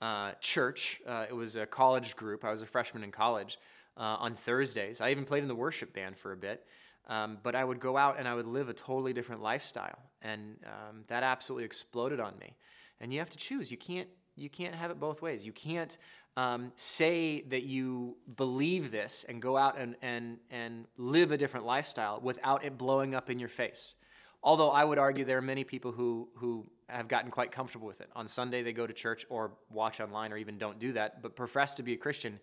uh, 0.02 0.32
church. 0.39 1.02
Uh, 1.08 1.26
it 1.30 1.34
was 1.34 1.56
a 1.56 1.66
college 1.66 2.16
group. 2.16 2.44
I 2.44 2.50
was 2.50 2.62
a 2.62 2.66
freshman 2.66 3.04
in 3.04 3.12
college 3.12 3.58
uh, 3.98 4.18
on 4.20 4.36
Thursdays. 4.36 5.02
I 5.02 5.12
even 5.12 5.26
played 5.26 5.44
in 5.44 5.48
the 5.48 5.56
worship 5.56 5.94
band 5.94 6.18
for 6.18 6.32
a 6.32 6.38
bit. 6.38 6.66
Um, 7.08 7.38
but 7.44 7.56
I 7.56 7.64
would 7.64 7.80
go 7.80 7.98
out 7.98 8.18
and 8.18 8.28
I 8.28 8.34
would 8.34 8.48
live 8.48 8.70
a 8.70 8.74
totally 8.74 9.12
different 9.12 9.41
lifestyle, 9.41 10.00
and 10.22 10.56
um, 10.66 11.04
that 11.08 11.22
absolutely 11.22 11.66
exploded 11.66 12.22
on 12.22 12.34
me. 12.39 12.56
And 13.02 13.12
you 13.12 13.20
have 13.20 13.30
to 13.32 13.38
choose. 13.38 13.72
You 13.72 13.78
can't 13.78 14.08
you 14.36 14.49
can't 14.49 14.75
have 14.75 14.91
it 14.91 14.99
both 14.99 15.21
ways. 15.21 15.45
You 15.45 15.51
can't 15.51 15.97
um, 16.36 16.71
say 16.75 17.41
that 17.49 17.63
you 17.63 18.17
believe 18.36 18.91
this 18.91 19.25
and 19.27 19.41
go 19.41 19.55
out 19.57 19.77
and, 19.77 19.95
and, 20.01 20.38
and 20.49 20.86
live 20.97 21.31
a 21.31 21.38
different 21.38 21.65
lifestyle 21.65 22.19
without 22.21 22.65
it 22.65 22.77
blowing 22.77 23.13
up 23.13 23.29
in 23.29 23.39
your 23.39 23.49
face. 23.49 23.95
Although 24.41 24.71
I 24.71 24.84
would 24.84 24.97
argue 24.97 25.23
there 25.23 25.38
are 25.38 25.41
many 25.41 25.63
people 25.63 25.91
who, 25.91 26.27
who 26.36 26.65
have 26.89 27.07
gotten 27.07 27.31
quite 27.31 27.51
comfortable 27.51 27.88
with 27.88 28.01
it. 28.01 28.09
On 28.15 28.27
Sunday, 28.27 28.61
they 28.61 28.73
go 28.73 28.86
to 28.86 28.93
church 28.93 29.25
or 29.29 29.51
watch 29.71 30.01
online 30.01 30.34
or 30.34 30.38
even 30.38 30.57
don't 30.57 30.79
do 30.79 30.93
that, 30.93 31.21
but 31.21 31.36
profess 31.36 31.75
to 31.75 31.84
be 31.84 31.93
a 31.93 31.97
Christian, 31.97 32.39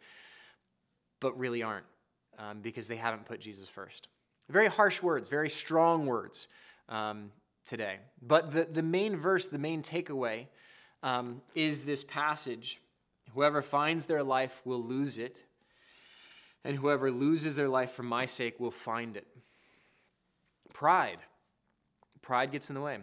but 1.20 1.38
really 1.38 1.62
aren't 1.62 1.84
um, 2.38 2.60
because 2.60 2.88
they 2.88 2.96
haven't 2.96 3.26
put 3.26 3.40
Jesus 3.40 3.68
first. 3.68 4.08
Very 4.48 4.68
harsh 4.68 5.02
words, 5.02 5.28
very 5.28 5.50
strong 5.50 6.06
words 6.06 6.48
um, 6.88 7.32
today. 7.66 7.98
But 8.22 8.50
the, 8.50 8.64
the 8.64 8.82
main 8.82 9.16
verse, 9.16 9.46
the 9.48 9.58
main 9.58 9.82
takeaway, 9.82 10.46
um, 11.02 11.42
is 11.54 11.84
this 11.84 12.04
passage 12.04 12.80
Whoever 13.34 13.62
finds 13.62 14.06
their 14.06 14.22
life 14.22 14.60
will 14.64 14.82
lose 14.82 15.18
it, 15.18 15.44
and 16.64 16.76
whoever 16.76 17.10
loses 17.10 17.54
their 17.54 17.68
life 17.68 17.92
for 17.92 18.02
my 18.02 18.26
sake 18.26 18.58
will 18.58 18.70
find 18.70 19.16
it. 19.16 19.26
Pride. 20.72 21.18
Pride 22.22 22.52
gets 22.52 22.70
in 22.70 22.74
the 22.74 22.80
way. 22.80 22.98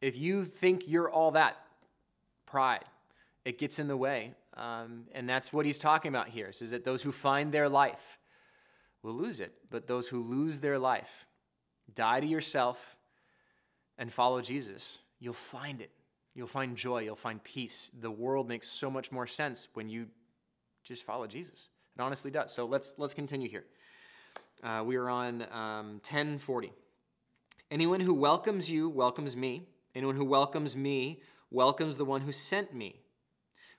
If 0.00 0.16
you 0.16 0.44
think 0.44 0.88
you're 0.88 1.10
all 1.10 1.32
that, 1.32 1.56
pride, 2.46 2.84
it 3.44 3.58
gets 3.58 3.78
in 3.78 3.88
the 3.88 3.96
way. 3.96 4.34
Um, 4.56 5.04
and 5.12 5.28
that's 5.28 5.52
what 5.52 5.64
he's 5.64 5.78
talking 5.78 6.10
about 6.10 6.28
here 6.28 6.50
is 6.60 6.70
that 6.70 6.84
those 6.84 7.02
who 7.02 7.10
find 7.10 7.50
their 7.50 7.68
life 7.68 8.18
will 9.02 9.14
lose 9.14 9.40
it, 9.40 9.54
but 9.70 9.86
those 9.86 10.08
who 10.08 10.22
lose 10.22 10.60
their 10.60 10.78
life, 10.78 11.26
die 11.94 12.20
to 12.20 12.26
yourself 12.26 12.98
and 13.96 14.12
follow 14.12 14.42
Jesus, 14.42 14.98
you'll 15.18 15.32
find 15.32 15.80
it. 15.80 15.90
You'll 16.34 16.46
find 16.46 16.76
joy, 16.76 17.00
you'll 17.00 17.16
find 17.16 17.42
peace. 17.44 17.90
The 18.00 18.10
world 18.10 18.48
makes 18.48 18.68
so 18.68 18.90
much 18.90 19.12
more 19.12 19.26
sense 19.26 19.68
when 19.74 19.88
you 19.88 20.06
just 20.82 21.04
follow 21.04 21.26
Jesus. 21.26 21.68
It 21.96 22.00
honestly 22.00 22.30
does. 22.30 22.52
So 22.52 22.64
let's 22.64 22.94
let's 22.96 23.14
continue 23.14 23.48
here. 23.48 23.64
Uh, 24.62 24.82
we 24.86 24.96
are 24.96 25.10
on 25.10 25.42
um, 25.52 26.00
1040. 26.04 26.72
Anyone 27.70 28.00
who 28.00 28.14
welcomes 28.14 28.70
you 28.70 28.88
welcomes 28.88 29.36
me. 29.36 29.66
Anyone 29.94 30.16
who 30.16 30.24
welcomes 30.24 30.76
me 30.76 31.20
welcomes 31.50 31.96
the 31.96 32.04
one 32.04 32.22
who 32.22 32.32
sent 32.32 32.74
me. 32.74 33.00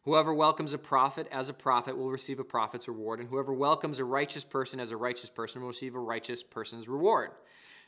Whoever 0.03 0.33
welcomes 0.33 0.73
a 0.73 0.77
prophet 0.77 1.27
as 1.31 1.47
a 1.47 1.53
prophet 1.53 1.97
will 1.97 2.11
receive 2.11 2.39
a 2.39 2.43
prophet's 2.43 2.89
reward, 2.89 3.19
and 3.19 3.29
whoever 3.29 3.53
welcomes 3.53 3.99
a 3.99 4.05
righteous 4.05 4.43
person 4.43 4.79
as 4.79 4.91
a 4.91 4.97
righteous 4.97 5.29
person 5.29 5.61
will 5.61 5.69
receive 5.69 5.95
a 5.95 5.99
righteous 5.99 6.43
person's 6.43 6.89
reward. 6.89 7.31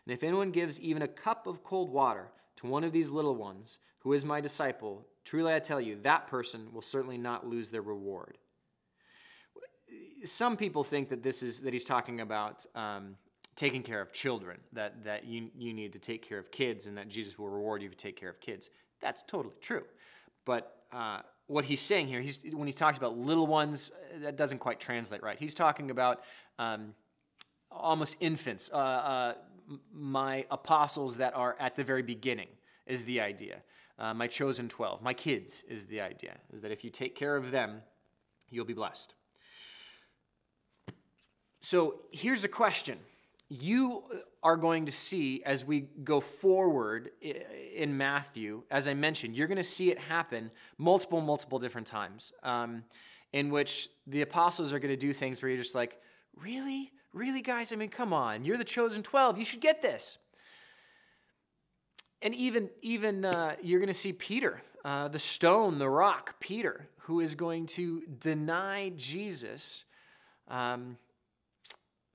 And 0.05 0.13
if 0.13 0.23
anyone 0.23 0.51
gives 0.51 0.79
even 0.79 1.01
a 1.01 1.07
cup 1.07 1.45
of 1.45 1.61
cold 1.61 1.89
water 1.89 2.29
to 2.57 2.67
one 2.67 2.83
of 2.83 2.91
these 2.91 3.09
little 3.09 3.35
ones 3.35 3.79
who 3.99 4.13
is 4.13 4.23
my 4.23 4.39
disciple, 4.39 5.05
truly 5.23 5.53
I 5.53 5.59
tell 5.59 5.81
you, 5.81 5.97
that 6.03 6.27
person 6.27 6.67
will 6.73 6.81
certainly 6.81 7.17
not 7.17 7.47
lose 7.47 7.71
their 7.71 7.81
reward. 7.81 8.37
Some 10.23 10.57
people 10.57 10.83
think 10.83 11.09
that 11.09 11.23
this 11.23 11.43
is 11.43 11.61
that 11.61 11.73
he's 11.73 11.85
talking 11.85 12.21
about 12.21 12.65
um, 12.75 13.15
taking 13.55 13.83
care 13.83 14.01
of 14.01 14.11
children, 14.11 14.59
that 14.73 15.03
that 15.03 15.25
you 15.25 15.49
you 15.57 15.73
need 15.73 15.93
to 15.93 15.99
take 15.99 16.27
care 16.27 16.39
of 16.39 16.51
kids, 16.51 16.87
and 16.87 16.97
that 16.97 17.07
Jesus 17.07 17.37
will 17.37 17.49
reward 17.49 17.81
you 17.81 17.89
you 17.89 17.95
take 17.95 18.15
care 18.15 18.29
of 18.29 18.39
kids. 18.39 18.69
That's 19.01 19.21
totally 19.21 19.55
true, 19.61 19.83
but 20.45 20.85
uh, 20.91 21.19
what 21.47 21.65
he's 21.65 21.81
saying 21.81 22.07
here, 22.07 22.21
he's 22.21 22.43
when 22.53 22.67
he 22.67 22.73
talks 22.73 22.97
about 22.97 23.17
little 23.17 23.47
ones, 23.47 23.91
that 24.21 24.35
doesn't 24.35 24.59
quite 24.59 24.79
translate 24.79 25.21
right. 25.21 25.37
He's 25.37 25.53
talking 25.53 25.91
about 25.91 26.23
um, 26.57 26.95
almost 27.71 28.17
infants. 28.19 28.69
Uh, 28.73 28.77
uh, 28.77 29.33
my 29.93 30.45
apostles 30.51 31.17
that 31.17 31.35
are 31.35 31.55
at 31.59 31.75
the 31.75 31.83
very 31.83 32.03
beginning 32.03 32.47
is 32.85 33.05
the 33.05 33.21
idea. 33.21 33.61
Uh, 33.97 34.13
my 34.13 34.27
chosen 34.27 34.67
12, 34.67 35.01
my 35.01 35.13
kids 35.13 35.63
is 35.69 35.85
the 35.85 36.01
idea, 36.01 36.35
is 36.51 36.61
that 36.61 36.71
if 36.71 36.83
you 36.83 36.89
take 36.89 37.15
care 37.15 37.35
of 37.35 37.51
them, 37.51 37.81
you'll 38.49 38.65
be 38.65 38.73
blessed. 38.73 39.15
So 41.61 42.01
here's 42.11 42.43
a 42.43 42.47
question. 42.47 42.99
You 43.49 44.03
are 44.43 44.57
going 44.57 44.85
to 44.85 44.91
see 44.91 45.41
as 45.45 45.65
we 45.65 45.87
go 46.03 46.19
forward 46.19 47.09
in 47.21 47.97
Matthew, 47.97 48.63
as 48.69 48.87
I 48.87 48.93
mentioned, 48.93 49.37
you're 49.37 49.47
going 49.47 49.57
to 49.57 49.63
see 49.63 49.89
it 49.91 49.97
happen 49.97 50.51
multiple, 50.77 51.21
multiple 51.21 51.57
different 51.57 51.87
times 51.87 52.33
um, 52.43 52.83
in 53.33 53.49
which 53.49 53.89
the 54.07 54.21
apostles 54.21 54.73
are 54.73 54.79
going 54.79 54.93
to 54.93 54.97
do 54.97 55.13
things 55.13 55.41
where 55.41 55.49
you're 55.49 55.63
just 55.63 55.75
like, 55.75 55.99
really? 56.35 56.91
Really, 57.15 57.41
guys? 57.41 57.71
I 57.71 57.77
mean, 57.77 57.87
come 57.87 58.11
on. 58.11 58.43
You're 58.43 58.57
the 58.57 58.65
chosen 58.65 59.01
12. 59.01 59.37
You 59.37 59.45
should 59.45 59.61
get 59.61 59.81
this. 59.81 60.17
And 62.21 62.35
even, 62.35 62.69
even 62.81 63.23
uh, 63.23 63.55
you're 63.61 63.79
going 63.79 63.87
to 63.87 63.93
see 63.93 64.11
Peter, 64.11 64.61
uh, 64.83 65.07
the 65.07 65.17
stone, 65.17 65.79
the 65.79 65.87
rock, 65.87 66.37
Peter, 66.41 66.89
who 67.03 67.21
is 67.21 67.33
going 67.33 67.67
to 67.67 68.03
deny 68.19 68.91
Jesus 68.97 69.85
um, 70.49 70.97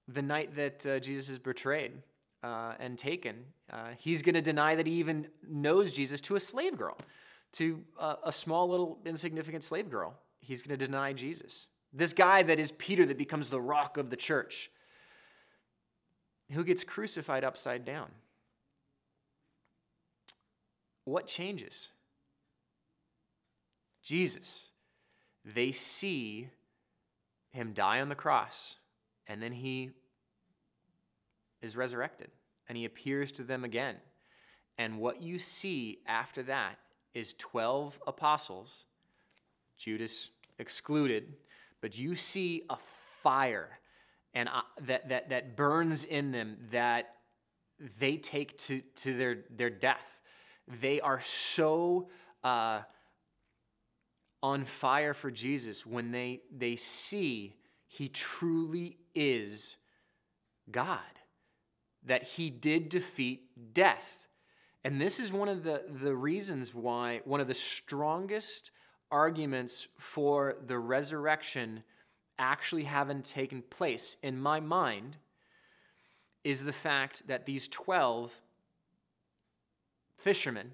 the 0.07 0.21
night 0.21 0.55
that 0.57 0.85
uh, 0.85 0.99
Jesus 0.99 1.31
is 1.31 1.39
betrayed 1.39 1.93
uh, 2.43 2.75
and 2.79 2.99
taken. 2.99 3.37
Uh, 3.73 3.93
he's 3.97 4.21
going 4.21 4.35
to 4.35 4.43
deny 4.43 4.75
that 4.75 4.87
he 4.87 4.93
even 4.95 5.29
knows 5.49 5.97
Jesus 5.97 6.21
to 6.21 6.37
a 6.37 6.41
slave 6.41 6.77
girl. 6.77 6.99
to 7.53 7.81
a, 7.99 8.17
a 8.27 8.33
small 8.33 8.69
little 8.69 8.99
insignificant 9.07 9.65
slave 9.65 9.89
girl. 9.89 10.13
He's 10.41 10.63
going 10.63 10.79
to 10.79 10.87
deny 10.87 11.15
Jesus. 11.15 11.69
This 11.91 12.13
guy 12.13 12.43
that 12.43 12.59
is 12.59 12.73
Peter 12.73 13.07
that 13.07 13.17
becomes 13.17 13.49
the 13.49 13.63
rock 13.63 13.97
of 13.97 14.11
the 14.11 14.17
church, 14.17 14.71
who 16.53 16.65
gets 16.65 16.85
crucified 16.85 17.45
upside 17.45 17.85
down. 17.85 18.09
What 21.05 21.27
changes? 21.27 21.89
Jesus. 24.03 24.71
They 25.45 25.73
see 25.73 26.49
him 27.51 27.73
die 27.73 28.01
on 28.01 28.09
the 28.09 28.15
cross, 28.15 28.77
and 29.27 29.43
then 29.43 29.53
he 29.53 29.91
is 31.63 31.77
resurrected, 31.77 32.31
and 32.69 32.77
he 32.77 32.85
appears 32.85 33.33
to 33.33 33.43
them 33.43 33.65
again. 33.65 33.97
And 34.79 34.99
what 34.99 35.21
you 35.21 35.39
see 35.39 35.99
after 36.07 36.43
that 36.45 36.79
is 37.15 37.35
12 37.35 37.99
apostles, 38.07 38.85
Judas 39.77 40.31
excluded, 40.59 41.35
but 41.81 41.99
you 41.99 42.15
see 42.15 42.63
a 42.71 42.77
fire 43.23 43.80
and 44.35 44.49
that, 44.83 45.09
that, 45.09 45.31
that 45.31 45.57
burns 45.57 46.05
in 46.05 46.31
them 46.31 46.57
that 46.71 47.15
they 47.99 48.17
take 48.17 48.57
to, 48.59 48.81
to 48.97 49.17
their, 49.17 49.39
their 49.51 49.71
death. 49.71 50.21
They 50.81 51.01
are 51.01 51.21
so 51.21 52.09
uh, 52.45 52.83
on 54.43 54.65
fire 54.65 55.15
for 55.15 55.31
Jesus 55.31 55.85
when 55.85 56.13
they, 56.13 56.43
they 56.57 56.77
see 56.77 57.57
he 57.87 58.09
truly 58.09 58.99
is 59.15 59.77
God, 60.71 60.99
that 62.05 62.23
he 62.23 62.51
did 62.51 62.89
defeat 62.89 63.75
death. 63.75 64.29
And 64.85 65.01
this 65.01 65.19
is 65.19 65.33
one 65.33 65.49
of 65.49 65.65
the, 65.65 65.83
the 65.89 66.15
reasons 66.15 66.75
why, 66.75 67.21
one 67.25 67.41
of 67.41 67.49
the 67.49 67.55
strongest 67.55 68.71
arguments 69.11 69.89
for 69.99 70.57
the 70.67 70.79
resurrection 70.79 71.83
actually 72.41 72.85
haven't 72.85 73.27
taken 73.27 73.63
place 73.63 74.17
in 74.23 74.41
my 74.41 74.59
mind 74.59 75.19
is 76.43 76.65
the 76.65 76.73
fact 76.73 77.29
that 77.29 77.45
these 77.45 77.69
12 77.69 78.35
fishermen 80.17 80.73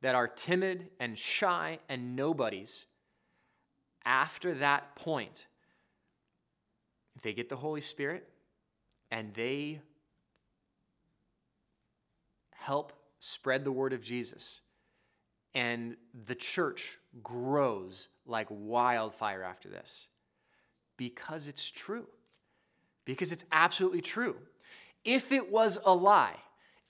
that 0.00 0.14
are 0.14 0.26
timid 0.26 0.88
and 0.98 1.18
shy 1.18 1.78
and 1.88 2.16
nobodies, 2.16 2.86
after 4.04 4.54
that 4.54 4.96
point, 4.96 5.46
they 7.22 7.34
get 7.34 7.48
the 7.48 7.56
Holy 7.56 7.80
Spirit 7.82 8.28
and 9.10 9.34
they 9.34 9.80
help 12.52 12.92
spread 13.18 13.64
the 13.64 13.72
word 13.72 13.92
of 13.92 14.02
Jesus. 14.02 14.62
And 15.54 15.96
the 16.26 16.34
church 16.34 16.98
grows 17.22 18.08
like 18.26 18.46
wildfire 18.50 19.42
after 19.42 19.68
this 19.68 20.08
because 20.96 21.48
it's 21.48 21.70
true. 21.70 22.06
Because 23.04 23.32
it's 23.32 23.44
absolutely 23.52 24.00
true. 24.00 24.36
If 25.04 25.32
it 25.32 25.50
was 25.50 25.78
a 25.84 25.94
lie, 25.94 26.36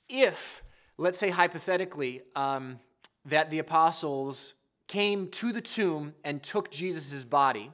if, 0.08 0.62
let's 0.96 1.18
say 1.18 1.30
hypothetically, 1.30 2.22
um, 2.36 2.78
that 3.26 3.50
the 3.50 3.58
apostles 3.58 4.54
came 4.86 5.28
to 5.28 5.52
the 5.52 5.60
tomb 5.60 6.14
and 6.24 6.42
took 6.42 6.70
Jesus' 6.70 7.24
body 7.24 7.72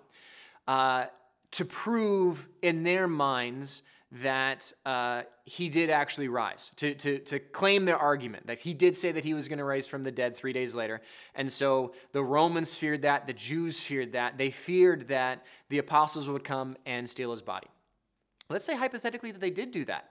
uh, 0.68 1.04
to 1.50 1.64
prove 1.64 2.48
in 2.62 2.84
their 2.84 3.08
minds 3.08 3.82
that 4.12 4.72
uh, 4.84 5.22
he 5.44 5.68
did 5.68 5.88
actually 5.88 6.26
rise, 6.26 6.72
to, 6.76 6.94
to, 6.94 7.18
to 7.20 7.38
claim 7.38 7.84
their 7.84 7.96
argument, 7.96 8.48
that 8.48 8.58
he 8.58 8.74
did 8.74 8.96
say 8.96 9.12
that 9.12 9.24
he 9.24 9.34
was 9.34 9.46
going 9.46 9.58
to 9.58 9.64
rise 9.64 9.86
from 9.86 10.02
the 10.02 10.10
dead 10.10 10.34
three 10.34 10.52
days 10.52 10.74
later. 10.74 11.00
And 11.34 11.50
so 11.50 11.94
the 12.10 12.22
Romans 12.22 12.76
feared 12.76 13.02
that, 13.02 13.28
the 13.28 13.32
Jews 13.32 13.80
feared 13.80 14.12
that. 14.12 14.36
They 14.36 14.50
feared 14.50 15.08
that 15.08 15.46
the 15.68 15.78
apostles 15.78 16.28
would 16.28 16.42
come 16.42 16.76
and 16.84 17.08
steal 17.08 17.30
his 17.30 17.42
body. 17.42 17.68
Let's 18.48 18.64
say 18.64 18.76
hypothetically 18.76 19.30
that 19.30 19.40
they 19.40 19.50
did 19.50 19.70
do 19.70 19.84
that. 19.84 20.10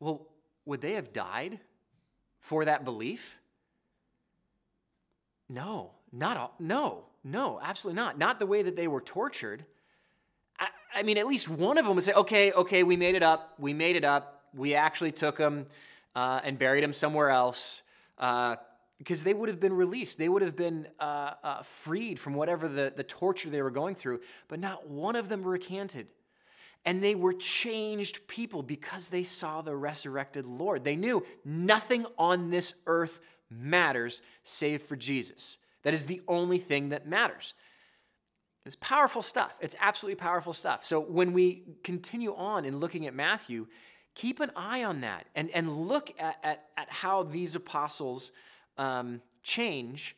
Well, 0.00 0.26
would 0.64 0.80
they 0.80 0.94
have 0.94 1.12
died 1.12 1.60
for 2.40 2.64
that 2.64 2.84
belief? 2.84 3.36
No, 5.48 5.92
not 6.12 6.36
all, 6.36 6.54
no, 6.58 7.04
no, 7.22 7.60
absolutely 7.62 8.02
not. 8.02 8.18
Not 8.18 8.38
the 8.38 8.46
way 8.46 8.62
that 8.62 8.74
they 8.74 8.88
were 8.88 9.00
tortured. 9.00 9.64
I, 10.94 11.02
mean, 11.02 11.18
at 11.18 11.26
least 11.26 11.48
one 11.48 11.78
of 11.78 11.84
them 11.84 11.94
would 11.94 12.04
say, 12.04 12.12
okay, 12.12 12.52
okay, 12.52 12.82
we 12.82 12.96
made 12.96 13.14
it 13.14 13.22
up. 13.22 13.54
We 13.58 13.72
made 13.72 13.96
it 13.96 14.04
up. 14.04 14.44
We 14.54 14.74
actually 14.74 15.12
took 15.12 15.38
him 15.38 15.66
uh, 16.14 16.40
and 16.42 16.58
buried 16.58 16.82
him 16.82 16.92
somewhere 16.92 17.30
else 17.30 17.82
uh, 18.18 18.56
because 18.98 19.22
they 19.22 19.34
would 19.34 19.48
have 19.48 19.60
been 19.60 19.74
released. 19.74 20.18
They 20.18 20.28
would 20.28 20.42
have 20.42 20.56
been 20.56 20.88
uh, 20.98 21.32
uh, 21.42 21.62
freed 21.62 22.18
from 22.18 22.34
whatever 22.34 22.68
the, 22.68 22.92
the 22.94 23.04
torture 23.04 23.50
they 23.50 23.62
were 23.62 23.70
going 23.70 23.94
through. 23.94 24.20
But 24.48 24.60
not 24.60 24.88
one 24.88 25.16
of 25.16 25.28
them 25.28 25.42
recanted. 25.42 26.08
And 26.84 27.02
they 27.02 27.14
were 27.14 27.34
changed 27.34 28.26
people 28.28 28.62
because 28.62 29.08
they 29.08 29.22
saw 29.22 29.62
the 29.62 29.76
resurrected 29.76 30.46
Lord. 30.46 30.84
They 30.84 30.96
knew 30.96 31.24
nothing 31.44 32.06
on 32.16 32.50
this 32.50 32.74
earth 32.86 33.20
matters 33.50 34.22
save 34.42 34.82
for 34.82 34.96
Jesus. 34.96 35.58
That 35.82 35.94
is 35.94 36.06
the 36.06 36.22
only 36.28 36.58
thing 36.58 36.90
that 36.90 37.06
matters. 37.06 37.54
It's 38.68 38.76
powerful 38.76 39.22
stuff. 39.22 39.56
It's 39.60 39.74
absolutely 39.80 40.16
powerful 40.16 40.52
stuff. 40.52 40.84
So 40.84 41.00
when 41.00 41.32
we 41.32 41.62
continue 41.82 42.34
on 42.34 42.66
in 42.66 42.80
looking 42.80 43.06
at 43.06 43.14
Matthew, 43.14 43.66
keep 44.14 44.40
an 44.40 44.50
eye 44.54 44.84
on 44.84 45.00
that 45.00 45.24
and, 45.34 45.48
and 45.52 45.88
look 45.88 46.12
at, 46.20 46.36
at, 46.42 46.66
at 46.76 46.90
how 46.90 47.22
these 47.22 47.54
apostles 47.54 48.30
um, 48.76 49.22
change. 49.42 50.16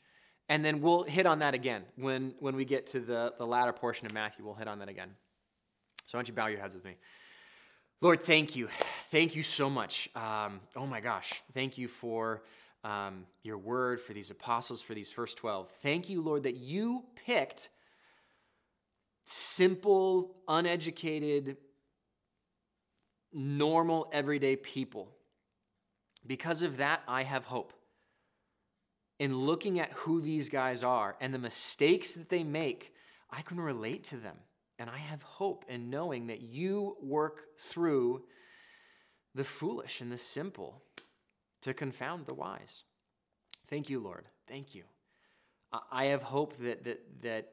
And 0.49 0.65
then 0.65 0.81
we'll 0.81 1.05
hit 1.05 1.27
on 1.27 1.39
that 1.39 1.55
again 1.55 1.85
when, 1.95 2.35
when 2.41 2.57
we 2.57 2.65
get 2.65 2.89
to 2.89 2.99
the, 2.99 3.33
the 3.39 3.47
latter 3.47 3.73
portion 3.73 4.07
of 4.07 4.13
Matthew. 4.13 4.45
We'll 4.45 4.55
hit 4.55 4.67
on 4.67 4.81
that 4.81 4.89
again. 4.89 5.11
So 6.07 6.19
why 6.19 6.23
don't 6.23 6.29
you 6.29 6.35
bow 6.35 6.49
your 6.49 6.59
heads 6.59 6.75
with 6.75 6.85
me? 6.85 6.97
Lord, 8.01 8.21
thank 8.21 8.57
you. 8.57 8.67
Thank 9.13 9.37
you 9.37 9.45
so 9.45 9.71
much. 9.71 10.09
Um, 10.17 10.59
oh 10.75 10.87
my 10.87 11.01
gosh. 11.01 11.41
Thank 11.55 11.79
you 11.79 11.87
for 11.87 12.43
um, 12.83 13.27
your 13.45 13.59
word, 13.59 14.01
for 14.01 14.13
these 14.13 14.33
apostles, 14.33 14.83
for 14.83 14.95
these 14.95 15.13
first 15.13 15.37
12. 15.37 15.71
Thank 15.85 16.09
you, 16.09 16.21
Lord, 16.21 16.43
that 16.43 16.57
you 16.57 17.05
picked 17.15 17.69
simple, 19.31 20.35
uneducated, 20.49 21.57
normal, 23.33 24.11
everyday 24.13 24.57
people. 24.57 25.09
Because 26.27 26.63
of 26.63 26.79
that, 26.79 27.03
I 27.07 27.23
have 27.23 27.45
hope. 27.45 27.73
In 29.19 29.39
looking 29.39 29.79
at 29.79 29.93
who 29.93 30.21
these 30.21 30.49
guys 30.49 30.83
are 30.83 31.17
and 31.21 31.33
the 31.33 31.39
mistakes 31.39 32.15
that 32.15 32.29
they 32.29 32.43
make, 32.43 32.93
I 33.31 33.43
can 33.43 33.61
relate 33.61 34.05
to 34.05 34.17
them. 34.17 34.37
And 34.79 34.91
I 34.91 34.97
have 34.97 35.23
hope 35.23 35.65
in 35.69 35.91
knowing 35.91 36.27
that 36.29 36.41
you 36.41 36.97
work 37.03 37.57
through 37.59 38.25
the 39.35 39.45
foolish 39.45 40.01
and 40.01 40.11
the 40.11 40.19
simple 40.19 40.83
to 41.63 41.75
confound 41.75 42.27
the 42.27 42.35
wise. 42.35 42.83
Thank 43.69 43.91
you, 43.91 44.01
Lord. 44.01 44.25
Thank 44.49 44.75
you. 44.75 44.85
I 45.93 46.07
have 46.07 46.23
hope 46.23 46.57
that, 46.57 46.83
that, 46.85 47.01
that 47.23 47.53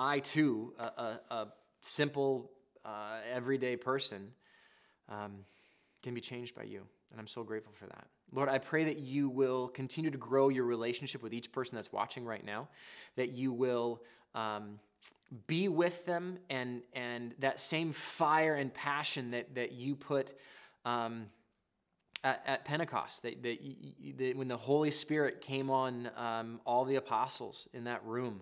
I 0.00 0.20
too, 0.20 0.72
a, 0.78 0.84
a, 0.84 1.20
a 1.30 1.46
simple, 1.82 2.50
uh, 2.86 3.18
everyday 3.30 3.76
person, 3.76 4.32
um, 5.10 5.44
can 6.02 6.14
be 6.14 6.22
changed 6.22 6.54
by 6.54 6.62
you. 6.62 6.80
And 7.10 7.20
I'm 7.20 7.26
so 7.26 7.44
grateful 7.44 7.74
for 7.74 7.86
that. 7.86 8.06
Lord, 8.32 8.48
I 8.48 8.56
pray 8.56 8.84
that 8.84 8.98
you 8.98 9.28
will 9.28 9.68
continue 9.68 10.10
to 10.10 10.16
grow 10.16 10.48
your 10.48 10.64
relationship 10.64 11.22
with 11.22 11.34
each 11.34 11.52
person 11.52 11.76
that's 11.76 11.92
watching 11.92 12.24
right 12.24 12.42
now, 12.42 12.68
that 13.16 13.32
you 13.32 13.52
will 13.52 14.00
um, 14.34 14.78
be 15.46 15.68
with 15.68 16.06
them 16.06 16.38
and, 16.48 16.80
and 16.94 17.34
that 17.40 17.60
same 17.60 17.92
fire 17.92 18.54
and 18.54 18.72
passion 18.72 19.32
that, 19.32 19.54
that 19.54 19.72
you 19.72 19.96
put 19.96 20.32
um, 20.86 21.26
at, 22.24 22.42
at, 22.46 22.64
Pentecost, 22.64 23.22
that, 23.24 23.42
that, 23.42 23.58
that, 24.16 24.36
when 24.36 24.48
the 24.48 24.56
Holy 24.56 24.90
Spirit 24.90 25.42
came 25.42 25.68
on 25.68 26.10
um, 26.16 26.58
all 26.64 26.86
the 26.86 26.96
apostles 26.96 27.68
in 27.74 27.84
that 27.84 28.02
room. 28.06 28.40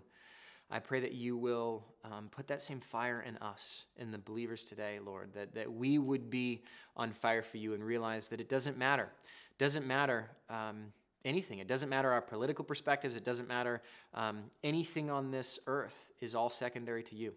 I 0.70 0.78
pray 0.80 1.00
that 1.00 1.12
you 1.12 1.36
will 1.36 1.84
um, 2.04 2.28
put 2.30 2.46
that 2.48 2.60
same 2.60 2.80
fire 2.80 3.24
in 3.26 3.36
us, 3.38 3.86
in 3.96 4.10
the 4.10 4.18
believers 4.18 4.64
today, 4.64 4.98
Lord, 5.04 5.32
that, 5.34 5.54
that 5.54 5.72
we 5.72 5.98
would 5.98 6.28
be 6.28 6.62
on 6.96 7.12
fire 7.12 7.42
for 7.42 7.56
you 7.56 7.72
and 7.74 7.82
realize 7.82 8.28
that 8.28 8.40
it 8.40 8.48
doesn't 8.48 8.76
matter. 8.76 9.08
It 9.50 9.58
doesn't 9.58 9.86
matter 9.86 10.28
um, 10.50 10.92
anything. 11.24 11.58
It 11.60 11.68
doesn't 11.68 11.88
matter 11.88 12.12
our 12.12 12.20
political 12.20 12.64
perspectives. 12.64 13.16
It 13.16 13.24
doesn't 13.24 13.48
matter 13.48 13.80
um, 14.12 14.44
anything 14.62 15.10
on 15.10 15.30
this 15.30 15.58
earth 15.66 16.10
is 16.20 16.34
all 16.34 16.50
secondary 16.50 17.02
to 17.04 17.16
you. 17.16 17.32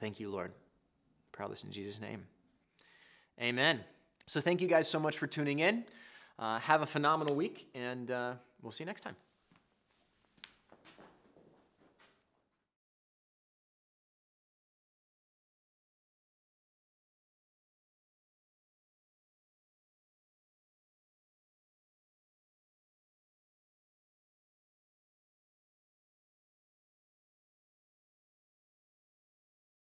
Thank 0.00 0.18
you, 0.18 0.30
Lord. 0.30 0.50
I 0.50 1.36
pray 1.36 1.46
this 1.48 1.62
in 1.62 1.70
Jesus' 1.70 2.00
name. 2.00 2.26
Amen. 3.40 3.80
So 4.26 4.40
thank 4.40 4.60
you 4.60 4.68
guys 4.68 4.88
so 4.88 4.98
much 4.98 5.18
for 5.18 5.26
tuning 5.26 5.60
in. 5.60 5.84
Uh, 6.38 6.58
have 6.58 6.82
a 6.82 6.86
phenomenal 6.86 7.36
week, 7.36 7.68
and 7.74 8.10
uh, 8.10 8.34
we'll 8.60 8.72
see 8.72 8.82
you 8.82 8.86
next 8.86 9.02
time. 9.02 9.16